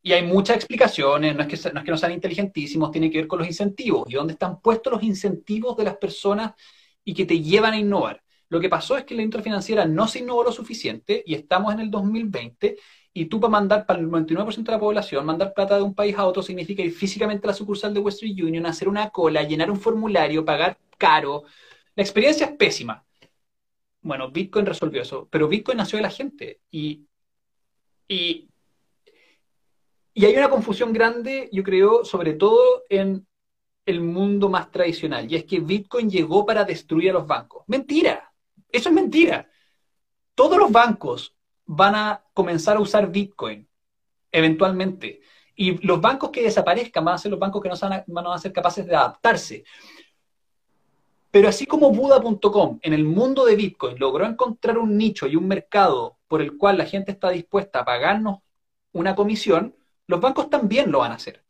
Y 0.02 0.12
hay 0.12 0.24
muchas 0.24 0.58
explicaciones, 0.58 1.36
no 1.36 1.44
es, 1.44 1.48
que, 1.48 1.72
no 1.72 1.98
sean 1.98 2.12
inteligentísimos, 2.12 2.92
tiene 2.92 3.10
que 3.10 3.20
ver 3.20 3.28
con 3.28 3.40
los 3.40 3.48
incentivos 3.48 4.04
y 4.10 4.14
dónde 4.14 4.34
están 4.34 4.60
puestos 4.60 4.92
los 4.92 5.04
incentivos 5.04 5.78
de 5.78 5.86
las 5.86 5.98
personas 5.98 6.54
y 7.06 7.14
que 7.14 7.26
te 7.26 7.40
llevan 7.40 7.74
a 7.74 7.80
innovar. 7.80 8.22
Lo 8.50 8.60
que 8.60 8.70
pasó 8.70 8.98
es 8.98 9.06
que 9.06 9.16
la 9.16 9.22
industria 9.22 9.44
financiera 9.44 9.86
no 9.86 10.08
se 10.08 10.20
innovó 10.20 10.44
lo 10.44 10.52
suficiente 10.52 11.24
y 11.26 11.34
estamos 11.34 11.74
en 11.74 11.80
el 11.80 11.90
2020 11.90 12.78
y 13.14 13.26
tú 13.26 13.40
para 13.40 13.52
mandar 13.52 13.86
para 13.86 14.00
el 14.00 14.08
99% 14.10 14.64
de 14.64 14.72
la 14.72 14.80
población, 14.80 15.26
mandar 15.26 15.54
plata 15.54 15.76
de 15.76 15.84
un 15.84 15.94
país 15.94 16.18
a 16.18 16.26
otro 16.26 16.42
significa 16.42 16.82
ir 16.82 16.92
físicamente 16.92 17.46
a 17.46 17.50
la 17.50 17.54
sucursal 17.54 17.94
de 17.94 18.00
Western 18.00 18.32
Union, 18.32 18.66
hacer 18.66 18.90
una 18.90 19.10
cola, 19.12 19.44
llenar 19.44 19.70
un 19.70 19.80
formulario, 19.80 20.44
pagar 20.44 20.80
caro. 20.98 21.44
La 21.96 22.02
experiencia 22.04 22.48
es 22.48 22.54
pésima. 22.54 23.06
Bueno, 24.02 24.32
Bitcoin 24.32 24.66
resolvió 24.66 25.02
eso, 25.02 25.28
pero 25.30 25.48
Bitcoin 25.48 25.78
nació 25.78 25.98
de 25.98 26.04
la 26.04 26.10
gente 26.10 26.60
y, 26.72 27.06
y, 28.08 28.50
hay 30.16 30.36
una 30.36 30.50
confusión 30.50 30.92
grande, 30.92 31.50
yo 31.52 31.64
creo, 31.64 32.04
sobre 32.04 32.34
todo 32.34 32.84
en 32.90 33.26
el 33.86 34.02
mundo 34.02 34.50
más 34.50 34.72
tradicional, 34.72 35.32
y 35.32 35.36
es 35.36 35.46
que 35.46 35.60
Bitcoin 35.60 36.10
llegó 36.10 36.46
para 36.46 36.64
destruir 36.66 37.12
a 37.12 37.14
los 37.14 37.28
bancos. 37.28 37.64
Mentira, 37.68 38.34
eso 38.70 38.90
es 38.90 38.96
mentira. 38.96 39.50
Todos 40.36 40.58
los 40.58 40.72
bancos 40.72 41.36
van 41.76 41.96
a 41.96 42.24
comenzar 42.34 42.78
a 42.78 42.80
usar 42.80 43.12
Bitcoin 43.12 43.68
eventualmente. 44.32 45.22
Y 45.56 45.86
los 45.86 46.02
bancos 46.02 46.32
que 46.32 46.42
desaparezcan 46.42 47.06
van 47.06 47.16
a 47.16 47.18
ser 47.18 47.32
los 47.32 47.40
bancos 47.40 47.62
que 47.62 47.70
no 47.70 47.76
van 48.08 48.28
a 48.28 48.38
ser 48.38 48.52
capaces 48.52 48.86
de 48.86 48.96
adaptarse. 48.96 49.64
Pero 51.30 51.50
así 51.50 51.66
como 51.66 51.92
Buda.com 51.92 52.80
en 52.82 52.94
el 52.94 53.04
mundo 53.06 53.46
de 53.46 53.56
Bitcoin 53.56 53.98
logró 53.98 54.26
encontrar 54.26 54.78
un 54.78 54.98
nicho 54.98 55.28
y 55.28 55.36
un 55.36 55.48
mercado 55.48 56.18
por 56.28 56.42
el 56.42 56.58
cual 56.58 56.78
la 56.78 56.86
gente 56.86 57.12
está 57.12 57.30
dispuesta 57.30 57.80
a 57.80 57.86
pagarnos 57.86 58.40
una 58.92 59.16
comisión, 59.16 59.76
los 60.08 60.22
bancos 60.22 60.50
también 60.50 60.92
lo 60.92 61.00
van 61.00 61.12
a 61.12 61.16
hacer. 61.16 61.44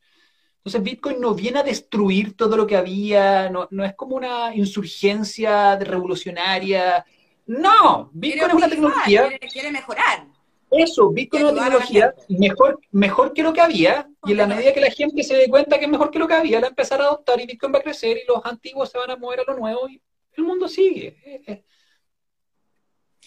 Entonces 0.64 0.82
Bitcoin 0.82 1.20
no 1.20 1.34
viene 1.34 1.58
a 1.58 1.62
destruir 1.62 2.34
todo 2.34 2.56
lo 2.56 2.66
que 2.66 2.76
había, 2.76 3.50
no, 3.50 3.68
es 3.84 3.94
como 3.94 4.16
una 4.16 4.54
insurgencia 4.54 5.76
revolucionaria. 5.76 7.04
No, 7.46 8.10
Bitcoin 8.12 8.50
es 8.50 8.56
una 8.56 8.68
tecnología. 8.68 9.28
Quiere, 9.28 9.48
quiere 9.48 9.70
mejorar. 9.70 10.26
Eso, 10.70 11.10
Bitcoin 11.10 11.46
es 11.46 11.52
una 11.52 11.62
tecnología 11.62 12.14
mejor, 12.28 12.80
mejor 12.90 13.32
que 13.32 13.42
lo 13.42 13.52
que 13.52 13.60
había, 13.60 14.08
y 14.24 14.32
en 14.32 14.38
la 14.38 14.46
medida 14.46 14.72
que 14.72 14.80
la 14.80 14.90
gente 14.90 15.22
se 15.22 15.36
dé 15.36 15.48
cuenta 15.48 15.78
que 15.78 15.84
es 15.84 15.90
mejor 15.90 16.10
que 16.10 16.18
lo 16.18 16.26
que 16.26 16.34
había, 16.34 16.60
la 16.60 16.68
empezar 16.68 17.00
a 17.00 17.04
adoptar 17.04 17.40
y 17.40 17.46
Bitcoin 17.46 17.72
va 17.74 17.78
a 17.78 17.82
crecer 17.82 18.16
y 18.16 18.26
los 18.26 18.44
antiguos 18.44 18.90
se 18.90 18.98
van 18.98 19.10
a 19.10 19.16
mover 19.16 19.40
a 19.40 19.44
lo 19.44 19.58
nuevo 19.58 19.88
y 19.88 20.00
el 20.36 20.44
mundo 20.44 20.66
sigue. 20.66 21.16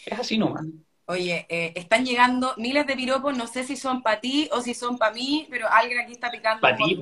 Es, 0.05 0.19
así 0.19 0.37
nomás. 0.37 0.65
Oye, 1.05 1.45
eh, 1.47 1.71
están 1.75 2.05
llegando 2.05 2.53
miles 2.57 2.85
de 2.85 2.95
piropos, 2.95 3.37
no 3.37 3.47
sé 3.47 3.63
si 3.63 3.77
son 3.77 4.03
para 4.03 4.19
ti 4.19 4.49
o 4.51 4.61
si 4.61 4.73
son 4.73 4.97
para 4.97 5.13
mí, 5.13 5.47
pero 5.49 5.67
alguien 5.69 5.99
aquí 5.99 6.13
está 6.13 6.29
picando 6.29 6.59
para 6.59 6.75
ti, 6.75 6.99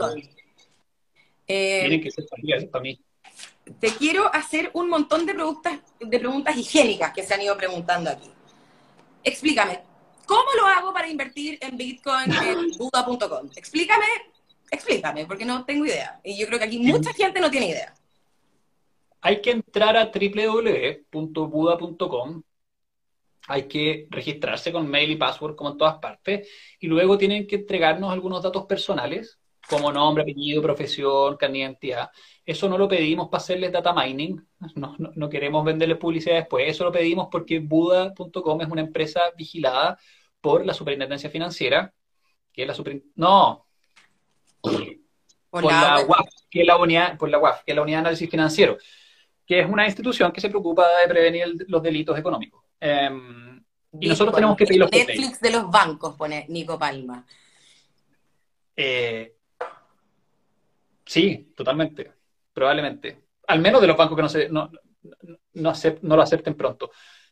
eh, 1.47 1.79
Tienen 1.81 2.01
que 2.01 2.11
ser 2.11 2.25
para 2.69 2.83
mí. 2.83 2.99
Te 3.79 3.89
quiero 3.95 4.33
hacer 4.33 4.69
un 4.73 4.89
montón 4.89 5.25
de 5.25 5.33
preguntas, 5.33 5.79
de 5.99 6.19
preguntas 6.19 6.55
higiénicas 6.55 7.13
que 7.13 7.23
se 7.23 7.33
han 7.33 7.41
ido 7.41 7.57
preguntando 7.57 8.09
aquí. 8.09 8.29
Explícame, 9.23 9.81
¿Cómo 10.25 10.49
lo 10.57 10.65
hago 10.65 10.91
para 10.93 11.07
invertir 11.07 11.57
en 11.61 11.77
Bitcoin 11.77 12.31
en 12.31 12.71
Buda.com? 12.77 13.49
Explícame, 13.55 14.05
explícame, 14.71 15.25
porque 15.25 15.45
no 15.45 15.63
tengo 15.65 15.85
idea. 15.85 16.19
Y 16.23 16.37
yo 16.37 16.47
creo 16.47 16.59
que 16.59 16.65
aquí 16.65 16.79
mucha 16.79 17.13
gente 17.13 17.39
no 17.39 17.51
tiene 17.51 17.69
idea. 17.69 17.93
Hay 19.21 19.39
que 19.41 19.51
entrar 19.51 19.95
a 19.97 20.11
www.buda.com. 20.11 21.13
Hay 23.47 23.67
que 23.67 24.07
registrarse 24.09 24.71
con 24.71 24.87
mail 24.87 25.11
y 25.11 25.15
password 25.15 25.55
como 25.55 25.69
en 25.71 25.77
todas 25.77 25.99
partes. 25.99 26.49
Y 26.79 26.87
luego 26.87 27.17
tienen 27.17 27.45
que 27.45 27.57
entregarnos 27.57 28.11
algunos 28.11 28.41
datos 28.41 28.65
personales, 28.65 29.39
como 29.69 29.91
nombre, 29.91 30.23
apellido, 30.23 30.61
profesión, 30.61 31.37
carnet 31.37 31.53
de 31.53 31.59
identidad. 31.59 32.09
Eso 32.45 32.69
no 32.69 32.77
lo 32.77 32.87
pedimos 32.87 33.29
para 33.29 33.41
hacerles 33.41 33.71
data 33.71 33.93
mining, 33.93 34.45
no, 34.75 34.95
no, 34.97 35.29
queremos 35.29 35.65
venderles 35.65 35.97
publicidad 35.97 36.35
después, 36.35 36.67
eso 36.67 36.83
lo 36.83 36.91
pedimos 36.91 37.27
porque 37.31 37.59
Buda.com 37.59 38.61
es 38.61 38.67
una 38.67 38.81
empresa 38.81 39.21
vigilada 39.35 39.97
por 40.41 40.65
la 40.65 40.73
Superintendencia 40.73 41.29
Financiera, 41.29 41.93
que 42.53 42.61
es 42.61 42.67
la 42.67 42.73
super... 42.73 43.01
No, 43.15 43.65
por, 44.61 45.63
la, 45.63 46.05
UAF, 46.05 46.27
que 46.49 46.61
es 46.61 46.67
la 46.67 46.77
unidad, 46.77 47.17
por 47.17 47.29
la 47.29 47.39
UAF, 47.39 47.63
que 47.63 47.71
es 47.71 47.75
la 47.75 47.81
Unidad 47.81 47.97
de 47.97 48.01
Análisis 48.01 48.29
Financiero, 48.29 48.77
que 49.45 49.59
es 49.59 49.69
una 49.69 49.85
institución 49.85 50.31
que 50.31 50.41
se 50.41 50.49
preocupa 50.49 50.85
de 51.01 51.07
prevenir 51.07 51.65
los 51.67 51.81
delitos 51.81 52.17
económicos. 52.17 52.63
Em, 52.79 53.63
y 53.99 54.07
nosotros 54.09 54.35
tenemos 54.35 54.57
que 54.57 54.65
pedir 54.65 54.81
los 54.81 54.91
Netflix 54.91 55.39
de 55.39 55.51
los 55.51 55.69
bancos, 55.71 56.15
pone 56.15 56.45
Nico 56.49 56.77
Palma. 56.77 57.25
Eh, 58.75 59.35
sí, 61.05 61.53
totalmente 61.55 62.15
probablemente. 62.55 63.25
Al 63.47 63.59
menos 63.59 63.81
de 63.81 63.87
los 63.87 63.97
bancos 63.97 64.15
que 64.15 64.21
no, 64.23 64.29
se, 64.29 64.49
no, 64.49 64.71
no, 65.53 66.15
lo 66.15 66.21
acepten 66.21 66.55
pronto. 66.55 66.89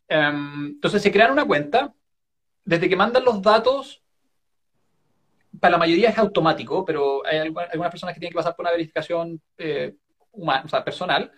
Em, 0.08 0.66
entonces 0.68 1.02
se 1.02 1.12
crean 1.12 1.32
una 1.32 1.46
cuenta, 1.46 1.92
desde 2.66 2.90
que 2.90 2.96
mandan 2.96 3.24
los 3.24 3.42
datos, 3.42 4.04
para 5.60 5.72
la 5.72 5.78
mayoría 5.78 6.10
es 6.10 6.18
automático, 6.18 6.84
pero 6.84 7.26
hay 7.26 7.38
algunas 7.38 7.90
personas 7.90 8.14
que 8.14 8.20
tienen 8.20 8.34
que 8.34 8.38
pasar 8.38 8.56
por 8.56 8.64
una 8.64 8.72
verificación 8.72 9.42
eh, 9.58 9.96
humana, 10.32 10.66
personal, 10.84 11.32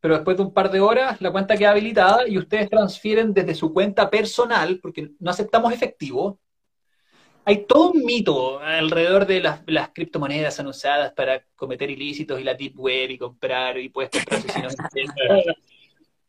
pero 0.00 0.14
después 0.14 0.36
de 0.36 0.44
un 0.44 0.54
par 0.54 0.70
de 0.70 0.80
horas 0.80 1.20
la 1.20 1.30
cuenta 1.30 1.56
queda 1.56 1.72
habilitada 1.72 2.26
y 2.26 2.38
ustedes 2.38 2.70
transfieren 2.70 3.34
desde 3.34 3.54
su 3.54 3.72
cuenta 3.72 4.08
personal, 4.08 4.78
porque 4.80 5.10
no 5.18 5.30
aceptamos 5.30 5.72
efectivo, 5.72 6.40
hay 7.44 7.64
todo 7.66 7.90
un 7.92 8.04
mito 8.04 8.60
alrededor 8.60 9.26
de 9.26 9.40
las, 9.40 9.62
las 9.66 9.90
criptomonedas 9.90 10.54
son 10.54 10.68
usadas 10.68 11.12
para 11.12 11.42
cometer 11.56 11.90
ilícitos 11.90 12.40
y 12.40 12.44
la 12.44 12.54
deep 12.54 12.78
web 12.78 13.10
y 13.10 13.18
comprar 13.18 13.78
y 13.78 13.88
puedes 13.88 14.10
comprar 14.10 14.40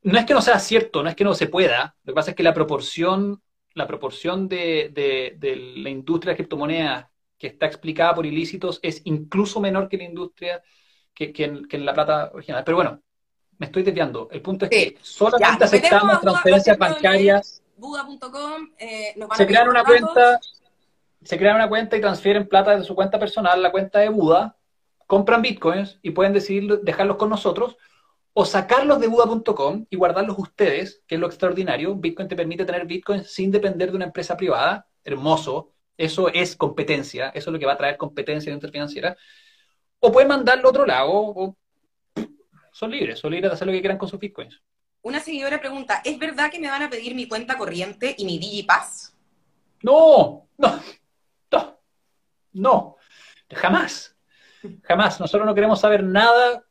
no 0.03 0.18
es 0.18 0.26
que 0.26 0.34
no 0.34 0.41
sea 0.41 0.59
cierto, 0.59 1.03
no 1.03 1.09
es 1.09 1.16
que 1.16 1.24
no 1.24 1.34
se 1.34 1.47
pueda, 1.47 1.95
lo 2.03 2.14
que 2.14 2.16
pasa 2.16 2.32
es 2.32 2.36
que 2.36 2.43
la 2.43 2.53
proporción, 2.53 3.41
la 3.74 3.88
proporción 3.88 4.47
de, 4.47 5.38
la 5.78 5.89
industria 5.89 6.32
de 6.32 6.38
criptomonedas 6.38 7.07
que 7.38 7.47
está 7.47 7.66
explicada 7.66 8.16
por 8.16 8.26
ilícitos 8.26 8.80
es 8.82 9.01
incluso 9.05 9.59
menor 9.59 9.89
que 9.89 9.97
la 9.97 10.03
industria 10.03 10.64
que, 11.14 11.34
en, 11.38 11.86
la 11.86 11.93
plata 11.93 12.32
original. 12.34 12.64
Pero 12.64 12.78
bueno, 12.78 13.01
me 13.57 13.68
estoy 13.68 13.84
desviando. 13.84 14.28
El 14.32 14.41
punto 14.41 14.66
es 14.66 14.72
que 14.72 14.97
solamente 15.01 15.66
aceptamos 15.66 16.22
transferencias 16.22 16.78
bancarias. 16.78 17.64
Buda.com, 17.78 18.72
eh, 18.78 19.16
se 19.36 19.47
crean 19.47 19.70
una 19.70 19.84
cuenta, 19.84 20.39
se 21.24 21.38
crean 21.38 21.55
una 21.55 21.69
cuenta 21.69 21.97
y 21.97 22.01
transfieren 22.01 22.47
plata 22.47 22.78
de 22.78 22.84
su 22.84 22.95
cuenta 22.95 23.19
personal 23.19 23.53
a 23.53 23.61
la 23.61 23.72
cuenta 23.72 23.99
de 23.99 24.09
Buda, 24.09 24.57
compran 25.07 25.41
bitcoins 25.41 25.99
y 26.01 26.11
pueden 26.11 26.34
decidir 26.34 26.80
dejarlos 26.82 27.17
con 27.17 27.30
nosotros 27.30 27.78
o 28.34 28.45
sacarlos 28.45 28.99
de 28.99 29.07
Buda.com 29.07 29.86
y 29.89 29.95
guardarlos 29.97 30.38
ustedes, 30.39 31.03
que 31.07 31.15
es 31.15 31.22
lo 31.22 31.28
extraordinario. 31.28 31.95
Bitcoin 31.95 32.28
te 32.28 32.36
permite 32.36 32.65
tener 32.65 32.86
bitcoins 32.86 33.32
sin 33.32 33.51
depender 33.51 33.89
de 33.89 33.97
una 33.97 34.05
empresa 34.05 34.38
privada. 34.38 34.88
Hermoso. 35.03 35.74
Eso 35.97 36.30
es 36.30 36.55
competencia. 36.55 37.30
Eso 37.30 37.49
es 37.49 37.53
lo 37.53 37.59
que 37.59 37.65
va 37.65 37.74
a 37.74 37.78
traer 37.78 37.97
competencia 37.97 38.51
dentro 38.51 38.72
financiera. 38.72 39.17
O 39.99 40.11
pueden 40.11 40.30
mandarlo 40.30 40.67
a 40.67 40.69
otro 40.69 40.86
lado. 40.86 41.11
O... 41.11 41.57
Son 42.72 42.89
libres. 42.89 43.19
Son 43.19 43.32
libres 43.32 43.51
de 43.51 43.55
hacer 43.55 43.67
lo 43.67 43.74
que 43.74 43.82
quieran 43.82 43.97
con 43.97 44.07
sus 44.07 44.19
bitcoins. 44.19 44.61
Una 45.01 45.19
seguidora 45.19 45.59
pregunta, 45.59 46.01
¿es 46.05 46.17
verdad 46.17 46.51
que 46.51 46.59
me 46.59 46.69
van 46.69 46.84
a 46.84 46.89
pedir 46.89 47.15
mi 47.15 47.28
cuenta 47.28 47.57
corriente 47.57 48.15
y 48.17 48.24
mi 48.24 48.38
DigiPass? 48.38 49.17
No, 49.82 50.47
no, 50.57 50.80
no, 52.54 52.97
jamás, 53.49 54.16
jamás. 54.84 55.20
Nosotros 55.20 55.45
no 55.45 55.56
queremos 55.56 55.80
saber 55.80 56.04
nada 56.04 56.64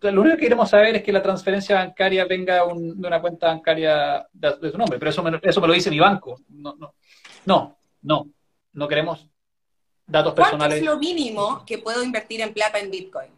lo 0.00 0.20
único 0.20 0.36
que 0.36 0.42
queremos 0.42 0.70
saber 0.70 0.96
es 0.96 1.02
que 1.02 1.12
la 1.12 1.22
transferencia 1.22 1.76
bancaria 1.76 2.24
venga 2.24 2.56
de 2.66 2.72
una 2.72 3.20
cuenta 3.20 3.48
bancaria 3.48 4.26
de, 4.32 4.70
su 4.70 4.78
nombre, 4.78 4.98
pero 4.98 5.10
eso 5.10 5.22
me, 5.22 5.38
eso 5.42 5.60
me 5.60 5.66
lo 5.66 5.72
dice 5.72 5.90
mi 5.90 5.98
banco. 5.98 6.40
No, 6.48 6.74
no, 6.76 6.94
no, 7.44 7.78
no, 8.02 8.28
no 8.72 8.88
queremos 8.88 9.26
datos 10.06 10.34
personales. 10.34 10.80
¿Cuánto 10.80 10.90
es 10.90 10.94
lo 10.94 10.98
mínimo 10.98 11.64
que 11.66 11.78
puedo 11.78 12.02
invertir 12.02 12.40
en 12.40 12.52
plata 12.52 12.78
en 12.78 12.90
Bitcoin? 12.90 13.30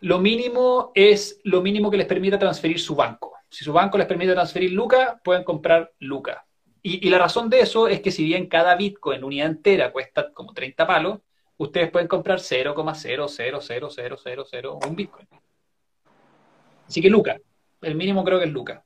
Lo 0.00 0.18
mínimo 0.18 0.92
es 0.94 1.40
lo 1.44 1.62
mínimo 1.62 1.90
que 1.90 1.96
les 1.96 2.06
permita 2.06 2.38
transferir 2.38 2.80
su 2.80 2.94
banco. 2.94 3.34
Si 3.48 3.64
su 3.64 3.72
banco 3.72 3.96
les 3.96 4.06
permite 4.06 4.32
transferir 4.32 4.72
Luca, 4.72 5.20
pueden 5.22 5.44
comprar 5.44 5.92
Luca. 6.00 6.44
Y, 6.86 7.06
y 7.06 7.10
la 7.10 7.18
razón 7.18 7.48
de 7.50 7.60
eso 7.60 7.88
es 7.88 8.02
que 8.02 8.12
si 8.12 8.24
bien 8.24 8.46
cada 8.46 8.76
Bitcoin 8.76 9.24
unidad 9.24 9.48
entera 9.48 9.90
cuesta 9.90 10.30
como 10.32 10.52
30 10.52 10.86
palos, 10.86 11.18
ustedes 11.56 11.90
pueden 11.90 12.08
comprar 12.08 12.38
0,0000001 12.38 14.86
un 14.86 14.94
Bitcoin. 14.94 15.26
Así 16.86 17.00
que 17.00 17.08
Luca, 17.08 17.40
el 17.80 17.94
mínimo 17.94 18.22
creo 18.22 18.38
que 18.38 18.44
es 18.44 18.52
Luca. 18.52 18.84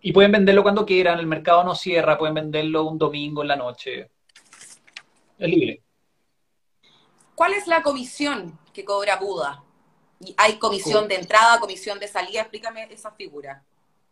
Y 0.00 0.12
pueden 0.12 0.32
venderlo 0.32 0.62
cuando 0.62 0.86
quieran, 0.86 1.18
el 1.18 1.26
mercado 1.26 1.64
no 1.64 1.74
cierra, 1.74 2.18
pueden 2.18 2.34
venderlo 2.34 2.84
un 2.84 2.98
domingo 2.98 3.42
en 3.42 3.48
la 3.48 3.56
noche. 3.56 4.10
Es 5.38 5.48
libre. 5.48 5.82
¿Cuál 7.34 7.54
es 7.54 7.66
la 7.66 7.82
comisión 7.82 8.58
que 8.72 8.84
cobra 8.84 9.16
Buda? 9.16 9.64
¿Hay 10.36 10.58
comisión 10.58 11.06
de 11.06 11.16
entrada, 11.16 11.60
comisión 11.60 12.00
de 12.00 12.08
salida? 12.08 12.40
Explícame 12.40 12.92
esa 12.92 13.12
figura. 13.12 13.64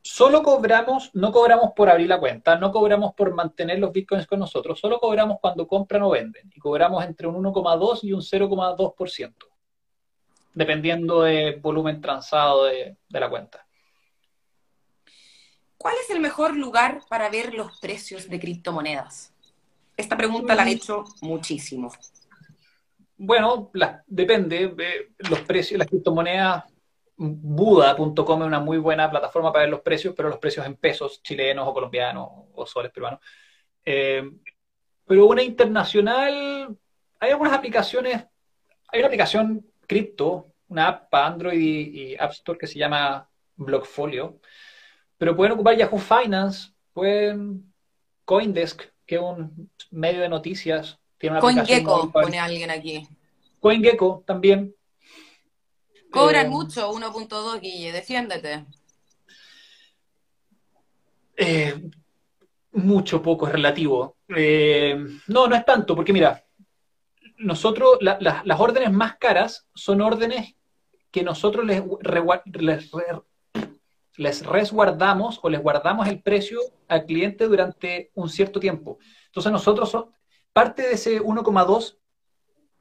Solo 0.08 0.44
cobramos, 0.44 1.10
no 1.14 1.32
cobramos 1.32 1.72
por 1.74 1.90
abrir 1.90 2.08
la 2.08 2.20
cuenta, 2.20 2.56
no 2.56 2.70
cobramos 2.70 3.12
por 3.14 3.34
mantener 3.34 3.80
los 3.80 3.90
bitcoins 3.92 4.28
con 4.28 4.38
nosotros, 4.38 4.78
solo 4.78 5.00
cobramos 5.00 5.38
cuando 5.40 5.66
compran 5.66 6.02
o 6.02 6.10
venden. 6.10 6.48
Y 6.54 6.60
cobramos 6.60 7.04
entre 7.04 7.26
un 7.26 7.34
1,2 7.42 8.04
y 8.04 8.12
un 8.12 8.20
0,2%, 8.20 9.34
dependiendo 10.54 11.22
del 11.22 11.58
volumen 11.58 12.00
transado 12.00 12.66
de, 12.66 12.96
la 13.08 13.28
cuenta. 13.28 13.66
¿Cuál 15.76 15.96
es 16.00 16.10
el 16.10 16.20
mejor 16.20 16.56
lugar 16.56 17.00
para 17.08 17.28
ver 17.28 17.52
los 17.52 17.76
precios 17.80 18.28
de 18.28 18.38
criptomonedas? 18.38 19.34
Esta 19.96 20.16
pregunta 20.16 20.54
la 20.54 20.62
han 20.62 20.68
hecho 20.68 21.02
muchísimo. 21.20 21.92
Bueno, 23.16 23.72
depende. 24.06 24.72
Eh, 24.78 25.08
los 25.28 25.40
precios, 25.40 25.78
las 25.78 25.88
criptomonedas 25.88 26.64
Buda.com 27.16 28.42
es 28.42 28.46
una 28.46 28.60
muy 28.60 28.78
buena 28.78 29.10
plataforma 29.10 29.52
para 29.52 29.64
ver 29.64 29.70
los 29.70 29.80
precios, 29.80 30.14
pero 30.14 30.28
los 30.28 30.38
precios 30.38 30.66
en 30.66 30.76
pesos 30.76 31.22
chilenos 31.22 31.66
o 31.66 31.72
colombianos 31.72 32.28
o 32.54 32.66
soles 32.66 32.92
peruanos. 32.92 33.20
Eh, 33.84 34.22
pero 35.06 35.26
una 35.26 35.42
internacional, 35.42 36.76
hay 37.18 37.30
algunas 37.30 37.54
aplicaciones, 37.54 38.24
hay 38.88 38.98
una 39.00 39.06
aplicación 39.06 39.64
cripto, 39.86 40.52
una 40.68 40.88
app 40.88 41.10
para 41.10 41.26
Android 41.28 41.58
y, 41.58 42.16
App 42.16 42.32
Store 42.32 42.58
que 42.58 42.66
se 42.66 42.78
llama 42.78 43.28
Blockfolio, 43.56 44.40
pero 45.16 45.34
pueden 45.34 45.52
ocupar 45.52 45.76
Yahoo 45.76 45.98
Finance, 45.98 46.72
pueden 46.92 47.72
Coindesk, 48.24 48.82
que 49.06 49.14
es 49.14 49.20
un 49.20 49.70
medio 49.90 50.20
de 50.20 50.28
noticias. 50.28 50.98
Tiene 51.16 51.34
una 51.34 51.40
CoinGecko, 51.40 52.12
pone 52.12 52.38
alguien 52.38 52.70
aquí. 52.70 53.08
CoinGecko 53.60 54.24
también, 54.26 54.74
Cobran 56.16 56.46
eh, 56.46 56.48
mucho, 56.48 56.90
1.2, 56.90 57.60
Guille, 57.60 57.92
defiéndete. 57.92 58.64
Eh, 61.36 61.90
mucho, 62.72 63.20
poco, 63.20 63.46
es 63.46 63.52
relativo. 63.52 64.16
Eh, 64.28 64.96
no, 65.26 65.46
no 65.46 65.54
es 65.54 65.64
tanto, 65.66 65.94
porque 65.94 66.14
mira, 66.14 66.42
nosotros, 67.36 67.98
las 68.00 68.60
órdenes 68.60 68.92
más 68.92 69.16
caras 69.18 69.68
son 69.74 70.00
órdenes 70.00 70.54
que 71.10 71.22
nosotros 71.22 71.66
les, 71.66 71.82
les, 74.16 74.46
resguardamos 74.46 75.38
o 75.42 75.50
les 75.50 75.60
guardamos 75.60 76.08
el 76.08 76.22
precio 76.22 76.60
al 76.88 77.04
cliente 77.04 77.46
durante 77.46 78.10
un 78.14 78.30
cierto 78.30 78.58
tiempo. 78.58 78.98
Entonces 79.26 79.52
nosotros, 79.52 79.94
parte 80.54 80.82
de 80.82 80.92
ese 80.94 81.20
1,2 81.20 81.98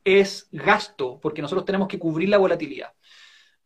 es 0.05 0.47
gasto, 0.51 1.19
porque 1.21 1.41
nosotros 1.41 1.65
tenemos 1.65 1.87
que 1.89 1.99
cubrir 1.99 2.29
la 2.29 2.37
volatilidad. 2.37 2.93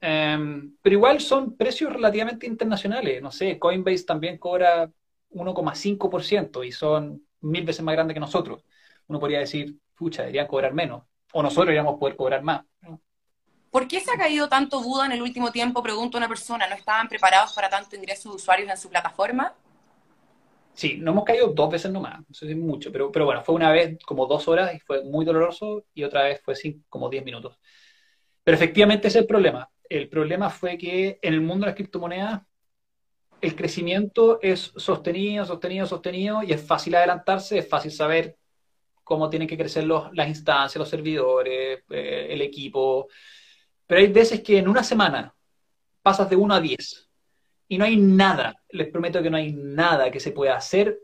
Em, 0.01 0.75
pero 0.81 0.95
igual 0.95 1.19
son 1.19 1.57
precios 1.57 1.91
relativamente 1.91 2.47
internacionales. 2.47 3.21
No 3.21 3.31
sé, 3.31 3.59
Coinbase 3.59 4.05
también 4.05 4.37
cobra 4.37 4.89
1,5% 5.31 6.63
y 6.63 6.71
son 6.71 7.21
mil 7.41 7.65
veces 7.65 7.83
más 7.83 7.93
grandes 7.93 8.13
que 8.13 8.19
nosotros. 8.19 8.63
Uno 9.07 9.19
podría 9.19 9.39
decir, 9.39 9.75
pucha, 9.95 10.21
deberían 10.21 10.47
cobrar 10.47 10.73
menos. 10.73 11.03
O 11.33 11.43
nosotros 11.43 11.67
deberíamos 11.67 11.99
poder 11.99 12.15
cobrar 12.15 12.41
más. 12.41 12.63
¿Por 13.69 13.87
qué 13.87 13.99
se 13.99 14.11
ha 14.11 14.17
caído 14.17 14.49
tanto 14.49 14.81
Buda 14.81 15.05
en 15.05 15.11
el 15.11 15.21
último 15.21 15.51
tiempo? 15.51 15.83
Pregunta 15.83 16.17
una 16.17 16.27
persona. 16.27 16.67
¿No 16.67 16.75
estaban 16.75 17.07
preparados 17.07 17.53
para 17.53 17.69
tanto 17.69 17.95
ingreso 17.95 18.29
de 18.29 18.35
usuarios 18.35 18.69
en 18.69 18.77
su 18.77 18.89
plataforma? 18.89 19.53
Sí, 20.73 20.97
no 20.97 21.11
hemos 21.11 21.25
caído 21.25 21.47
dos 21.47 21.69
veces 21.69 21.91
nomás, 21.91 22.19
no 22.19 22.33
sé 22.33 22.47
si 22.47 22.55
mucho, 22.55 22.89
pero, 22.89 23.11
pero 23.11 23.25
bueno, 23.25 23.43
fue 23.43 23.53
una 23.53 23.69
vez 23.69 23.97
como 24.05 24.25
dos 24.27 24.47
horas 24.47 24.73
y 24.73 24.79
fue 24.79 25.03
muy 25.03 25.25
doloroso 25.25 25.83
y 25.93 26.05
otra 26.05 26.23
vez 26.23 26.41
fue 26.41 26.55
como 26.87 27.09
diez 27.09 27.25
minutos. 27.25 27.59
Pero 28.45 28.55
efectivamente 28.55 29.09
ese 29.09 29.17
es 29.19 29.23
el 29.23 29.27
problema 29.27 29.69
el 29.89 30.07
problema 30.07 30.49
fue 30.49 30.77
que 30.77 31.19
en 31.21 31.33
el 31.33 31.41
mundo 31.41 31.65
de 31.65 31.71
las 31.71 31.75
criptomonedas 31.75 32.41
el 33.41 33.55
crecimiento 33.55 34.39
es 34.41 34.71
sostenido, 34.75 35.45
sostenido, 35.45 35.85
sostenido 35.85 36.43
y 36.43 36.51
es 36.51 36.61
fácil 36.61 36.95
adelantarse, 36.95 37.57
es 37.57 37.67
fácil 37.67 37.91
saber 37.91 38.37
cómo 39.03 39.29
tienen 39.29 39.47
que 39.47 39.57
crecer 39.57 39.85
las 39.85 40.27
instancias, 40.27 40.77
los 40.77 40.89
servidores, 40.89 41.83
eh, 41.89 42.27
el 42.29 42.41
equipo. 42.41 43.07
Pero 43.87 44.01
hay 44.01 44.07
veces 44.07 44.41
que 44.41 44.59
en 44.59 44.67
una 44.67 44.83
semana 44.83 45.33
pasas 46.01 46.29
de 46.29 46.35
1 46.35 46.53
a 46.53 46.59
10 46.61 47.09
y 47.69 47.77
no 47.77 47.85
hay 47.85 47.97
nada, 47.97 48.61
les 48.69 48.87
prometo 48.89 49.21
que 49.21 49.29
no 49.29 49.37
hay 49.37 49.53
nada 49.53 50.11
que 50.11 50.19
se 50.19 50.31
pueda 50.31 50.55
hacer 50.55 50.99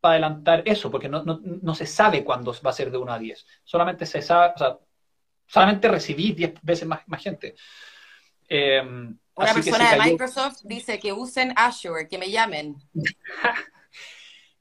para 0.00 0.14
adelantar 0.14 0.62
eso, 0.66 0.90
porque 0.90 1.08
no, 1.08 1.74
se 1.74 1.86
sabe 1.86 2.22
cuándo 2.22 2.54
va 2.64 2.70
a 2.70 2.74
ser 2.74 2.90
de 2.90 2.98
1 2.98 3.12
a 3.12 3.18
10. 3.18 3.46
Solamente 3.64 4.06
se 4.06 4.22
sabe, 4.22 4.52
o 4.54 4.58
sea, 4.58 4.78
solamente 5.46 5.88
recibí 5.88 6.32
10 6.32 6.54
veces 6.62 6.86
más 6.86 7.22
gente. 7.22 7.56
Eh, 8.48 8.80
Una 8.80 9.54
persona 9.54 9.92
de 9.92 9.98
Microsoft 9.98 10.62
dice 10.64 10.98
que 10.98 11.12
usen 11.12 11.52
Azure, 11.56 12.08
que 12.08 12.18
me 12.18 12.30
llamen. 12.30 12.76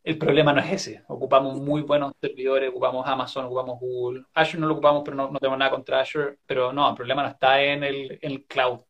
el 0.03 0.17
problema 0.17 0.53
no 0.53 0.61
es 0.61 0.71
ese. 0.71 1.03
Ocupamos 1.07 1.57
muy 1.57 1.81
buenos 1.81 2.13
servidores, 2.21 2.69
ocupamos 2.69 3.07
Amazon, 3.07 3.45
ocupamos 3.45 3.79
Google. 3.79 4.23
Azure 4.33 4.59
no 4.59 4.67
lo 4.67 4.73
ocupamos, 4.73 5.03
pero 5.03 5.15
no, 5.15 5.39
tenemos 5.39 5.59
nada 5.59 5.71
contra 5.71 6.01
Azure. 6.01 6.37
Pero 6.45 6.71
no, 6.73 6.89
el 6.89 6.95
problema 6.95 7.23
no 7.23 7.29
está 7.29 7.61
en 7.61 7.83
el, 7.83 8.45
cloud. 8.47 8.81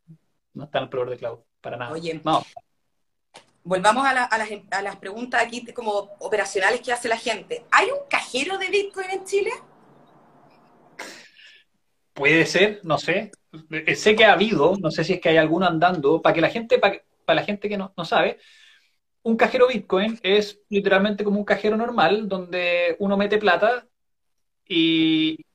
No 0.53 0.65
está 0.65 0.79
en 0.79 0.83
el 0.85 0.89
proveedor 0.89 1.11
de 1.11 1.17
cloud, 1.17 1.39
para 1.61 1.77
nada. 1.77 1.91
Oye, 1.91 2.21
volvamos 3.63 4.05
a, 4.05 4.13
las, 4.13 4.29
a 4.71 4.81
las 4.81 4.95
preguntas 4.95 5.43
aquí 5.43 5.65
como 5.73 5.91
operacionales 6.19 6.81
que 6.81 6.91
hace 6.91 7.07
la 7.07 7.17
gente. 7.17 7.65
¿Hay 7.71 7.87
un 7.87 7.99
cajero 8.09 8.57
de 8.57 8.69
Bitcoin 8.69 9.09
en 9.11 9.25
Chile? 9.25 9.51
Puede 12.18 12.47
ser, 12.47 12.80
no 12.84 12.97
sé. 12.97 13.32
Eh, 13.70 13.95
sé 13.95 14.15
que 14.15 14.26
ha 14.26 14.34
habido, 14.34 14.76
no 14.82 14.89
sé 14.89 15.03
si 15.03 15.13
es 15.13 15.22
que 15.22 15.30
hay 15.30 15.38
alguno 15.38 15.68
andando, 15.68 16.20
para 16.20 16.34
que 16.34 16.41
la 16.41 16.49
gente, 16.49 16.80
para, 16.80 17.03
la 17.28 17.43
gente 17.43 17.70
que 17.70 17.78
no, 17.78 17.93
sabe, 18.05 18.39
un 19.22 19.38
cajero 19.38 19.68
Bitcoin 19.68 20.20
es 20.24 20.59
literalmente 20.70 21.24
como 21.24 21.38
un 21.39 21.45
cajero 21.45 21.78
normal, 21.78 22.28
donde 22.28 22.95
uno 22.99 23.18
mete 23.18 23.38
plata 23.38 23.88
y, 24.68 25.45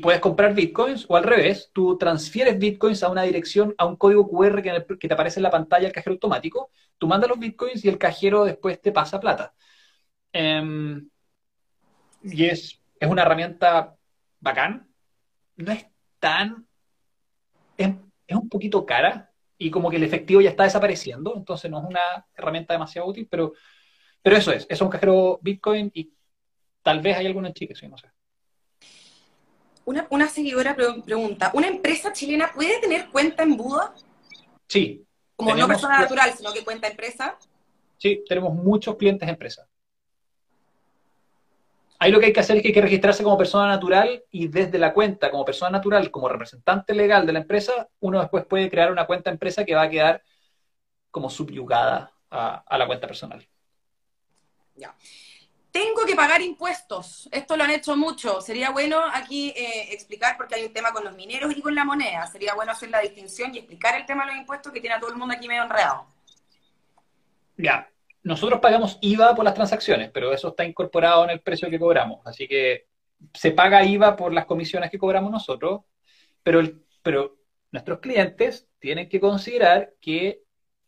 puedes 0.00 0.20
comprar 0.20 0.54
bitcoins 0.54 1.06
o 1.08 1.16
al 1.16 1.24
revés, 1.24 1.70
tú 1.72 1.98
transfieres 1.98 2.58
bitcoins 2.58 3.02
a 3.02 3.08
una 3.10 3.22
dirección, 3.24 3.74
a 3.76 3.86
un 3.86 3.96
código 3.96 4.28
QR 4.28 4.62
que, 4.62 4.86
que 4.98 5.08
te 5.08 5.14
aparece 5.14 5.40
en 5.40 5.44
la 5.44 5.50
pantalla 5.50 5.84
del 5.86 5.92
cajero 5.92 6.14
automático, 6.14 6.70
tú 6.98 7.08
mandas 7.08 7.30
los 7.30 7.40
bitcoins 7.40 7.84
y 7.84 7.88
el 7.88 7.98
cajero 7.98 8.44
después 8.44 8.80
te 8.80 8.92
pasa 8.92 9.18
plata. 9.18 9.54
Em, 10.32 11.10
y 12.22 12.44
es, 12.46 12.80
es 13.00 13.10
una 13.10 13.22
herramienta 13.22 13.96
bacán. 14.40 14.89
No 15.60 15.72
es 15.72 15.86
tan... 16.18 16.66
Es, 17.76 17.88
es 18.26 18.36
un 18.36 18.48
poquito 18.48 18.84
cara 18.84 19.30
y 19.58 19.70
como 19.70 19.90
que 19.90 19.96
el 19.96 20.02
efectivo 20.04 20.40
ya 20.40 20.50
está 20.50 20.64
desapareciendo, 20.64 21.34
entonces 21.36 21.70
no 21.70 21.80
es 21.80 21.84
una 21.84 22.26
herramienta 22.34 22.72
demasiado 22.72 23.08
útil, 23.08 23.28
pero, 23.30 23.52
pero 24.22 24.36
eso 24.36 24.52
es, 24.52 24.66
es 24.70 24.80
un 24.80 24.88
cajero 24.88 25.38
Bitcoin 25.42 25.90
y 25.92 26.12
tal 26.82 27.00
vez 27.00 27.18
hay 27.18 27.26
alguno 27.26 27.46
en 27.46 27.54
Chile, 27.54 27.74
sí, 27.74 27.86
no 27.86 27.98
sé. 27.98 28.10
Una, 29.84 30.06
una 30.10 30.28
seguidora 30.28 30.74
pregunta, 30.74 31.50
¿una 31.52 31.68
empresa 31.68 32.12
chilena 32.12 32.50
puede 32.54 32.80
tener 32.80 33.10
cuenta 33.10 33.42
en 33.42 33.56
Buda? 33.56 33.94
Sí. 34.66 35.04
Como 35.36 35.54
no 35.54 35.66
persona 35.66 35.98
natural, 35.98 36.32
sino 36.34 36.52
que 36.52 36.64
cuenta 36.64 36.88
empresa. 36.88 37.38
Sí, 37.98 38.24
tenemos 38.26 38.54
muchos 38.54 38.96
clientes 38.96 39.28
empresas. 39.28 39.66
Ahí 42.02 42.10
lo 42.10 42.18
que 42.18 42.26
hay 42.26 42.32
que 42.32 42.40
hacer 42.40 42.56
es 42.56 42.62
que 42.62 42.68
hay 42.68 42.74
que 42.74 42.80
registrarse 42.80 43.22
como 43.22 43.36
persona 43.36 43.66
natural 43.66 44.24
y 44.30 44.48
desde 44.48 44.78
la 44.78 44.94
cuenta 44.94 45.30
como 45.30 45.44
persona 45.44 45.70
natural, 45.70 46.10
como 46.10 46.30
representante 46.30 46.94
legal 46.94 47.26
de 47.26 47.34
la 47.34 47.40
empresa, 47.40 47.90
uno 48.00 48.20
después 48.20 48.46
puede 48.46 48.70
crear 48.70 48.90
una 48.90 49.06
cuenta 49.06 49.28
empresa 49.28 49.66
que 49.66 49.74
va 49.74 49.82
a 49.82 49.90
quedar 49.90 50.22
como 51.10 51.28
subyugada 51.28 52.10
a, 52.30 52.78
la 52.78 52.86
cuenta 52.86 53.06
personal. 53.06 53.46
Ya. 54.76 54.94
Tengo 55.70 56.06
que 56.06 56.16
pagar 56.16 56.40
impuestos. 56.40 57.28
Esto 57.30 57.54
lo 57.54 57.64
han 57.64 57.70
hecho 57.70 57.94
mucho. 57.96 58.40
Sería 58.40 58.70
bueno 58.70 58.98
aquí 59.12 59.50
eh, 59.50 59.92
explicar, 59.92 60.38
porque 60.38 60.54
hay 60.54 60.64
un 60.64 60.72
tema 60.72 60.92
con 60.92 61.04
los 61.04 61.14
mineros 61.14 61.54
y 61.54 61.60
con 61.60 61.74
la 61.74 61.84
moneda. 61.84 62.26
Sería 62.28 62.54
bueno 62.54 62.72
hacer 62.72 62.88
la 62.88 63.00
distinción 63.00 63.54
y 63.54 63.58
explicar 63.58 63.94
el 64.00 64.06
tema 64.06 64.24
de 64.24 64.32
los 64.32 64.40
impuestos 64.40 64.72
que 64.72 64.80
tiene 64.80 64.96
a 64.96 65.00
todo 65.00 65.10
el 65.10 65.18
mundo 65.18 65.34
aquí 65.34 65.46
medio 65.46 65.64
enredado. 65.64 66.06
Ya, 67.58 67.90
nosotros 68.22 68.60
pagamos 68.60 68.98
IVA 69.00 69.34
por 69.34 69.44
las 69.44 69.54
transacciones, 69.54 70.10
pero 70.12 70.32
eso 70.32 70.48
está 70.48 70.64
incorporado 70.64 71.24
en 71.24 71.30
el 71.30 71.40
precio 71.40 71.70
que 71.70 71.78
cobramos. 71.78 72.20
Así 72.24 72.46
que 72.46 72.86
se 73.34 73.52
paga 73.52 73.84
IVA 73.84 74.16
por 74.16 74.32
las 74.32 74.46
comisiones 74.46 74.90
que 74.90 74.98
cobramos 74.98 75.30
nosotros, 75.30 75.82
pero, 76.42 77.36
nuestros 77.72 78.00
clientes 78.00 78.68
tienen 78.80 79.08
que 79.08 79.20
considerar 79.20 79.94
que 80.00 80.42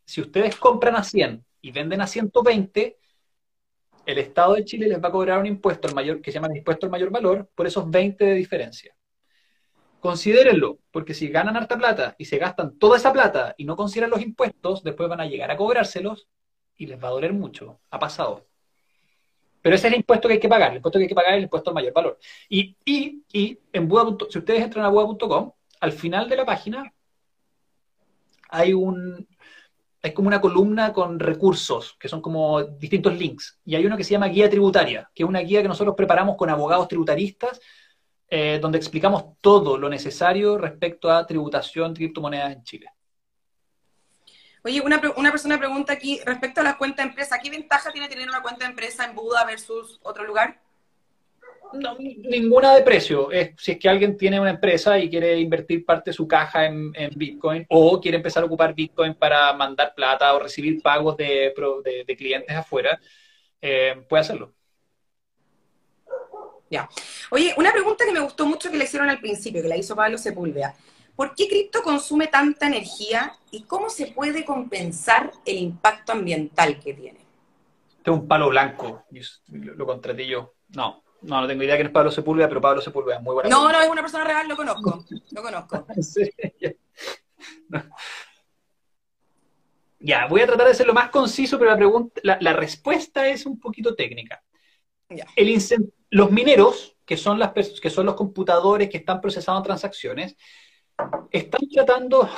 si 0.05 0.21
ustedes 0.21 0.57
compran 0.57 0.97
a 0.97 1.05
100 1.05 1.45
y 1.61 1.71
venden 1.71 2.01
a 2.01 2.09
120, 2.09 2.99
el 4.05 4.19
Estado 4.19 4.55
de 4.55 4.65
Chile 4.65 4.89
les 4.89 5.03
va 5.03 5.09
a 5.09 5.13
cobrar 5.13 5.39
un 5.39 5.47
impuesto 5.47 5.87
al 5.87 5.95
mayor, 5.95 6.21
que 6.21 6.33
se 6.33 6.37
llama 6.37 6.49
el 6.49 6.57
impuesto 6.57 6.87
al 6.87 6.91
mayor 6.91 7.11
valor 7.11 7.49
por 7.55 7.69
esos 7.69 7.89
20 7.89 8.25
de 8.25 8.35
diferencia. 8.35 8.97
Considérenlo, 10.01 10.81
porque 10.91 11.15
si 11.15 11.29
ganan 11.29 11.57
harta 11.57 11.79
plata 11.79 12.17
y 12.19 12.25
se 12.25 12.39
gastan 12.39 12.77
toda 12.79 12.97
esa 12.97 13.13
plata 13.13 13.55
y 13.57 13.65
no 13.65 13.77
consideran 13.77 14.11
los 14.11 14.21
impuestos, 14.21 14.83
después 14.83 15.09
van 15.09 15.21
a 15.21 15.27
llegar 15.27 15.53
a 15.53 15.57
cobrárselos 15.57 16.29
y 16.77 16.87
les 16.87 17.03
va 17.03 17.09
a 17.09 17.13
doler 17.13 17.33
mucho. 17.33 17.81
Ha 17.91 17.99
pasado. 17.99 18.47
Pero 19.61 19.77
ese 19.77 19.87
es 19.87 19.93
el 19.93 19.99
impuesto 20.01 20.29
que 20.29 20.35
hay 20.35 20.41
que 20.41 20.49
pagar. 20.49 20.71
El 20.71 20.77
impuesto 20.77 20.99
que 20.99 21.05
hay 21.05 21.09
que 21.09 21.15
pagar 21.15 21.33
es 21.33 21.39
el 21.39 21.45
impuesto 21.45 21.71
al 21.71 21.75
mayor 21.75 21.93
valor. 21.93 22.19
Y, 22.49 22.77
y, 22.85 23.23
y 23.33 23.59
en 23.73 23.89
Buda, 23.89 24.17
si 24.29 24.39
ustedes 24.39 24.63
entran 24.63 24.85
a 24.85 24.89
Buda.com, 24.89 25.53
al 25.81 25.93
final 25.93 26.29
de 26.29 26.37
la 26.37 26.45
página 26.45 26.93
hay 28.49 28.73
un 28.73 29.27
hay 30.05 30.13
como 30.13 30.27
una 30.27 30.41
columna 30.41 30.93
con 30.93 31.21
recursos, 31.21 31.97
que 31.99 32.09
son 32.09 32.21
como 32.21 32.63
distintos 32.65 33.17
links. 33.17 33.61
Y 33.65 33.77
hay 33.77 33.87
uno 33.87 33.97
que 33.97 34.03
se 34.03 34.11
llama 34.11 34.27
Guía 34.27 34.51
Tributaria, 34.51 35.09
que 35.15 35.23
es 35.23 35.29
una 35.29 35.39
guía 35.39 35.63
que 35.63 35.69
nosotros 35.69 35.95
preparamos 35.97 36.37
con 36.37 36.51
abogados 36.51 36.89
tributaristas, 36.89 37.61
eh, 38.29 38.59
donde 38.61 38.79
explicamos 38.79 39.39
todo 39.41 39.79
lo 39.79 39.89
necesario 39.89 40.59
respecto 40.59 41.09
a 41.09 41.25
tributación 41.25 41.95
de 41.95 41.99
criptomonedas 41.99 42.53
en 42.53 42.65
Chile. 42.65 42.91
Oye, 44.65 44.81
una, 44.81 45.01
una 45.17 45.31
persona 45.31 45.59
pregunta 45.59 45.93
aquí 45.93 46.21
respecto 46.25 46.61
a 46.61 46.65
la 46.65 46.79
cuenta 46.79 47.03
de 47.03 47.09
empresa, 47.09 47.39
¿qué 47.41 47.51
ventaja 47.51 47.91
tiene 47.91 48.09
tener 48.09 48.29
una 48.29 48.43
cuenta 48.43 48.65
de 48.65 48.71
empresa 48.71 49.05
en 49.05 49.15
Buda 49.15 49.45
versus 49.45 49.99
otro 50.03 50.25
lugar? 50.25 50.61
No, 51.73 51.97
ninguna 51.99 52.75
de 52.75 52.83
precio. 52.83 53.31
si 53.57 53.73
es 53.73 53.79
que 53.79 53.89
alguien 53.89 54.17
tiene 54.17 54.39
una 54.39 54.51
empresa 54.51 54.99
y 54.99 55.09
quiere 55.09 55.39
invertir 55.39 55.85
parte 55.85 56.11
de 56.11 56.15
su 56.15 56.29
caja 56.29 56.67
en, 56.67 56.93
Bitcoin 57.15 57.67
o 57.71 58.01
quiere 58.01 58.19
empezar 58.19 58.43
a 58.43 58.47
ocupar 58.47 58.75
Bitcoin 58.75 59.15
para 59.15 59.53
mandar 59.55 59.95
plata 59.95 60.33
o 60.35 60.39
recibir 60.39 60.83
pagos 60.83 61.17
de, 61.17 61.53
clientes 62.17 62.55
afuera, 62.55 63.01
eh, 63.61 64.05
puede 64.09 64.21
hacerlo. 64.21 64.53
Ya. 66.71 66.89
Oye, 67.31 67.55
una 67.57 67.73
pregunta 67.73 68.05
que 68.05 68.13
me 68.13 68.21
gustó 68.21 68.47
mucho 68.47 68.71
que 68.71 68.77
le 68.77 68.85
hicieron 68.85 69.09
al 69.09 69.21
principio, 69.21 69.63
que 69.63 69.69
la 69.69 69.77
hizo 69.77 69.97
Pablo 69.97 70.19
Sepúlveda. 70.19 70.75
¿Por 71.17 71.35
qué 71.35 71.49
cripto 71.49 71.83
consume 71.83 72.27
tanta 72.27 72.67
energía 72.67 73.33
y 73.51 73.63
cómo 73.65 73.91
se 73.91 74.09
puede 74.09 74.45
compensar 74.45 75.33
el 75.45 75.59
impacto 75.59 76.13
ambiental 76.13 76.81
que 76.81 76.95
tiene? 76.95 77.21
Este 77.99 78.11
es 78.11 78.17
un 78.17 78.27
palo 78.27 78.49
blanco, 78.49 79.05
lo, 79.49 79.75
lo 79.75 79.87
contraté 79.87 80.27
yo. 80.27 80.55
No, 80.71 81.03
no, 81.23 81.41
no 81.41 81.47
tengo 81.47 81.63
idea 81.63 81.77
quién 81.77 81.87
es 81.87 81.93
Pablo 81.93 82.11
Sepúlveda, 82.11 82.49
pero 82.49 82.61
Pablo 82.61 82.81
Sepúlveda 82.81 83.17
es 83.17 83.23
muy 83.23 83.35
buena. 83.35 83.49
No, 83.49 83.71
no, 83.71 83.81
es 83.81 83.89
una 83.89 84.03
persona 84.03 84.25
real, 84.25 84.49
lo 84.49 84.57
conozco, 84.57 85.05
lo 85.31 85.43
conozco. 85.43 85.87
Ya, 90.05 90.27
voy 90.27 90.41
a 90.41 90.47
tratar 90.49 90.67
de 90.67 90.75
ser 90.75 90.89
lo 90.89 90.95
más 90.95 91.11
conciso, 91.11 91.61
pero 91.61 91.71
la, 91.71 91.77
pregunta, 91.77 92.21
la, 92.25 92.53
respuesta 92.53 93.29
es 93.29 93.47
un 93.47 93.61
poquito 93.61 93.95
técnica. 93.95 94.43
El 95.37 95.63
los 96.11 96.31
mineros, 96.33 96.97
que 97.07 97.17
son, 97.17 97.39
las, 97.39 97.53
que 97.53 97.89
son 97.89 98.07
los 98.07 98.17
computadores 98.17 98.91
que 98.91 98.97
están 98.97 99.21
procesando 99.21 99.63
transacciones, 99.63 100.37
están 101.31 101.61
tratando, 101.73 102.29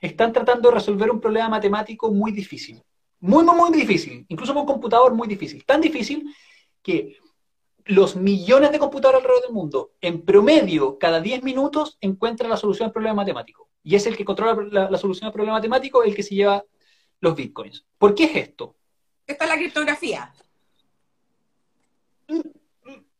están 0.00 0.32
tratando 0.32 0.68
de 0.68 0.74
resolver 0.74 1.10
un 1.10 1.20
problema 1.20 1.48
matemático 1.48 2.10
muy 2.10 2.32
difícil. 2.32 2.82
Muy, 3.20 3.44
muy, 3.44 3.54
muy 3.54 3.78
difícil. 3.78 4.24
Incluso 4.28 4.54
con 4.54 4.62
un 4.62 4.66
computador 4.66 5.14
muy 5.14 5.28
difícil. 5.28 5.64
Tan 5.64 5.80
difícil 5.80 6.34
que 6.82 7.18
los 7.84 8.16
millones 8.16 8.72
de 8.72 8.78
computadores 8.78 9.20
alrededor 9.20 9.42
del 9.42 9.52
mundo, 9.52 9.92
en 10.00 10.22
promedio, 10.22 10.98
cada 10.98 11.20
10 11.20 11.42
minutos, 11.42 11.98
encuentran 12.00 12.50
la 12.50 12.56
solución 12.56 12.86
al 12.86 12.92
problema 12.92 13.14
matemático. 13.14 13.68
Y 13.82 13.94
es 13.94 14.06
el 14.06 14.16
que 14.16 14.24
controla 14.24 14.88
la, 14.90 14.98
solución 14.98 15.26
al 15.26 15.32
problema 15.32 15.56
matemático 15.56 16.02
el 16.02 16.14
que 16.14 16.22
se 16.22 16.34
lleva 16.34 16.64
los 17.20 17.34
bitcoins. 17.34 17.86
¿Por 17.98 18.14
qué 18.14 18.24
es 18.24 18.36
esto? 18.36 18.76
Esta 19.26 19.44
es 19.44 19.50
la 19.50 19.56
criptografía. 19.56 20.32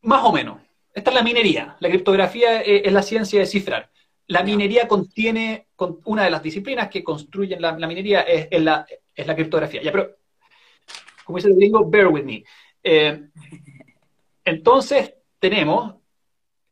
Más 0.02 0.24
o 0.24 0.32
menos. 0.32 0.60
Esta 0.92 1.10
es 1.10 1.14
la 1.14 1.22
minería. 1.22 1.76
La 1.80 1.88
criptografía 1.88 2.62
eh, 2.62 2.82
es 2.84 2.92
la 2.92 3.02
ciencia 3.02 3.40
de 3.40 3.46
cifrar. 3.46 3.90
La 4.26 4.42
minería 4.42 4.88
contiene, 4.88 5.68
una 6.04 6.24
de 6.24 6.30
las 6.30 6.42
disciplinas 6.42 6.88
que 6.88 7.02
construyen 7.02 7.60
la, 7.60 7.72
minería 7.74 8.20
es, 8.22 8.48
la, 8.62 8.86
es, 9.14 9.26
la, 9.26 9.34
criptografía. 9.34 9.82
Ya, 9.82 9.90
pero, 9.90 10.16
como 11.24 11.38
dice 11.38 11.48
el 11.48 11.56
gringo, 11.56 11.88
bear 11.88 12.08
with 12.08 12.24
me. 12.24 12.44
Eh, 12.82 13.28
entonces, 14.44 15.14
tenemos, 15.38 15.96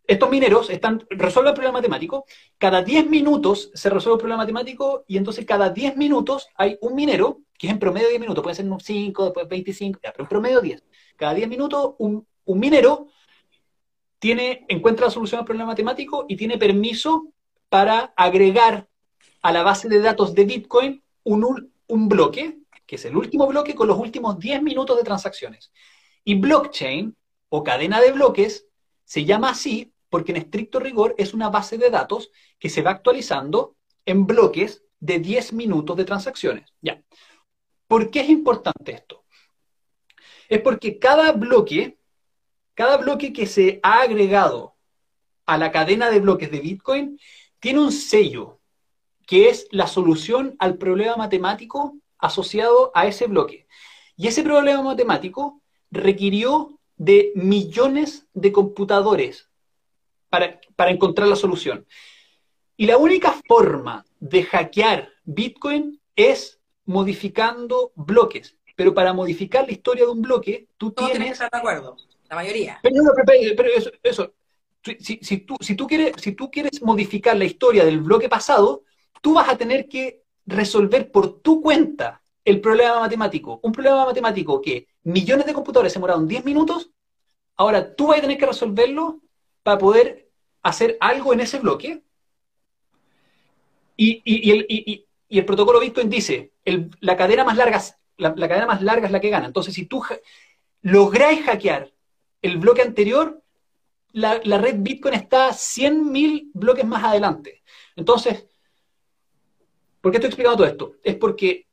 estos 0.07 0.31
mineros 0.31 0.71
están, 0.71 1.05
resuelven 1.11 1.51
el 1.51 1.55
problema 1.55 1.79
matemático, 1.79 2.25
cada 2.59 2.83
10 2.83 3.09
minutos 3.11 3.71
se 3.75 3.91
resuelve 3.91 4.14
el 4.16 4.21
problema 4.21 4.43
matemático 4.43 5.05
y 5.07 5.16
entonces 5.16 5.45
cada 5.45 5.71
10 5.71 5.97
minutos 5.97 6.49
hay 6.55 6.79
un 6.81 6.95
minero, 6.95 7.41
que 7.59 7.66
es 7.66 7.73
en 7.73 7.79
promedio 7.79 8.09
10 8.09 8.21
minutos, 8.21 8.43
puede 8.43 8.55
ser 8.55 8.66
5, 8.66 9.25
después 9.25 9.49
25, 9.49 9.99
pero 10.01 10.14
en 10.19 10.29
promedio 10.29 10.61
10. 10.61 10.85
Cada 11.16 11.35
10 11.35 11.49
minutos 11.49 11.95
un, 11.99 12.27
un 12.45 12.59
minero 12.59 13.09
tiene, 14.19 14.64
encuentra 14.69 15.07
la 15.07 15.12
solución 15.12 15.41
al 15.41 15.45
problema 15.45 15.69
matemático 15.69 16.27
y 16.29 16.37
tiene 16.37 16.59
permiso 16.59 17.33
para 17.69 18.12
agregar 18.16 18.89
a 19.43 19.53
la 19.53 19.62
base 19.62 19.89
de 19.89 20.01
datos 20.01 20.35
de 20.35 20.45
Bitcoin 20.45 21.03
un, 21.25 21.73
un 21.87 22.09
bloque, 22.09 22.59
que 22.87 22.97
es 22.97 23.05
el 23.05 23.16
último 23.16 23.47
bloque 23.47 23.75
con 23.75 23.89
los 23.89 23.99
últimos 23.99 24.39
10 24.39 24.62
minutos 24.62 24.97
de 24.97 25.05
transacciones. 25.05 25.73
Y 26.25 26.35
blockchain 26.35 27.16
o 27.49 27.62
cadena 27.62 28.01
de 28.01 28.12
bloques 28.12 28.66
se 29.05 29.25
llama 29.25 29.51
así 29.51 29.93
porque 30.11 30.33
en 30.33 30.39
estricto 30.39 30.81
rigor 30.81 31.14
es 31.19 31.35
una 31.35 31.51
base 31.51 31.79
de 31.79 31.91
datos 31.91 32.31
que 32.59 32.71
se 32.71 32.83
va 32.83 32.93
actualizando 32.93 33.77
en 34.07 34.27
bloques 34.27 34.83
de 35.01 35.19
10 35.19 35.53
minutos 35.53 35.97
de 35.97 36.05
transacciones. 36.05 36.73
Ya. 36.81 37.03
¿Por 37.87 38.11
qué 38.11 38.21
es 38.21 38.29
importante 38.29 38.93
esto? 38.93 39.25
Es 40.49 40.61
porque 40.61 40.99
cada 40.99 41.33
bloque 41.33 41.97
cada 42.79 42.97
bloque 42.97 43.33
que 43.33 43.47
se 43.47 43.81
ha 43.83 44.03
agregado 44.03 44.76
a 45.47 45.59
la 45.59 45.72
cadena 45.72 46.11
de 46.11 46.20
bloques 46.20 46.49
de 46.53 46.61
Bitcoin 46.61 47.18
tiene 47.59 47.81
un 47.81 47.91
sello, 47.91 48.61
que 49.26 49.49
es 49.49 49.66
la 49.72 49.89
solución 49.89 50.55
al 50.61 50.79
problema 50.79 51.16
matemático 51.16 51.97
asociado 52.18 52.93
a 52.95 53.09
ese 53.09 53.26
bloque. 53.26 53.66
Y 54.16 54.29
ese 54.29 54.45
problema 54.45 54.81
matemático 54.81 55.61
requirió 55.91 56.79
de 56.97 57.33
millones 57.35 58.29
de 58.33 58.53
computadores 58.53 59.49
para, 60.29 60.61
para, 60.76 60.93
encontrar 60.93 61.26
la 61.26 61.35
solución. 61.35 61.85
Y 62.76 62.87
la 62.87 62.97
única 62.97 63.33
forma 63.49 64.05
de 64.20 64.45
hackear 64.45 65.09
Bitcoin 65.24 66.01
es 66.14 66.61
modificando 66.85 67.91
bloques. 67.97 68.57
Pero 68.76 68.95
para 68.95 69.12
modificar 69.12 69.66
la 69.66 69.72
historia 69.72 70.05
de 70.05 70.12
un 70.12 70.22
bloque, 70.22 70.68
tú 70.76 70.93
tienes... 70.93 71.18
que 71.18 71.29
estar 71.31 71.51
de 71.51 71.59
acuerdo. 71.59 71.97
La 72.29 72.37
mayoría. 72.37 72.79
Pero, 72.83 73.68
eso, 74.03 74.33
si, 74.83 75.39
tú, 75.39 75.57
si, 75.61 75.74
tú 75.74 75.87
quieres, 75.87 76.12
si 76.18 76.33
tú 76.33 76.51
quieres 76.51 76.83
modificar 76.83 77.37
la 77.37 77.45
historia 77.45 77.85
del 77.85 78.01
bloque 78.01 78.29
pasado, 78.29 78.85
tú 79.20 79.35
vas 79.35 79.49
a 79.49 79.57
tener 79.57 79.89
que 79.89 80.22
resolver 80.47 81.11
por 81.11 81.41
tu 81.41 81.61
cuenta 81.61 82.22
el 82.45 82.61
problema 82.61 83.01
matemático. 83.01 83.61
Un 83.62 83.72
problema 83.72 84.07
matemático 84.07 84.61
que 84.61 84.89
millones 85.03 85.47
de 85.47 85.55
computadores 85.55 85.93
se 85.93 85.99
demoraron 85.99 86.26
10 86.26 86.45
minutos, 86.45 86.91
ahora 87.57 87.95
tú 87.95 88.09
vas 88.09 88.18
a 88.18 88.22
tener 88.22 88.39
que 88.39 88.47
resolverlo 88.47 89.20
para 89.62 89.79
poder 89.79 90.29
hacer 90.62 90.97
algo 91.01 91.33
en 91.33 91.41
ese 91.41 91.59
bloque. 91.59 92.03
Y, 93.97 94.22
y, 94.24 95.05
el, 95.39 95.45
protocolo 95.45 95.81
Bitcoin 95.81 96.09
dice, 96.09 96.53
la, 97.01 97.16
cadena 97.16 97.45
más 97.45 97.57
larga, 97.57 97.83
la, 98.16 98.35
cadena 98.35 98.66
más 98.66 98.81
larga 98.81 99.07
es 99.07 99.12
la 99.12 99.20
que 99.20 99.31
gana. 99.31 99.47
Entonces, 99.47 99.74
si 99.74 99.87
tú 99.87 100.03
lográis 100.83 101.45
hackear 101.45 101.93
el 102.43 102.59
bloque 102.59 102.82
anterior, 102.82 103.43
la, 104.12 104.39
red 104.59 104.76
Bitcoin 104.78 105.14
está 105.14 105.51
100.000 105.51 106.51
bloques 106.55 106.84
más 106.84 107.05
adelante. 107.05 107.62
Entonces, 107.97 108.47
¿por 110.01 110.11
qué 110.11 110.18
estoy 110.18 110.28
explicando 110.28 110.57
todo 110.57 110.66
esto? 110.66 110.93
Es 111.03 111.16
porque 111.16 111.66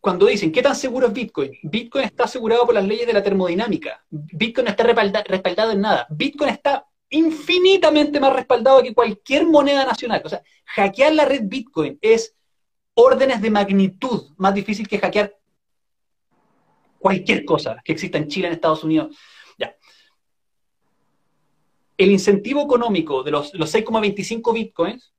cuando 0.00 0.26
dicen, 0.26 0.52
¿qué 0.52 0.62
tan 0.62 0.74
seguro 0.74 1.08
es 1.08 1.12
Bitcoin? 1.12 1.52
Bitcoin 1.62 2.04
está 2.04 2.24
asegurado 2.24 2.64
por 2.64 2.74
las 2.74 2.86
leyes 2.86 3.06
de 3.06 3.12
la 3.12 3.22
termodinámica. 3.22 4.04
Bitcoin 4.08 4.68
está 4.68 4.84
respaldado 4.84 5.72
en 5.72 5.80
nada. 5.80 6.06
Bitcoin 6.10 6.50
está 6.50 6.86
infinitamente 7.10 8.20
más 8.20 8.32
respaldado 8.32 8.82
que 8.82 8.94
cualquier 8.94 9.46
moneda 9.46 9.84
nacional. 9.84 10.22
O 10.24 10.28
sea, 10.28 10.42
hackear 10.64 11.12
la 11.12 11.24
red 11.24 11.42
Bitcoin 11.44 11.98
es 12.00 12.34
órdenes 12.94 13.42
de 13.42 13.50
magnitud 13.50 14.30
más 14.36 14.54
difícil 14.54 14.88
que 14.88 14.98
hackear 14.98 15.36
cualquier 16.98 17.44
cosa 17.44 17.80
que 17.84 17.92
exista 17.92 18.18
en 18.18 18.28
Chile, 18.28 18.46
en 18.46 18.52
Estados 18.52 18.84
Unidos. 18.84 19.16
El 22.00 22.10
incentivo 22.10 22.62
económico 22.62 23.22
de 23.22 23.30
los, 23.30 23.52
los 23.54 23.74
6,25 23.74 24.52
bitcoins 24.52 25.12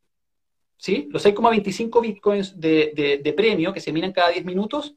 ¿sí? 0.82 1.08
Los 1.12 1.24
6,25 1.24 2.02
bitcoins 2.02 2.60
de, 2.60 3.34
premio 3.38 3.72
que 3.72 3.80
se 3.80 3.94
minan 3.94 4.12
cada 4.12 4.30
10 4.30 4.44
minutos 4.44 4.96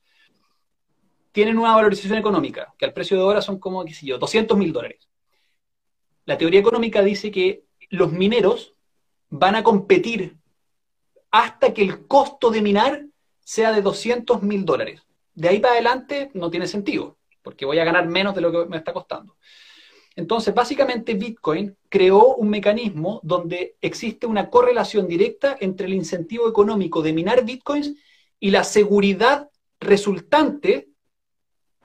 tienen 1.31 1.59
una 1.59 1.75
valorización 1.75 2.17
económica, 2.17 2.73
que 2.79 2.87
al 2.87 2.95
precio 2.95 3.17
de 3.17 3.23
ahora 3.23 3.43
son 3.43 3.59
como, 3.59 3.85
qué 3.85 3.93
sé 3.93 4.07
yo, 4.07 4.19
200 4.19 4.57
mil 4.57 4.73
dólares. 4.73 5.09
La 6.25 6.39
teoría 6.39 6.61
económica 6.61 7.03
dice 7.03 7.31
que 7.31 7.65
los 7.91 8.13
mineros 8.13 8.75
van 9.29 9.57
a 9.57 9.63
competir 9.63 10.39
hasta 11.31 11.75
que 11.75 11.83
el 11.83 12.07
costo 12.07 12.51
de 12.51 12.63
minar 12.63 13.05
sea 13.41 13.73
de 13.73 13.83
200 13.83 14.43
mil 14.43 14.65
dólares. 14.65 15.03
De 15.35 15.49
ahí 15.49 15.59
para 15.59 15.75
adelante 15.75 16.31
no 16.33 16.51
tiene 16.51 16.67
sentido, 16.67 17.19
porque 17.43 17.67
voy 17.67 17.79
a 17.79 17.85
ganar 17.85 18.07
menos 18.07 18.35
de 18.35 18.41
lo 18.41 18.51
que 18.53 18.71
me 18.71 18.79
está 18.79 18.95
costando. 18.95 19.37
Entonces, 20.17 20.55
básicamente 20.55 21.15
Bitcoin 21.15 21.77
creó 21.89 22.37
un 22.37 22.49
mecanismo 22.49 23.21
donde 23.23 23.77
existe 23.81 24.27
una 24.27 24.49
correlación 24.49 25.09
directa 25.09 25.57
entre 25.61 25.87
el 25.87 25.95
incentivo 25.95 26.49
económico 26.49 27.03
de 27.03 27.13
minar 27.13 27.45
Bitcoins 27.45 27.95
y 28.39 28.51
la 28.51 28.63
seguridad 28.63 29.51
resultante 29.81 30.89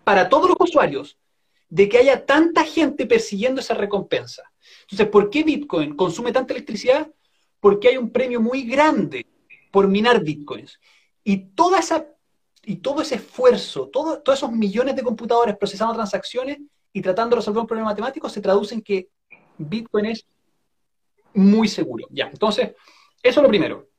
para 0.03 0.29
todos 0.29 0.49
los 0.49 0.57
usuarios 0.59 1.17
de 1.69 1.89
que 1.89 1.97
haya 1.97 2.25
tanta 2.25 2.63
gente 2.63 3.05
persiguiendo 3.05 3.61
esa 3.61 3.73
recompensa. 3.73 4.43
Entonces, 4.81 5.07
¿por 5.07 5.29
qué 5.29 5.43
Bitcoin 5.43 5.95
consume 5.95 6.31
tanta 6.31 6.53
electricidad? 6.53 7.11
Porque 7.59 7.89
hay 7.89 7.97
un 7.97 8.11
premio 8.11 8.41
muy 8.41 8.63
grande 8.63 9.25
por 9.71 9.87
minar 9.87 10.23
Bitcoins. 10.23 10.79
Y 11.23 11.37
toda 11.55 11.79
esa 11.79 12.07
y 12.63 12.77
todo 12.77 13.01
ese 13.01 13.15
esfuerzo, 13.15 13.87
todos 13.87 14.21
esos 14.31 14.51
millones 14.51 14.95
de 14.95 15.03
computadores 15.03 15.57
procesando 15.57 15.93
transacciones 15.93 16.59
y 16.93 17.01
tratando 17.01 17.35
de 17.35 17.41
resolver 17.41 17.61
un 17.61 17.67
problema 17.67 17.89
matemático 17.89 18.29
se 18.29 18.41
traduce 18.41 18.75
en 18.75 18.81
que 18.81 19.09
Bitcoin 19.57 20.07
es 20.07 20.25
muy 21.33 21.67
seguro. 21.67 22.07
Ya, 22.09 22.27
entonces, 22.27 22.75
eso 23.21 23.39
es 23.39 23.43
lo 23.43 23.49
primero. 23.49 23.89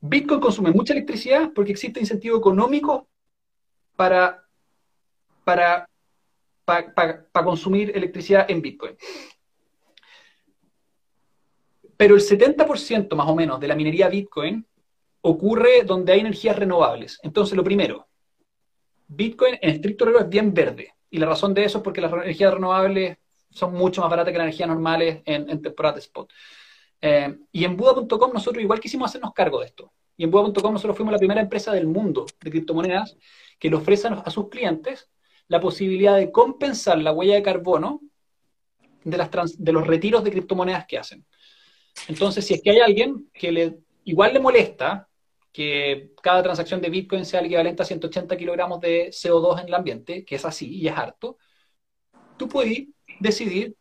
Bitcoin 0.00 0.40
consume 0.40 0.70
mucha 0.70 0.92
electricidad 0.92 1.52
porque 1.54 1.72
existe 1.72 2.00
incentivo 2.00 2.36
económico 2.36 3.08
para, 3.96 4.44
para, 5.44 5.88
para, 6.64 7.44
consumir 7.44 7.92
electricidad 7.94 8.50
en 8.50 8.60
Bitcoin. 8.60 8.96
Pero 11.96 12.16
el 12.16 12.20
70% 12.20 13.14
más 13.14 13.28
o 13.28 13.34
menos 13.34 13.60
de 13.60 13.68
la 13.68 13.76
minería 13.76 14.08
Bitcoin 14.08 14.66
ocurre 15.22 15.84
donde 15.84 16.12
hay 16.12 16.20
energías 16.20 16.56
renovables. 16.56 17.18
Entonces, 17.22 17.56
lo 17.56 17.64
primero, 17.64 18.06
Bitcoin 19.08 19.54
en 19.60 19.70
estricto 19.70 20.04
rigor 20.04 20.22
es 20.22 20.28
bien 20.28 20.52
verde. 20.52 20.92
Y 21.14 21.18
la 21.18 21.26
razón 21.26 21.54
de 21.54 21.64
eso 21.64 21.78
es 21.78 21.84
porque 21.84 22.00
las 22.00 22.12
energías 22.12 22.52
renovables 22.52 23.18
son 23.48 23.72
mucho 23.72 24.00
más 24.00 24.10
baratas 24.10 24.32
que 24.32 24.38
las 24.38 24.46
energías 24.46 24.68
normales 24.68 25.22
en, 25.24 25.48
en 25.48 25.62
de 25.62 25.72
spot. 25.98 26.32
Eh, 27.00 27.38
y 27.52 27.64
en 27.64 27.76
Buda.com 27.76 28.32
nosotros 28.32 28.60
igual 28.60 28.80
quisimos 28.80 29.10
hacernos 29.10 29.32
cargo 29.32 29.60
de 29.60 29.66
esto. 29.66 29.92
Y 30.16 30.24
en 30.24 30.32
Buda.com 30.32 30.72
nosotros 30.72 30.96
fuimos 30.96 31.12
la 31.12 31.18
primera 31.18 31.40
empresa 31.40 31.70
del 31.70 31.86
mundo 31.86 32.26
de 32.42 32.50
criptomonedas 32.50 33.16
que 33.60 33.70
le 33.70 33.76
ofrece 33.76 34.08
a 34.08 34.28
sus 34.28 34.48
clientes 34.48 35.08
la 35.46 35.60
posibilidad 35.60 36.16
de 36.16 36.32
compensar 36.32 36.98
la 36.98 37.12
huella 37.12 37.36
de 37.36 37.42
carbono 37.44 38.00
de, 39.04 39.16
las 39.16 39.30
de 39.56 39.72
los 39.72 39.86
retiros 39.86 40.24
de 40.24 40.32
criptomonedas 40.32 40.84
que 40.84 40.98
hacen. 40.98 41.24
Entonces, 42.08 42.44
si 42.44 42.54
es 42.54 42.60
que 42.60 42.70
hay 42.70 42.80
alguien 42.80 43.30
que 43.32 43.52
le, 43.52 43.78
igual 44.02 44.34
le 44.34 44.40
molesta 44.40 45.08
que 45.54 46.10
cada 46.20 46.42
transacción 46.42 46.80
de 46.80 46.90
Bitcoin 46.90 47.24
sea 47.24 47.38
el 47.38 47.46
equivalente 47.46 47.80
a 47.80 47.86
180 47.86 48.36
kilogramos 48.36 48.80
de 48.80 49.10
CO2 49.10 49.60
en 49.60 49.68
el 49.68 49.74
ambiente, 49.74 50.24
que 50.24 50.34
es 50.34 50.44
así 50.44 50.68
y 50.68 50.88
es 50.88 50.98
harto, 50.98 51.38
tú 52.36 52.48
puedes 52.48 52.88
decidir 53.20 53.76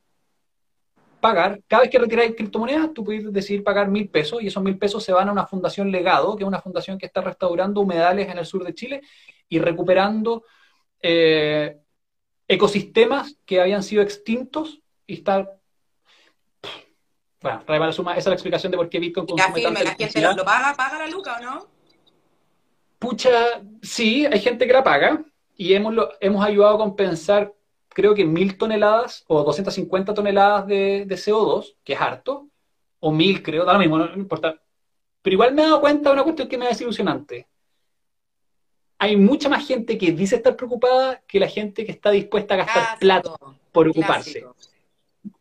pagar, 1.20 1.64
cada 1.68 1.82
vez 1.82 1.90
que 1.90 1.98
retiráis 1.98 2.36
criptomonedas, 2.36 2.94
tú 2.94 3.04
puedes 3.04 3.34
decidir 3.34 3.64
pagar 3.64 3.88
mil 3.88 4.08
pesos 4.08 4.44
y 4.44 4.48
esos 4.48 4.62
mil 4.62 4.78
pesos 4.78 5.04
se 5.04 5.14
van 5.14 5.30
a 5.30 5.32
una 5.32 5.48
fundación 5.48 5.90
legado, 5.90 6.36
que 6.36 6.44
es 6.44 6.48
una 6.48 6.62
fundación 6.62 7.00
que 7.00 7.08
está 7.08 7.22
restaurando 7.22 7.82
humedales 7.82 8.30
en 8.30 8.38
el 8.38 8.46
sur 8.46 8.64
de 8.64 8.76
Chile 8.76 9.02
y 9.50 9.58
recuperando 9.58 10.44
eh, 11.02 11.80
ecosistemas 12.48 13.36
que 13.46 13.60
habían 13.60 13.82
sido 13.82 14.04
extintos 14.04 14.80
y 15.08 15.16
está 15.16 15.50
bueno, 17.44 17.86
la 17.86 17.92
suma, 17.92 18.12
esa 18.14 18.20
es 18.22 18.26
la 18.28 18.34
explicación 18.34 18.72
de 18.72 18.78
por 18.78 18.90
qué 18.90 19.00
Bitcoin 19.00 19.28
consume 19.28 19.62
la 19.62 19.84
la 19.84 19.96
gente 19.96 20.22
lo, 20.22 20.46
paga, 20.46 20.74
paga 20.76 21.00
la 21.00 21.08
luca, 21.08 21.38
¿o 21.38 21.44
no? 21.44 21.68
Pucha, 22.98 23.62
sí, 23.82 24.26
hay 24.26 24.40
gente 24.40 24.66
que 24.66 24.72
la 24.72 24.84
paga 24.84 25.26
y 25.58 25.74
hemos, 25.74 25.94
hemos 26.22 26.46
ayudado 26.46 26.76
a 26.76 26.78
compensar, 26.78 27.54
creo 27.90 28.16
que 28.16 28.24
mil 28.24 28.58
toneladas 28.58 29.26
o 29.28 29.44
250 29.44 30.14
toneladas 30.14 30.68
de, 30.68 31.06
CO2, 31.10 31.76
que 31.84 31.94
es 31.94 32.02
harto, 32.02 32.48
o 33.02 33.12
mil, 33.12 33.44
creo, 33.44 33.66
da 33.66 33.74
lo 33.74 33.80
mismo, 33.80 33.98
no, 33.98 34.16
importa. 34.16 34.58
Pero 35.22 35.34
igual 35.34 35.54
me 35.54 35.64
he 35.64 35.66
dado 35.66 35.82
cuenta 35.82 36.10
de 36.10 36.14
una 36.14 36.24
cuestión 36.24 36.48
que 36.48 36.58
me 36.58 36.64
es 36.66 36.72
desilusionante. 36.72 37.50
Hay 39.00 39.18
mucha 39.18 39.50
más 39.50 39.68
gente 39.68 39.98
que 39.98 40.14
dice 40.14 40.38
estar 40.38 40.56
preocupada 40.56 41.22
que 41.28 41.42
la 41.42 41.48
gente 41.50 41.86
que 41.86 41.92
está 41.92 42.10
dispuesta 42.10 42.54
a 42.54 42.58
gastar 42.58 43.00
plata 43.00 43.32
por 43.74 43.90
ocuparse. 43.90 44.46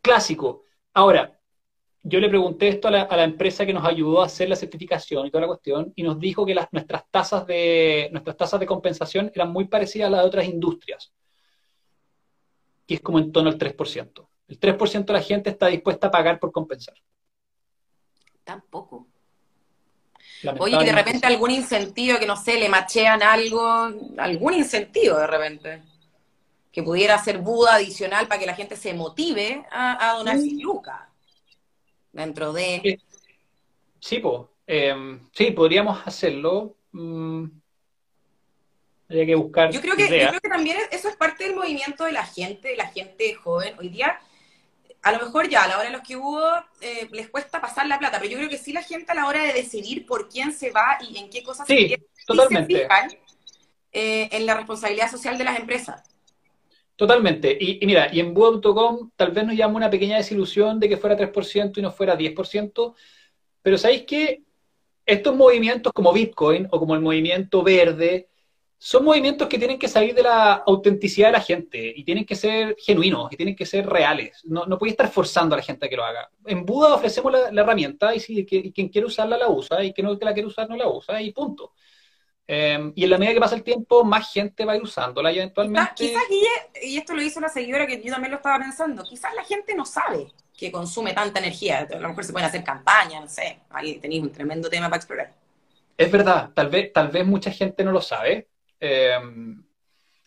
Clásico. 0.00 0.64
Ahora, 0.92 1.38
yo 2.04 2.18
le 2.18 2.28
pregunté 2.28 2.68
esto 2.68 2.88
a 2.88 2.90
la, 2.90 3.24
empresa 3.24 3.64
que 3.64 3.72
nos 3.72 3.84
ayudó 3.84 4.22
a 4.22 4.26
hacer 4.26 4.48
la 4.48 4.56
certificación 4.56 5.26
y 5.26 5.30
toda 5.30 5.42
la 5.42 5.46
cuestión, 5.46 5.92
y 5.94 6.02
nos 6.02 6.18
dijo 6.18 6.44
que 6.44 6.54
las, 6.54 6.66
nuestras, 6.72 7.04
tasas 7.10 7.46
de, 7.46 8.08
nuestras 8.10 8.36
tasas 8.36 8.58
de 8.58 8.66
compensación 8.66 9.30
eran 9.34 9.52
muy 9.52 9.66
parecidas 9.66 10.08
a 10.08 10.10
las 10.10 10.20
de 10.22 10.26
otras 10.26 10.46
industrias, 10.46 11.12
que 12.86 12.94
es 12.94 13.00
como 13.00 13.20
en 13.20 13.30
torno 13.30 13.50
al 13.50 13.58
3%. 13.58 14.28
El 14.48 14.60
3% 14.60 15.04
de 15.04 15.12
la 15.12 15.22
gente 15.22 15.50
está 15.50 15.68
dispuesta 15.68 16.08
a 16.08 16.10
pagar 16.10 16.40
por 16.40 16.50
compensar. 16.50 16.94
Tampoco. 18.42 19.06
Oye, 20.58 20.84
de 20.84 20.92
repente 20.92 21.24
algún 21.24 21.52
incentivo 21.52 22.18
que 22.18 22.26
no 22.26 22.36
sé, 22.36 22.58
le 22.58 22.68
machean 22.68 23.22
algo, 23.22 23.90
algún 24.18 24.54
incentivo 24.54 25.16
de 25.18 25.26
repente, 25.28 25.82
que 26.72 26.82
pudiera 26.82 27.16
ser 27.18 27.38
Buda 27.38 27.76
adicional 27.76 28.26
para 28.26 28.40
que 28.40 28.46
la 28.46 28.54
gente 28.56 28.74
se 28.74 28.92
motive 28.92 29.64
a, 29.70 30.14
donar 30.16 30.38
sin 30.38 30.60
lucas 30.60 31.11
dentro 32.12 32.52
de... 32.52 33.00
Sí, 34.00 34.18
pues. 34.18 34.42
sí, 35.32 35.50
podríamos 35.50 36.06
hacerlo. 36.06 36.76
Mm, 36.92 37.44
habría 39.08 39.26
que 39.26 39.34
buscar. 39.34 39.70
Yo 39.70 39.80
creo 39.80 39.96
que, 39.96 40.02
yo 40.02 40.28
creo 40.28 40.40
que 40.40 40.48
también 40.48 40.76
eso 40.90 41.08
es 41.08 41.16
parte 41.16 41.44
del 41.44 41.54
movimiento 41.54 42.04
de 42.04 42.12
la 42.12 42.24
gente, 42.24 42.68
de 42.68 42.76
la 42.76 42.88
gente 42.88 43.34
joven. 43.34 43.74
Hoy 43.78 43.88
día, 43.88 44.18
a 45.02 45.12
lo 45.12 45.18
mejor 45.18 45.48
ya 45.48 45.64
a 45.64 45.68
la 45.68 45.78
hora 45.78 45.86
de 45.86 45.92
los 45.92 46.02
que 46.02 46.16
hubo, 46.16 46.40
eh, 46.80 47.08
les 47.10 47.28
cuesta 47.28 47.60
pasar 47.60 47.86
la 47.86 47.98
plata, 47.98 48.18
pero 48.18 48.30
yo 48.30 48.38
creo 48.38 48.48
que 48.48 48.58
sí 48.58 48.72
la 48.72 48.82
gente 48.82 49.12
a 49.12 49.14
la 49.14 49.26
hora 49.26 49.42
de 49.42 49.52
decidir 49.52 50.06
por 50.06 50.28
quién 50.28 50.52
se 50.52 50.70
va 50.70 50.98
y 51.00 51.18
en 51.18 51.28
qué 51.28 51.42
cosas 51.42 51.66
se, 51.66 51.76
quiere, 51.76 52.06
totalmente. 52.26 52.74
se 52.74 52.80
fijan 52.82 53.10
eh, 53.92 54.28
en 54.32 54.46
la 54.46 54.54
responsabilidad 54.54 55.10
social 55.10 55.36
de 55.38 55.44
las 55.44 55.58
empresas. 55.58 56.02
Totalmente. 57.02 57.58
Y, 57.58 57.84
mira, 57.84 58.10
y 58.12 58.20
en 58.20 58.32
Buda.com 58.32 59.10
tal 59.16 59.32
vez 59.32 59.44
nos 59.44 59.56
llama 59.56 59.74
una 59.74 59.90
pequeña 59.90 60.18
desilusión 60.18 60.78
de 60.78 60.88
que 60.88 60.96
fuera 60.96 61.16
3% 61.16 61.78
y 61.78 61.82
no 61.82 61.90
fuera 61.90 62.16
10%, 62.16 62.94
pero 63.60 63.76
¿sabéis 63.76 64.04
que 64.04 64.44
estos 65.04 65.34
movimientos 65.34 65.92
como 65.92 66.12
Bitcoin 66.12 66.68
o 66.70 66.78
como 66.78 66.94
el 66.94 67.00
movimiento 67.00 67.64
verde 67.64 68.28
son 68.78 69.04
movimientos 69.04 69.48
que 69.48 69.58
tienen 69.58 69.80
que 69.80 69.88
salir 69.88 70.14
de 70.14 70.22
la 70.22 70.52
autenticidad 70.64 71.26
de 71.26 71.32
la 71.32 71.40
gente 71.40 71.92
y 71.96 72.04
tienen 72.04 72.24
que 72.24 72.36
ser 72.36 72.76
genuinos 72.78 73.32
y 73.32 73.36
tienen 73.36 73.56
que 73.56 73.66
ser 73.66 73.84
reales. 73.84 74.40
No, 74.44 74.64
no 74.66 74.78
puede 74.78 74.92
estar 74.92 75.10
forzando 75.10 75.56
a 75.56 75.58
la 75.58 75.64
gente 75.64 75.86
a 75.86 75.88
que 75.88 75.96
lo 75.96 76.04
haga. 76.04 76.30
En 76.46 76.64
Buda 76.64 76.94
ofrecemos 76.94 77.32
la, 77.32 77.62
herramienta 77.62 78.14
y, 78.14 78.20
si, 78.20 78.44
quien 78.46 78.88
quiere 78.90 79.08
usarla 79.08 79.36
la 79.36 79.48
usa 79.48 79.82
y 79.82 79.92
quien 79.92 80.06
no 80.06 80.16
la 80.20 80.32
quiere 80.32 80.46
usar 80.46 80.68
no 80.68 80.76
la 80.76 80.88
usa 80.88 81.20
y 81.20 81.32
punto. 81.32 81.72
Em, 82.46 82.92
y 82.94 83.04
en 83.04 83.10
la 83.10 83.18
medida 83.18 83.34
que 83.34 83.40
pasa 83.40 83.54
el 83.54 83.62
tiempo, 83.62 84.04
más 84.04 84.32
gente 84.32 84.64
va 84.64 84.72
a 84.72 84.76
ir 84.76 84.82
usándola 84.82 85.32
y 85.32 85.38
eventualmente... 85.38 85.92
Quizás, 85.94 86.22
y 86.82 86.96
esto 86.96 87.14
lo 87.14 87.22
hizo 87.22 87.40
la 87.40 87.48
seguidora 87.48 87.86
que 87.86 88.02
yo 88.02 88.12
también 88.12 88.32
lo 88.32 88.38
estaba 88.38 88.58
pensando, 88.58 89.04
quizás 89.04 89.34
la 89.34 89.44
gente 89.44 89.74
no 89.74 89.84
sabe 89.84 90.28
que 90.56 90.70
consume 90.70 91.14
tanta 91.14 91.38
energía. 91.38 91.88
A 91.90 91.98
lo 91.98 92.08
mejor 92.08 92.24
se 92.24 92.32
pueden 92.32 92.48
hacer 92.48 92.62
campañas, 92.62 93.20
no 93.22 93.28
sé. 93.28 93.60
Ahí 93.70 93.98
tenéis 93.98 94.22
un 94.22 94.32
tremendo 94.32 94.68
tema 94.68 94.86
para 94.86 94.96
explorar. 94.96 95.32
Es 95.96 96.10
verdad, 96.10 96.50
tal 96.54 96.68
vez, 96.68 96.92
tal 96.92 97.08
vez 97.08 97.26
mucha 97.26 97.50
gente 97.50 97.84
no 97.84 97.92
lo 97.92 98.00
sabe, 98.00 98.48
Em, 98.84 99.64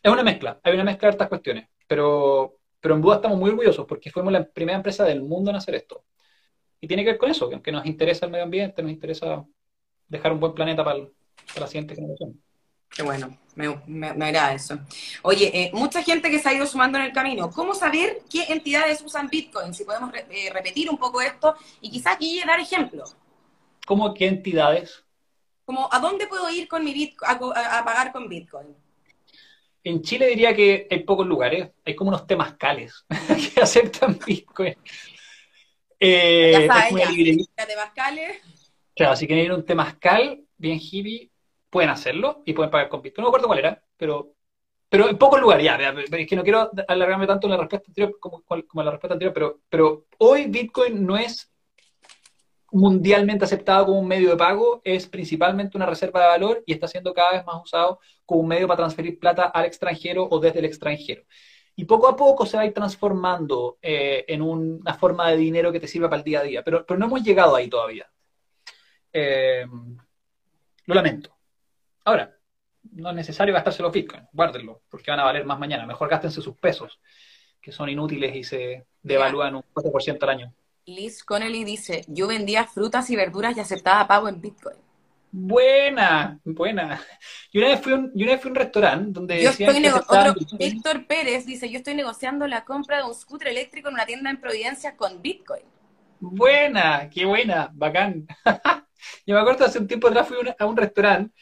es 0.01 0.11
una 0.11 0.24
mezcla, 0.24 0.61
hay 0.63 0.76
una 0.76 0.86
mezcla 0.86 1.09
de 1.09 1.11
estas 1.11 1.28
cuestiones, 1.28 1.68
pero, 1.88 2.55
pero 2.80 2.95
en 2.95 3.01
Buda 3.01 3.16
estamos 3.18 3.38
muy 3.38 3.49
orgullosos 3.49 3.86
porque 3.86 4.09
fuimos 4.09 4.32
la 4.32 4.45
primera 4.45 4.78
empresa 4.78 5.03
del 5.03 5.22
mundo 5.22 5.49
en 5.51 5.57
hacer 5.57 5.76
esto. 5.76 6.05
Y 6.80 6.88
tiene 6.88 7.03
que 7.03 7.11
ver 7.11 7.18
con 7.18 7.30
eso, 7.30 7.49
que 7.61 7.72
nos 7.74 7.86
interesa 7.86 8.26
el 8.26 8.32
medio 8.32 8.45
ambiente, 8.45 8.82
nos 8.82 8.93
interesa 8.93 9.45
dejar 10.07 10.32
un 10.32 10.39
buen 10.39 10.53
planeta 10.53 10.86
para, 10.86 10.99
la 11.60 11.68
siguiente 11.68 11.96
generación. 11.96 12.42
Qué 12.96 13.04
bueno, 13.04 13.38
me, 13.56 14.08
agrada 14.08 14.54
eso. 14.54 14.80
Oye, 15.22 15.52
eh, 15.54 15.72
mucha 15.74 16.02
gente 16.02 16.30
que 16.30 16.40
se 16.40 16.48
ha 16.48 16.54
ido 16.54 16.66
sumando 16.66 16.98
en 16.98 17.04
el 17.06 17.12
camino. 17.12 17.52
¿Cómo 17.52 17.74
saber 17.74 18.22
qué 18.32 18.46
entidades 18.48 19.02
usan 19.02 19.28
Bitcoin? 19.30 19.74
Si 19.74 19.84
podemos 19.84 20.14
eh, 20.14 20.50
repetir 20.54 20.90
un 20.90 20.98
poco 20.98 21.22
esto 21.22 21.56
y 21.82 21.92
quizás 21.92 22.14
aquí 22.14 22.42
dar 22.48 22.60
ejemplos. 22.60 23.18
¿Cómo 23.86 24.14
qué 24.14 24.28
entidades? 24.28 25.04
Como, 25.66 25.90
¿a 25.92 26.00
dónde 26.00 26.28
puedo 26.28 26.50
ir 26.50 26.70
con 26.70 26.86
mi 26.86 26.94
Bitcoin, 26.94 27.32
a, 27.32 27.84
pagar 27.84 28.14
con 28.14 28.30
Bitcoin? 28.30 28.68
En 29.84 30.02
Chile 30.02 30.28
diría 30.28 30.56
que 30.56 30.88
hay 30.90 31.04
pocos 31.04 31.28
lugares, 31.28 31.70
hay 31.84 31.96
como 31.96 32.10
unos 32.10 32.26
temascales 32.26 33.06
que 33.54 33.62
aceptan 33.62 34.18
Bitcoin. 34.26 34.76
Eh, 36.00 36.52
ya 36.54 36.74
sabes, 36.74 37.48
ya, 37.58 37.68
temascales. 37.68 38.42
Claro, 38.96 39.16
si 39.18 39.28
quieren 39.28 39.46
ir 39.46 39.52
a 39.52 39.56
un 39.56 39.66
temascal 39.66 40.45
bien 40.58 40.80
hippie, 40.82 41.32
pueden 41.70 41.89
hacerlo 41.89 42.41
y 42.45 42.53
pueden 42.53 42.72
pagar 42.72 42.89
con 42.89 43.01
Bitcoin. 43.01 43.24
No 43.24 43.28
me 43.28 43.32
acuerdo 43.32 43.47
cuál 43.47 43.60
era, 43.60 43.84
pero, 43.97 44.34
pero 44.89 45.10
en 45.10 45.18
pocos 45.18 45.41
lugares, 45.41 45.66
ya, 45.66 45.76
es 45.76 46.28
que 46.28 46.36
no 46.36 46.43
quiero 46.43 46.72
alargarme 46.88 47.28
tanto 47.28 47.47
en 47.47 47.51
la 47.51 47.58
respuesta 47.58 47.89
anterior 47.89 48.18
como, 48.20 48.43
en 48.49 48.86
la 48.86 48.91
respuesta 48.91 49.14
anterior, 49.14 49.34
pero, 49.34 49.60
pero 49.70 50.06
hoy 50.20 50.45
Bitcoin 50.47 51.06
no 51.06 51.18
es 51.18 51.51
mundialmente 52.72 53.45
aceptado 53.45 53.86
como 53.88 53.99
un 53.99 54.08
medio 54.08 54.30
de 54.30 54.38
pago, 54.38 54.82
es 54.84 55.08
principalmente 55.08 55.78
una 55.78 55.86
reserva 55.86 56.22
de 56.22 56.28
valor 56.28 56.64
y 56.66 56.74
está 56.74 56.88
siendo 56.88 57.14
cada 57.14 57.34
vez 57.34 57.45
más 57.45 57.62
usado 57.64 57.99
como 58.26 58.41
un 58.41 58.47
medio 58.47 58.68
para 58.68 58.78
transferir 58.78 59.20
plata 59.20 59.43
al 59.45 59.66
extranjero 59.66 60.28
o 60.30 60.39
desde 60.39 60.60
el 60.60 60.66
extranjero. 60.66 61.24
Y 61.76 61.86
poco 61.86 62.08
a 62.08 62.16
poco 62.16 62.45
se 62.45 62.58
va 62.58 62.64
a 62.64 62.66
ir 62.66 62.74
transformando 62.74 63.78
eh, 63.82 64.26
en 64.28 64.41
una 64.41 64.93
forma 64.93 65.30
de 65.30 65.38
dinero 65.38 65.72
que 65.72 65.80
te 65.80 65.88
sirva 65.88 66.10
para 66.10 66.20
el 66.20 66.26
día 66.26 66.39
a 66.39 66.43
día, 66.43 66.64
pero, 66.64 66.86
pero 66.86 66.97
no 66.97 67.06
hemos 67.08 67.24
llegado 67.24 67.56
ahí 67.56 67.70
todavía. 67.70 68.10
Eh, 69.12 69.66
lo 70.86 70.96
lamento. 70.96 71.36
Ahora, 72.04 72.36
no 72.92 73.10
es 73.10 73.16
necesario 73.16 73.54
gastarse 73.54 73.82
los 73.82 73.92
bitcoins, 73.92 74.28
guárdenlo, 74.32 74.82
porque 74.90 75.12
van 75.12 75.20
a 75.20 75.24
valer 75.24 75.46
más 75.46 75.60
mañana. 75.60 75.86
Mejor 75.86 76.10
gástense 76.10 76.42
sus 76.42 76.58
pesos, 76.58 77.00
que 77.62 77.72
son 77.72 77.90
inútiles 77.90 78.36
y 78.36 78.44
se 78.44 78.86
devalúan 79.02 79.56
un 79.56 79.64
4% 79.74 80.24
al 80.24 80.30
año. 80.30 80.54
Liz 80.86 81.24
Connelly 81.24 81.64
dice, 81.64 82.04
yo 82.08 82.28
vendía 82.28 82.66
frutas 82.66 83.10
y 83.10 83.16
verduras 83.16 83.58
y 83.58 83.60
aceptaba 83.60 84.08
pago 84.08 84.30
en 84.30 84.40
Bitcoin. 84.40 84.78
Buena, 85.32 86.40
buena. 86.46 87.02
Y 87.52 87.58
una 87.58 87.70
vez 87.70 87.82
fui 87.82 87.92
a 87.92 87.96
un, 87.96 88.12
un 88.14 88.56
restaurante 88.56 89.12
donde 89.12 89.44
yo 89.44 89.50
estoy 89.50 89.88
otro, 89.88 90.36
Víctor 90.58 91.08
Pérez 91.08 91.46
dice, 91.46 91.70
yo 91.70 91.80
estoy 91.80 91.96
negociando 91.96 92.48
la 92.48 92.64
compra 92.64 92.98
de 92.98 93.04
un 93.04 93.16
scooter 93.16 93.50
eléctrico 93.50 93.90
en 93.90 93.96
una 93.96 94.06
tienda 94.06 94.30
en 94.30 94.40
Providencia 94.40 94.96
con 94.96 95.22
Bitcoin. 95.22 95.64
Buena, 96.20 97.10
qué 97.10 97.26
buena, 97.26 97.70
bacán. 97.74 98.28
yo 99.26 99.36
me 99.36 99.41
acuerdo 99.41 99.66
hace 99.66 99.80
un 99.80 99.88
tiempo 99.88 100.08
atrás 100.08 100.28
fui 100.28 100.38
a 100.58 100.66
un 100.66 100.78
restaurante. 100.78 101.34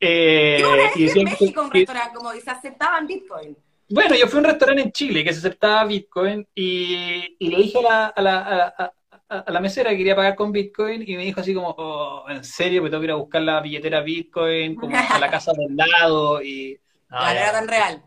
Eh, 0.00 0.60
y 0.96 1.08
en 1.08 1.24
México 1.24 1.62
un 1.62 1.70
restaurante 1.70 2.14
como 2.14 2.32
dice, 2.32 2.50
aceptaban 2.50 3.06
Bitcoin. 3.06 3.56
Bueno, 3.88 4.14
yo 4.14 4.26
fui 4.26 4.38
a 4.38 4.40
un 4.40 4.46
restaurante 4.46 4.82
en 4.82 4.92
Chile 4.92 5.22
que 5.22 5.32
se 5.32 5.40
aceptaba 5.40 5.84
Bitcoin 5.84 6.46
y, 6.54 7.36
le 7.38 7.56
dije 7.56 7.78
a 7.86 8.12
la, 8.20 9.60
mesera 9.60 9.90
que 9.90 9.98
quería 9.98 10.16
pagar 10.16 10.34
con 10.34 10.50
Bitcoin 10.50 11.04
y 11.06 11.16
me 11.16 11.24
dijo 11.24 11.40
así 11.40 11.54
como, 11.54 11.74
oh, 11.76 12.28
¿en 12.30 12.42
serio? 12.42 12.82
Me 12.82 12.88
tengo 12.88 13.00
que 13.00 13.06
ir 13.06 13.10
a 13.12 13.16
buscar 13.16 13.42
la 13.42 13.60
billetera 13.60 14.00
Bitcoin 14.00 14.74
como 14.76 14.96
a 14.96 15.18
la 15.18 15.30
casa 15.30 15.52
del 15.52 15.76
lado 15.76 16.42
y... 16.42 16.78
Era 17.10 17.52
tan 17.52 17.68
real. 17.68 18.02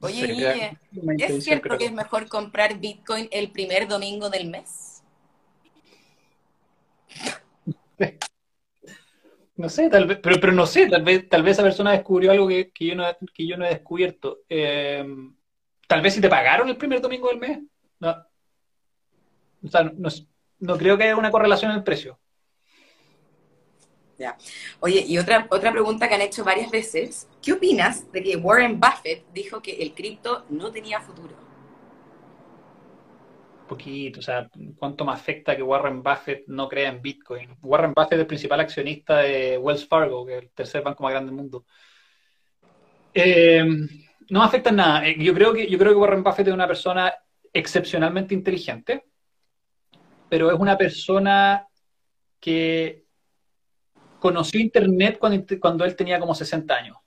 Oye, 0.00 0.26
Guille, 0.26 0.78
¿es 1.18 1.44
cierto 1.44 1.76
que 1.76 1.86
es 1.86 1.92
mejor 1.92 2.28
comprar 2.28 2.78
Bitcoin 2.78 3.28
el 3.32 3.50
primer 3.50 3.88
domingo 3.88 4.30
del 4.30 4.48
mes? 4.48 4.87
No 9.58 9.68
sé, 9.68 9.90
tal 9.90 10.06
vez, 10.06 10.20
pero, 10.22 10.38
pero 10.40 10.52
no 10.52 10.66
sé, 10.66 10.86
tal 10.86 11.02
vez, 11.02 11.28
tal 11.28 11.42
vez 11.42 11.54
esa 11.54 11.64
persona 11.64 11.90
descubrió 11.90 12.30
algo 12.30 12.46
que, 12.46 12.70
yo, 12.78 12.94
no, 12.94 13.04
que 13.34 13.44
yo 13.44 13.56
no 13.56 13.66
he 13.66 13.70
descubierto. 13.70 14.42
Eh, 14.48 15.04
tal 15.88 16.00
vez 16.00 16.14
si 16.14 16.20
te 16.20 16.28
pagaron 16.28 16.68
el 16.68 16.76
primer 16.76 17.00
domingo 17.00 17.28
del 17.28 17.40
mes. 17.40 17.58
No. 17.98 18.14
O 19.64 19.68
sea, 19.68 19.90
no, 20.60 20.78
creo 20.78 20.96
que 20.96 21.02
haya 21.02 21.16
una 21.16 21.32
correlación 21.32 21.72
en 21.72 21.78
el 21.78 21.82
precio. 21.82 22.20
Ya. 24.16 24.36
Oye, 24.78 25.04
y 25.04 25.18
otra, 25.18 25.48
otra 25.50 25.72
pregunta 25.72 26.08
que 26.08 26.14
han 26.14 26.22
hecho 26.22 26.44
varias 26.44 26.70
veces. 26.70 27.28
¿Qué 27.42 27.52
opinas 27.52 28.12
de 28.12 28.22
que 28.22 28.36
Warren 28.36 28.78
Buffett 28.78 29.26
dijo 29.32 29.60
que 29.60 29.72
el 29.82 29.92
cripto 29.92 30.44
no 30.50 30.70
tenía 30.70 31.00
futuro? 31.00 31.47
Poquito, 33.68 34.18
o 34.18 34.22
sea, 34.22 34.50
cuánto 34.76 35.04
me 35.04 35.12
afecta 35.12 35.56
que 35.56 35.62
Warren 35.62 36.02
Buffett 36.02 36.44
no 36.48 36.68
crea 36.68 36.88
en 36.88 37.00
Bitcoin. 37.00 37.56
Warren 37.62 37.92
Buffett 37.94 38.14
es 38.14 38.18
el 38.20 38.26
principal 38.26 38.60
accionista 38.60 39.18
de 39.18 39.56
Wells 39.58 39.86
Fargo, 39.86 40.26
que 40.26 40.36
es 40.36 40.42
el 40.42 40.50
tercer 40.50 40.82
banco 40.82 41.04
más 41.04 41.12
grande 41.12 41.30
del 41.30 41.36
mundo. 41.36 41.64
Eh, 43.14 43.64
no 44.30 44.40
me 44.40 44.44
afecta 44.44 44.70
en 44.70 44.76
nada. 44.76 45.06
Eh, 45.06 45.16
yo 45.18 45.32
creo, 45.34 45.52
que, 45.52 45.68
yo 45.68 45.78
creo 45.78 45.92
que 45.92 45.98
Warren 45.98 46.22
Buffett 46.22 46.48
es 46.48 46.54
una 46.54 46.66
persona 46.66 47.14
excepcionalmente 47.52 48.34
inteligente, 48.34 49.04
pero 50.28 50.50
es 50.50 50.58
una 50.58 50.76
persona 50.76 51.66
que 52.40 53.04
conoció 54.18 54.60
Internet 54.60 55.18
cuando, 55.18 55.44
cuando 55.60 55.84
él 55.84 55.96
tenía 55.96 56.20
como 56.20 56.34
60 56.34 56.74
años. 56.74 56.97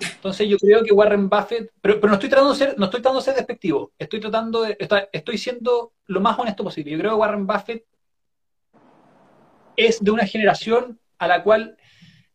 Entonces 0.00 0.48
yo 0.48 0.56
creo 0.58 0.82
que 0.84 0.92
Warren 0.92 1.28
Buffett, 1.28 1.72
pero, 1.80 1.98
no 2.00 2.14
estoy 2.14 2.28
tratando 2.28 2.52
de 2.52 2.58
ser, 2.58 2.78
no 2.78 2.84
estoy 2.86 3.00
tratando 3.00 3.20
de 3.20 3.24
ser 3.24 3.34
despectivo, 3.34 3.92
estoy 3.98 4.20
tratando 4.20 4.62
de, 4.62 4.76
estoy 5.12 5.38
siendo 5.38 5.92
lo 6.06 6.20
más 6.20 6.38
honesto 6.38 6.64
posible. 6.64 6.92
Yo 6.92 6.98
creo 6.98 7.12
que 7.12 7.16
Warren 7.16 7.46
Buffett 7.46 7.84
es 9.76 10.02
de 10.02 10.10
una 10.10 10.26
generación 10.26 11.00
a 11.18 11.26
la 11.26 11.42
cual 11.42 11.76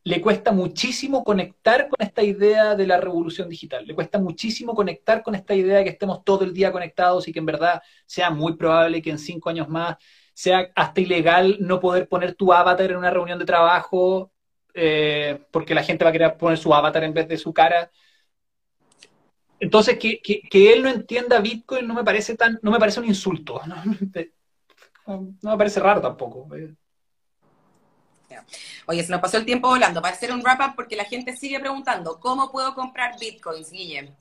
le 0.05 0.22
cuesta 0.22 0.51
muchísimo 0.51 1.24
conectar 1.24 1.88
con 1.88 2.05
esta 2.05 2.24
idea 2.24 2.76
de 2.76 2.86
la 2.86 2.99
revolución 2.99 3.47
digital. 3.47 3.86
Le 3.86 3.95
cuesta 3.95 4.20
muchísimo 4.20 4.76
conectar 4.76 5.24
con 5.24 5.34
esta 5.34 5.55
idea 5.55 5.78
de 5.78 5.86
que 5.86 5.91
estemos 5.91 6.26
todo 6.26 6.43
el 6.43 6.53
día 6.53 6.74
conectados 6.74 7.28
y 7.28 7.32
que 7.32 7.39
en 7.39 7.45
verdad 7.45 7.82
sea 8.05 8.30
muy 8.30 8.57
probable 8.57 9.01
que 9.01 9.11
en 9.11 9.20
cinco 9.20 9.49
años 9.49 9.70
más 9.70 9.95
sea 10.34 10.70
hasta 10.76 10.99
ilegal 10.99 11.57
no 11.61 11.80
poder 11.80 12.09
poner 12.09 12.36
tu 12.36 12.51
avatar 12.51 12.91
en 12.91 12.97
una 12.97 13.11
reunión 13.11 13.39
de 13.39 13.45
trabajo 13.45 14.33
eh, 14.74 15.46
porque 15.52 15.76
la 15.76 15.84
gente 15.84 16.04
va 16.04 16.10
a 16.10 16.14
querer 16.14 16.38
poner 16.38 16.58
su 16.58 16.74
avatar 16.74 17.04
en 17.04 17.14
vez 17.14 17.28
de 17.28 17.38
su 17.38 17.54
cara. 17.54 17.92
Entonces, 19.60 19.98
que, 19.98 20.20
que, 20.22 20.74
él 20.74 20.84
no 20.84 20.90
entienda 20.90 21.40
Bitcoin 21.40 21.88
no 21.88 21.94
me 21.94 22.04
parece 22.04 22.36
tan, 22.36 22.60
no 22.62 22.72
me 22.72 22.80
parece 22.80 23.00
un 23.00 23.08
insulto. 23.08 23.62
No, 25.06 25.36
me 25.42 25.58
parece 25.58 25.82
raro 25.82 26.00
tampoco. 26.00 26.48
Oye, 28.86 29.04
se 29.04 29.12
nos 29.12 29.20
pasó 29.20 29.36
el 29.36 29.46
tiempo 29.46 29.68
volando. 29.68 30.02
Para 30.02 30.14
hacer 30.14 30.32
un 30.32 30.42
wrap-up, 30.42 30.76
porque 30.78 30.96
la 30.96 31.04
gente 31.04 31.36
sigue 31.36 31.60
preguntando, 31.60 32.22
¿cómo 32.22 32.50
puedo 32.50 32.74
comprar 32.74 33.20
bitcoins, 33.20 33.70
Guillem? 33.70 34.16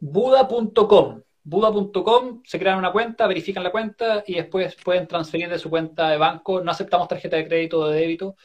Buda.com. 0.00 1.20
Buda.com, 1.42 2.42
se 2.44 2.58
crean 2.58 2.78
una 2.78 2.92
cuenta, 2.92 3.26
verifican 3.26 3.64
la 3.64 3.70
cuenta 3.70 4.22
y 4.26 4.34
después 4.34 4.76
pueden 4.76 5.06
transferir 5.06 5.48
de 5.48 5.58
su 5.58 5.70
cuenta 5.70 6.08
de 6.08 6.18
banco. 6.18 6.62
No 6.62 6.70
aceptamos 6.70 7.08
tarjeta 7.08 7.36
de 7.36 7.46
crédito 7.46 7.80
o 7.80 7.88
de 7.88 8.00
débito. 8.00 8.36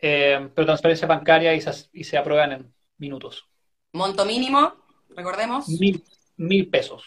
Eh, 0.00 0.50
pero 0.54 0.66
transferencia 0.66 1.08
bancaria 1.08 1.54
y 1.54 1.60
se, 1.60 1.72
y 1.92 2.04
se, 2.04 2.16
aprueban 2.16 2.52
en 2.52 2.74
minutos. 2.98 3.46
Monto 3.92 4.24
mínimo, 4.24 4.74
recordemos. 5.10 5.68
Mil, 5.68 6.04
mil 6.36 6.68
pesos. 6.68 7.04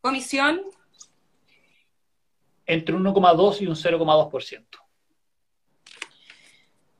Comisión. 0.00 0.62
Entre 2.66 2.94
un 2.94 3.04
1,2 3.04 3.60
y 3.62 3.66
un 3.66 3.74
0,2%. 3.74 4.66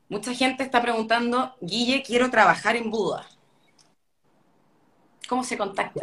Mucha 0.09 0.35
gente 0.35 0.65
está 0.65 0.83
preguntando, 0.83 1.55
Guille, 1.61 2.03
quiero 2.03 2.31
trabajar 2.31 2.75
en 2.75 2.91
Buda. 2.91 3.29
¿Cómo 5.29 5.45
se 5.45 5.57
contacta? 5.57 6.01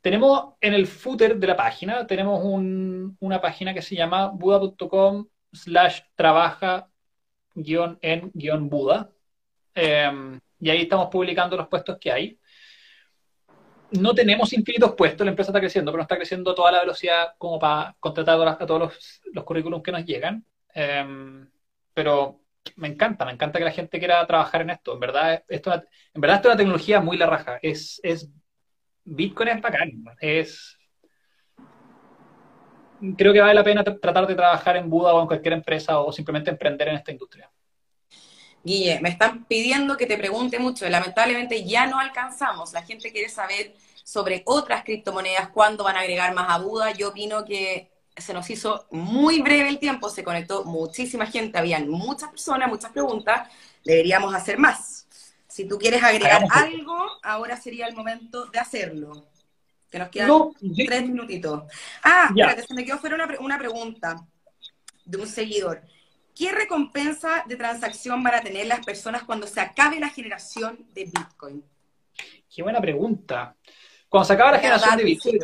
Tenemos 0.00 0.54
en 0.62 0.72
el 0.72 0.86
footer 0.86 1.36
de 1.38 1.46
la 1.46 1.56
página, 1.56 2.06
tenemos 2.06 2.40
una 2.42 3.40
página 3.42 3.74
que 3.74 3.82
se 3.82 3.94
llama 3.94 4.28
buda.com 4.28 5.26
slash 5.52 6.00
trabaja 6.14 6.88
Buda. 8.68 9.10
Em, 9.74 10.40
y 10.60 10.70
ahí 10.70 10.82
estamos 10.82 11.08
publicando 11.08 11.56
los 11.56 11.68
puestos 11.68 11.98
que 11.98 12.12
hay. 12.12 12.38
No 13.92 14.14
tenemos 14.14 14.52
infinitos 14.52 14.94
puestos, 14.94 15.24
la 15.24 15.30
empresa 15.30 15.50
está 15.50 15.60
creciendo, 15.60 15.92
pero 15.92 15.98
no 15.98 16.02
está 16.02 16.16
creciendo 16.16 16.50
a 16.50 16.54
toda 16.54 16.72
la 16.72 16.80
velocidad 16.80 17.34
como 17.38 17.58
para 17.58 17.96
contratar 18.00 18.48
a 18.48 18.66
todos 18.66 18.80
los, 18.80 19.20
los 19.32 19.44
currículums 19.44 19.82
que 19.82 19.92
nos 19.92 20.04
llegan. 20.04 20.44
Em, 20.74 21.48
pero 21.94 22.40
me 22.76 22.88
encanta, 22.88 23.24
me 23.24 23.32
encanta 23.32 23.58
que 23.58 23.64
la 23.64 23.70
gente 23.70 23.98
quiera 23.98 24.26
trabajar 24.26 24.62
en 24.62 24.70
esto. 24.70 24.94
En 24.94 25.00
verdad, 25.00 25.44
esto, 25.48 25.72
en 25.72 26.20
verdad 26.20 26.36
esto 26.36 26.48
es 26.48 26.52
una 26.52 26.58
tecnología 26.58 27.00
muy 27.00 27.16
la 27.16 27.26
raja. 27.26 27.58
Es, 27.62 28.00
es 28.02 28.28
Bitcoin 29.04 29.48
es 29.48 29.60
bacán. 29.62 30.04
Es, 30.20 30.76
creo 33.16 33.32
que 33.32 33.40
vale 33.40 33.54
la 33.54 33.64
pena 33.64 33.84
tratar 33.84 34.26
de 34.26 34.34
trabajar 34.34 34.76
en 34.76 34.88
Buda 34.88 35.14
o 35.14 35.20
en 35.20 35.26
cualquier 35.26 35.54
empresa 35.54 36.00
o 36.00 36.12
simplemente 36.12 36.50
emprender 36.50 36.88
en 36.88 36.96
esta 36.96 37.12
industria. 37.12 37.50
Guille, 38.62 39.00
me 39.00 39.10
están 39.10 39.44
pidiendo 39.44 39.96
que 39.96 40.06
te 40.06 40.18
pregunte 40.18 40.58
mucho. 40.58 40.88
Lamentablemente 40.88 41.64
ya 41.64 41.86
no 41.86 42.00
alcanzamos. 42.00 42.72
La 42.72 42.82
gente 42.82 43.12
quiere 43.12 43.28
saber 43.28 43.74
sobre 44.02 44.42
otras 44.44 44.82
criptomonedas, 44.84 45.48
cuándo 45.50 45.84
van 45.84 45.96
a 45.96 46.00
agregar 46.00 46.34
más 46.34 46.46
a 46.50 46.58
Buda. 46.58 46.92
Yo 46.92 47.10
opino 47.10 47.44
que 47.44 47.90
se 48.16 48.32
nos 48.32 48.48
hizo 48.50 48.86
muy 48.90 49.42
breve 49.42 49.68
el 49.68 49.78
tiempo, 49.78 50.08
se 50.08 50.24
conectó 50.24 50.64
muchísima 50.64 51.26
gente, 51.26 51.58
habían 51.58 51.88
muchas 51.88 52.30
personas, 52.30 52.68
muchas 52.68 52.90
preguntas, 52.90 53.48
deberíamos 53.84 54.34
hacer 54.34 54.58
más. 54.58 55.06
Si 55.46 55.68
tú 55.68 55.78
quieres 55.78 56.02
agregar 56.02 56.44
algo, 56.50 56.96
ahora 57.22 57.56
sería 57.56 57.86
el 57.86 57.94
momento 57.94 58.46
de 58.46 58.58
hacerlo. 58.58 59.26
Que 59.90 59.98
nos 59.98 60.08
quedan 60.08 60.30
tres 60.86 61.02
minutitos. 61.08 61.64
Ah, 62.02 62.26
espérate, 62.28 62.66
se 62.66 62.74
me 62.74 62.84
quedó 62.84 62.98
fuera 62.98 63.14
una, 63.14 63.28
una 63.40 63.58
pregunta 63.58 64.16
de 65.04 65.18
un 65.18 65.26
seguidor. 65.26 65.82
¿Qué 66.34 66.52
recompensa 66.52 67.44
de 67.46 67.56
transacción 67.56 68.22
van 68.22 68.34
a 68.34 68.40
tener 68.42 68.66
las 68.66 68.84
personas 68.84 69.22
cuando 69.22 69.46
se 69.46 69.60
acabe 69.60 69.98
la 69.98 70.10
generación 70.10 70.86
de 70.92 71.04
Bitcoin? 71.04 71.64
Qué 72.54 72.62
buena 72.62 72.80
pregunta. 72.80 73.56
Cuando 74.08 74.26
se 74.26 74.32
acaba 74.34 74.52
la 74.52 74.58
generación 74.58 74.96
de 74.98 75.04
Bitcoin, 75.04 75.38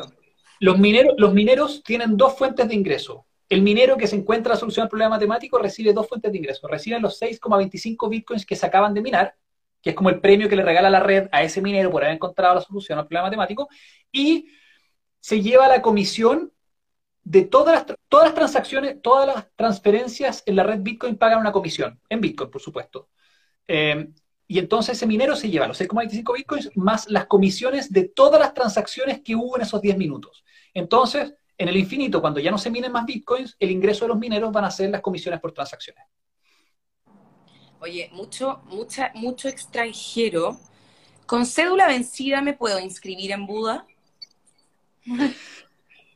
los 0.60 0.78
mineros, 0.78 1.14
los 1.16 1.32
mineros 1.32 1.82
tienen 1.82 2.16
dos 2.16 2.36
fuentes 2.36 2.68
de 2.68 2.74
ingreso. 2.74 3.26
El 3.48 3.62
minero 3.62 3.96
que 3.96 4.06
se 4.06 4.16
encuentra 4.16 4.54
la 4.54 4.58
solución 4.58 4.84
al 4.84 4.88
problema 4.88 5.16
matemático 5.16 5.58
recibe 5.58 5.92
dos 5.92 6.08
fuentes 6.08 6.30
de 6.30 6.38
ingreso. 6.38 6.68
Recibe 6.68 7.00
los 7.00 7.20
6,25 7.20 8.08
bitcoins 8.08 8.46
que 8.46 8.56
se 8.56 8.64
acaban 8.64 8.94
de 8.94 9.02
minar, 9.02 9.34
que 9.82 9.90
es 9.90 9.96
como 9.96 10.10
el 10.10 10.20
premio 10.20 10.48
que 10.48 10.56
le 10.56 10.62
regala 10.62 10.88
la 10.90 11.00
red 11.00 11.28
a 11.32 11.42
ese 11.42 11.60
minero 11.60 11.90
por 11.90 12.02
haber 12.02 12.14
encontrado 12.14 12.54
la 12.54 12.60
solución 12.60 12.98
al 12.98 13.06
problema 13.06 13.26
matemático, 13.26 13.68
y 14.10 14.48
se 15.20 15.40
lleva 15.40 15.68
la 15.68 15.82
comisión 15.82 16.52
de 17.24 17.42
todas 17.42 17.74
las, 17.74 17.98
todas 18.08 18.26
las 18.26 18.34
transacciones, 18.34 19.00
todas 19.02 19.26
las 19.26 19.46
transferencias 19.54 20.42
en 20.46 20.56
la 20.56 20.64
red 20.64 20.80
Bitcoin 20.80 21.16
pagan 21.16 21.40
una 21.40 21.52
comisión, 21.52 22.00
en 22.08 22.20
Bitcoin, 22.20 22.50
por 22.50 22.60
supuesto. 22.60 23.10
Eh, 23.68 24.08
y 24.46 24.58
entonces 24.58 24.96
ese 24.96 25.06
minero 25.06 25.34
se 25.36 25.48
lleva 25.48 25.66
los 25.66 25.80
6,25 25.80 26.34
bitcoins 26.34 26.70
más 26.76 27.08
las 27.08 27.26
comisiones 27.26 27.90
de 27.90 28.08
todas 28.08 28.40
las 28.40 28.52
transacciones 28.52 29.22
que 29.22 29.34
hubo 29.34 29.56
en 29.56 29.62
esos 29.62 29.80
10 29.80 29.96
minutos. 29.96 30.44
Entonces, 30.74 31.34
en 31.56 31.68
el 31.68 31.76
infinito, 31.76 32.20
cuando 32.20 32.40
ya 32.40 32.50
no 32.50 32.58
se 32.58 32.70
minen 32.70 32.92
más 32.92 33.06
bitcoins, 33.06 33.56
el 33.58 33.70
ingreso 33.70 34.04
de 34.04 34.08
los 34.08 34.18
mineros 34.18 34.52
van 34.52 34.64
a 34.64 34.70
ser 34.70 34.90
las 34.90 35.00
comisiones 35.00 35.40
por 35.40 35.52
transacciones. 35.52 36.04
Oye, 37.82 38.08
mucho, 38.12 38.60
mucha, 38.66 39.10
mucho 39.14 39.48
extranjero. 39.48 40.56
¿Con 41.26 41.44
cédula 41.44 41.88
vencida 41.88 42.40
me 42.40 42.54
puedo 42.54 42.78
inscribir 42.78 43.32
en 43.32 43.44
Buda? 43.44 43.84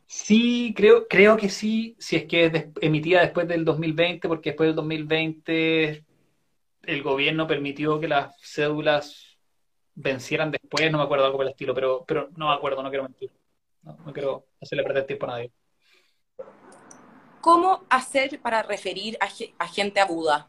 Sí, 0.07 0.73
creo, 0.77 1.09
creo 1.09 1.35
que 1.35 1.49
sí, 1.49 1.97
si 1.99 2.15
es 2.15 2.23
que 2.23 2.45
es 2.45 2.65
emitida 2.79 3.19
después 3.19 3.49
del 3.49 3.65
2020, 3.65 4.29
porque 4.29 4.51
después 4.51 4.67
del 4.67 4.75
2020 4.77 6.05
el 6.83 7.03
gobierno 7.03 7.45
permitió 7.47 7.99
que 7.99 8.07
las 8.07 8.33
cédulas 8.41 9.37
vencieran 9.93 10.51
después, 10.51 10.89
no 10.89 10.99
me 10.99 11.03
acuerdo 11.03 11.25
algo 11.25 11.37
por 11.37 11.45
el 11.45 11.51
estilo, 11.51 11.73
pero, 11.73 12.05
pero 12.07 12.29
no 12.37 12.47
me 12.47 12.53
acuerdo, 12.53 12.81
no 12.81 12.89
quiero 12.89 13.03
mentir. 13.03 13.29
No, 13.83 14.13
quiero 14.13 14.45
hacerle 14.61 14.85
perder 14.85 15.05
tiempo 15.05 15.25
a 15.25 15.29
nadie. 15.29 15.51
¿Cómo 17.41 17.83
hacer 17.89 18.39
para 18.41 18.63
referir 18.63 19.17
a, 19.19 19.67
gente 19.67 19.99
a 19.99 20.05
Buda? 20.05 20.47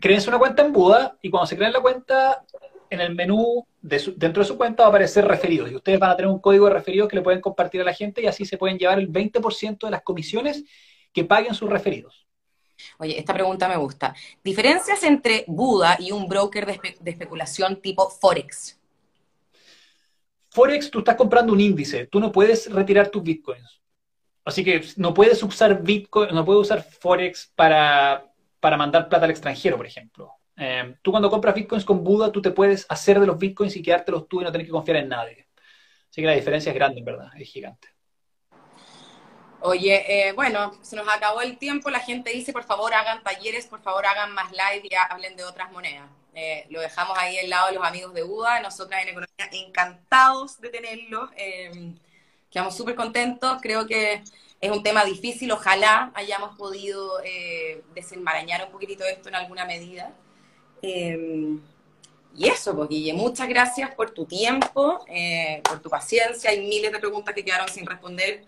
Créense 0.00 0.28
una 0.28 0.38
cuenta 0.38 0.62
en 0.62 0.72
Buda 0.72 1.16
y 1.20 1.30
cuando 1.30 1.46
se 1.46 1.56
creen 1.56 1.72
la 1.72 1.80
cuenta, 1.80 2.44
en 2.92 3.00
el 3.00 3.14
menú 3.14 3.66
dentro 3.80 4.42
de 4.42 4.44
su 4.44 4.56
cuenta 4.56 4.82
va 4.82 4.88
a 4.88 4.90
aparecer 4.90 5.26
referidos 5.26 5.70
y 5.70 5.74
ustedes 5.74 5.98
van 5.98 6.10
a 6.10 6.16
tener 6.16 6.30
un 6.30 6.38
código 6.38 6.66
de 6.66 6.74
referidos 6.74 7.08
que 7.08 7.16
le 7.16 7.22
pueden 7.22 7.40
compartir 7.40 7.80
a 7.80 7.84
la 7.84 7.94
gente 7.94 8.22
y 8.22 8.26
así 8.26 8.44
se 8.44 8.58
pueden 8.58 8.78
llevar 8.78 8.98
el 8.98 9.10
20% 9.10 9.86
de 9.86 9.90
las 9.90 10.02
comisiones 10.02 10.64
que 11.12 11.24
paguen 11.24 11.54
sus 11.54 11.70
referidos. 11.70 12.26
Oye, 12.98 13.18
esta 13.18 13.32
pregunta 13.32 13.68
me 13.68 13.76
gusta. 13.76 14.14
¿Diferencias 14.42 15.02
entre 15.04 15.44
Buda 15.46 15.96
y 15.98 16.12
un 16.12 16.28
broker 16.28 16.66
de, 16.66 17.10
especulación 17.10 17.80
tipo 17.80 18.08
Forex? 18.08 18.78
Forex, 20.50 20.90
tú 20.90 20.98
estás 20.98 21.16
comprando 21.16 21.52
un 21.52 21.60
índice, 21.60 22.06
tú 22.06 22.20
no 22.20 22.30
puedes 22.30 22.70
retirar 22.70 23.08
tus 23.08 23.22
bitcoins. 23.22 23.80
Así 24.44 24.62
que 24.62 24.84
no 24.96 25.14
puedes 25.14 25.42
usar 25.42 25.82
bitcoin, 25.82 26.34
no 26.34 26.44
puedes 26.44 26.62
usar 26.62 26.82
Forex 26.82 27.50
para, 27.54 28.31
mandar 28.76 29.08
plata 29.08 29.24
al 29.24 29.30
extranjero, 29.30 29.76
por 29.76 29.86
ejemplo. 29.86 30.34
Eh, 30.56 30.96
tú 31.02 31.10
cuando 31.10 31.30
compras 31.30 31.54
bitcoins 31.54 31.84
con 31.84 32.04
Buda, 32.04 32.30
tú 32.30 32.42
te 32.42 32.50
puedes 32.50 32.86
hacer 32.88 33.18
de 33.18 33.26
los 33.26 33.38
bitcoins 33.38 33.74
y 33.76 33.82
quedártelos 33.82 34.28
tú 34.28 34.40
y 34.40 34.44
no 34.44 34.52
tener 34.52 34.66
que 34.66 34.72
confiar 34.72 34.98
en 34.98 35.08
nadie. 35.08 35.48
Así 36.10 36.20
que 36.20 36.26
la 36.26 36.34
diferencia 36.34 36.70
es 36.70 36.74
grande, 36.74 36.98
en 36.98 37.04
verdad, 37.04 37.28
es 37.38 37.48
gigante. 37.48 37.88
Oye, 39.64 40.28
eh, 40.28 40.32
bueno, 40.32 40.72
se 40.82 40.96
nos 40.96 41.08
acabó 41.08 41.40
el 41.40 41.56
tiempo. 41.56 41.88
La 41.88 42.00
gente 42.00 42.30
dice, 42.30 42.52
por 42.52 42.64
favor, 42.64 42.92
hagan 42.92 43.22
talleres, 43.22 43.66
por 43.66 43.80
favor, 43.80 44.04
hagan 44.04 44.32
más 44.34 44.50
live 44.50 44.88
y 44.90 44.94
hablen 44.94 45.36
de 45.36 45.44
otras 45.44 45.70
monedas. 45.70 46.08
Eh, 46.34 46.66
lo 46.70 46.80
dejamos 46.80 47.16
ahí 47.16 47.38
al 47.38 47.48
lado 47.48 47.68
de 47.68 47.74
los 47.74 47.84
amigos 47.84 48.12
de 48.12 48.24
Buda. 48.24 48.60
Nosotras 48.60 49.02
en 49.02 49.10
Economía 49.10 49.48
encantados 49.52 50.60
de 50.60 50.68
tenerlos. 50.68 51.30
Eh, 51.36 51.94
quedamos 52.50 52.76
súper 52.76 52.96
contentos. 52.96 53.58
Creo 53.62 53.86
que 53.86 54.22
es 54.62 54.70
un 54.70 54.82
tema 54.82 55.04
difícil. 55.04 55.52
Ojalá 55.52 56.10
hayamos 56.14 56.56
podido 56.56 57.18
desenmarañar 57.94 58.64
un 58.64 58.72
poquitito 58.72 59.04
esto 59.04 59.28
en 59.28 59.34
alguna 59.34 59.66
medida. 59.66 60.14
y 60.82 62.48
eso, 62.48 62.74
pues, 62.74 62.88
Guille, 62.88 63.12
muchas 63.12 63.46
gracias 63.46 63.94
por 63.94 64.12
tu 64.12 64.24
tiempo, 64.24 65.04
por 65.64 65.82
tu 65.82 65.90
paciencia. 65.90 66.48
Hay 66.48 66.66
miles 66.66 66.90
de 66.90 66.98
preguntas 66.98 67.34
que 67.34 67.44
quedaron 67.44 67.68
sin 67.68 67.84
responder 67.84 68.44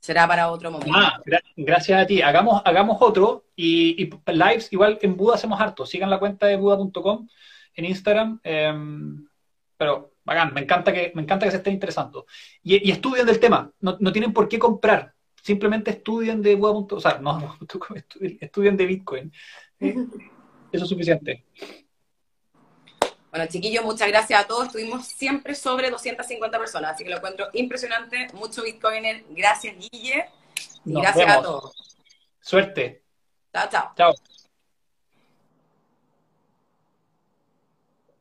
será 0.00 0.26
para 0.26 0.50
otro 0.50 0.70
momento. 0.70 0.92
Ah, 0.96 1.20
gracias 1.56 2.02
a 2.02 2.06
ti. 2.06 2.22
Hagamos, 2.22 2.62
hagamos 2.64 2.96
otro 3.00 3.44
y, 3.54 4.10
lives, 4.26 4.72
igual 4.72 4.98
en 5.02 5.16
Buda 5.16 5.34
hacemos 5.36 5.60
harto. 5.60 5.86
Sigan 5.86 6.10
la 6.10 6.18
cuenta 6.18 6.46
de 6.46 6.56
buda.com 6.56 7.28
en 7.74 7.84
Instagram. 7.84 8.40
Em, 8.42 9.28
pero 9.76 10.14
bacán, 10.24 10.52
me 10.54 10.62
encanta 10.62 10.92
que, 10.92 11.12
me 11.14 11.22
encanta 11.22 11.44
que 11.44 11.52
se 11.52 11.58
estén 11.58 11.74
interesando. 11.74 12.26
Y, 12.62 12.90
estudien 12.90 13.26
del 13.26 13.38
tema, 13.38 13.70
no, 13.80 14.12
tienen 14.12 14.32
por 14.32 14.48
qué 14.48 14.58
comprar. 14.58 15.14
Simplemente 15.42 15.90
estudien 15.90 16.42
de 16.42 16.54
Buda.com, 16.54 16.98
o 16.98 17.00
sea, 17.00 17.18
no, 17.18 17.38
no 17.60 17.96
estudien 18.40 18.76
de 18.76 18.86
Bitcoin. 18.86 19.32
Eh, 19.78 19.94
eso 20.72 20.84
es 20.84 20.88
suficiente. 20.88 21.44
Bueno, 23.30 23.46
chiquillos, 23.46 23.84
muchas 23.84 24.08
gracias 24.08 24.44
a 24.44 24.46
todos. 24.46 24.66
Estuvimos 24.66 25.06
siempre 25.06 25.54
sobre 25.54 25.90
250 25.90 26.58
personas, 26.58 26.92
así 26.92 27.04
que 27.04 27.10
lo 27.10 27.16
encuentro 27.18 27.46
impresionante. 27.52 28.28
Mucho 28.34 28.62
Bitcoiner. 28.62 29.24
Gracias, 29.30 29.76
Guille. 29.76 30.26
Y 30.84 30.92
gracias 30.92 31.30
a 31.30 31.42
todos. 31.42 31.72
Suerte. 32.40 33.04
Chao, 33.52 33.68
chao. 33.70 33.92
Chao. 33.96 34.14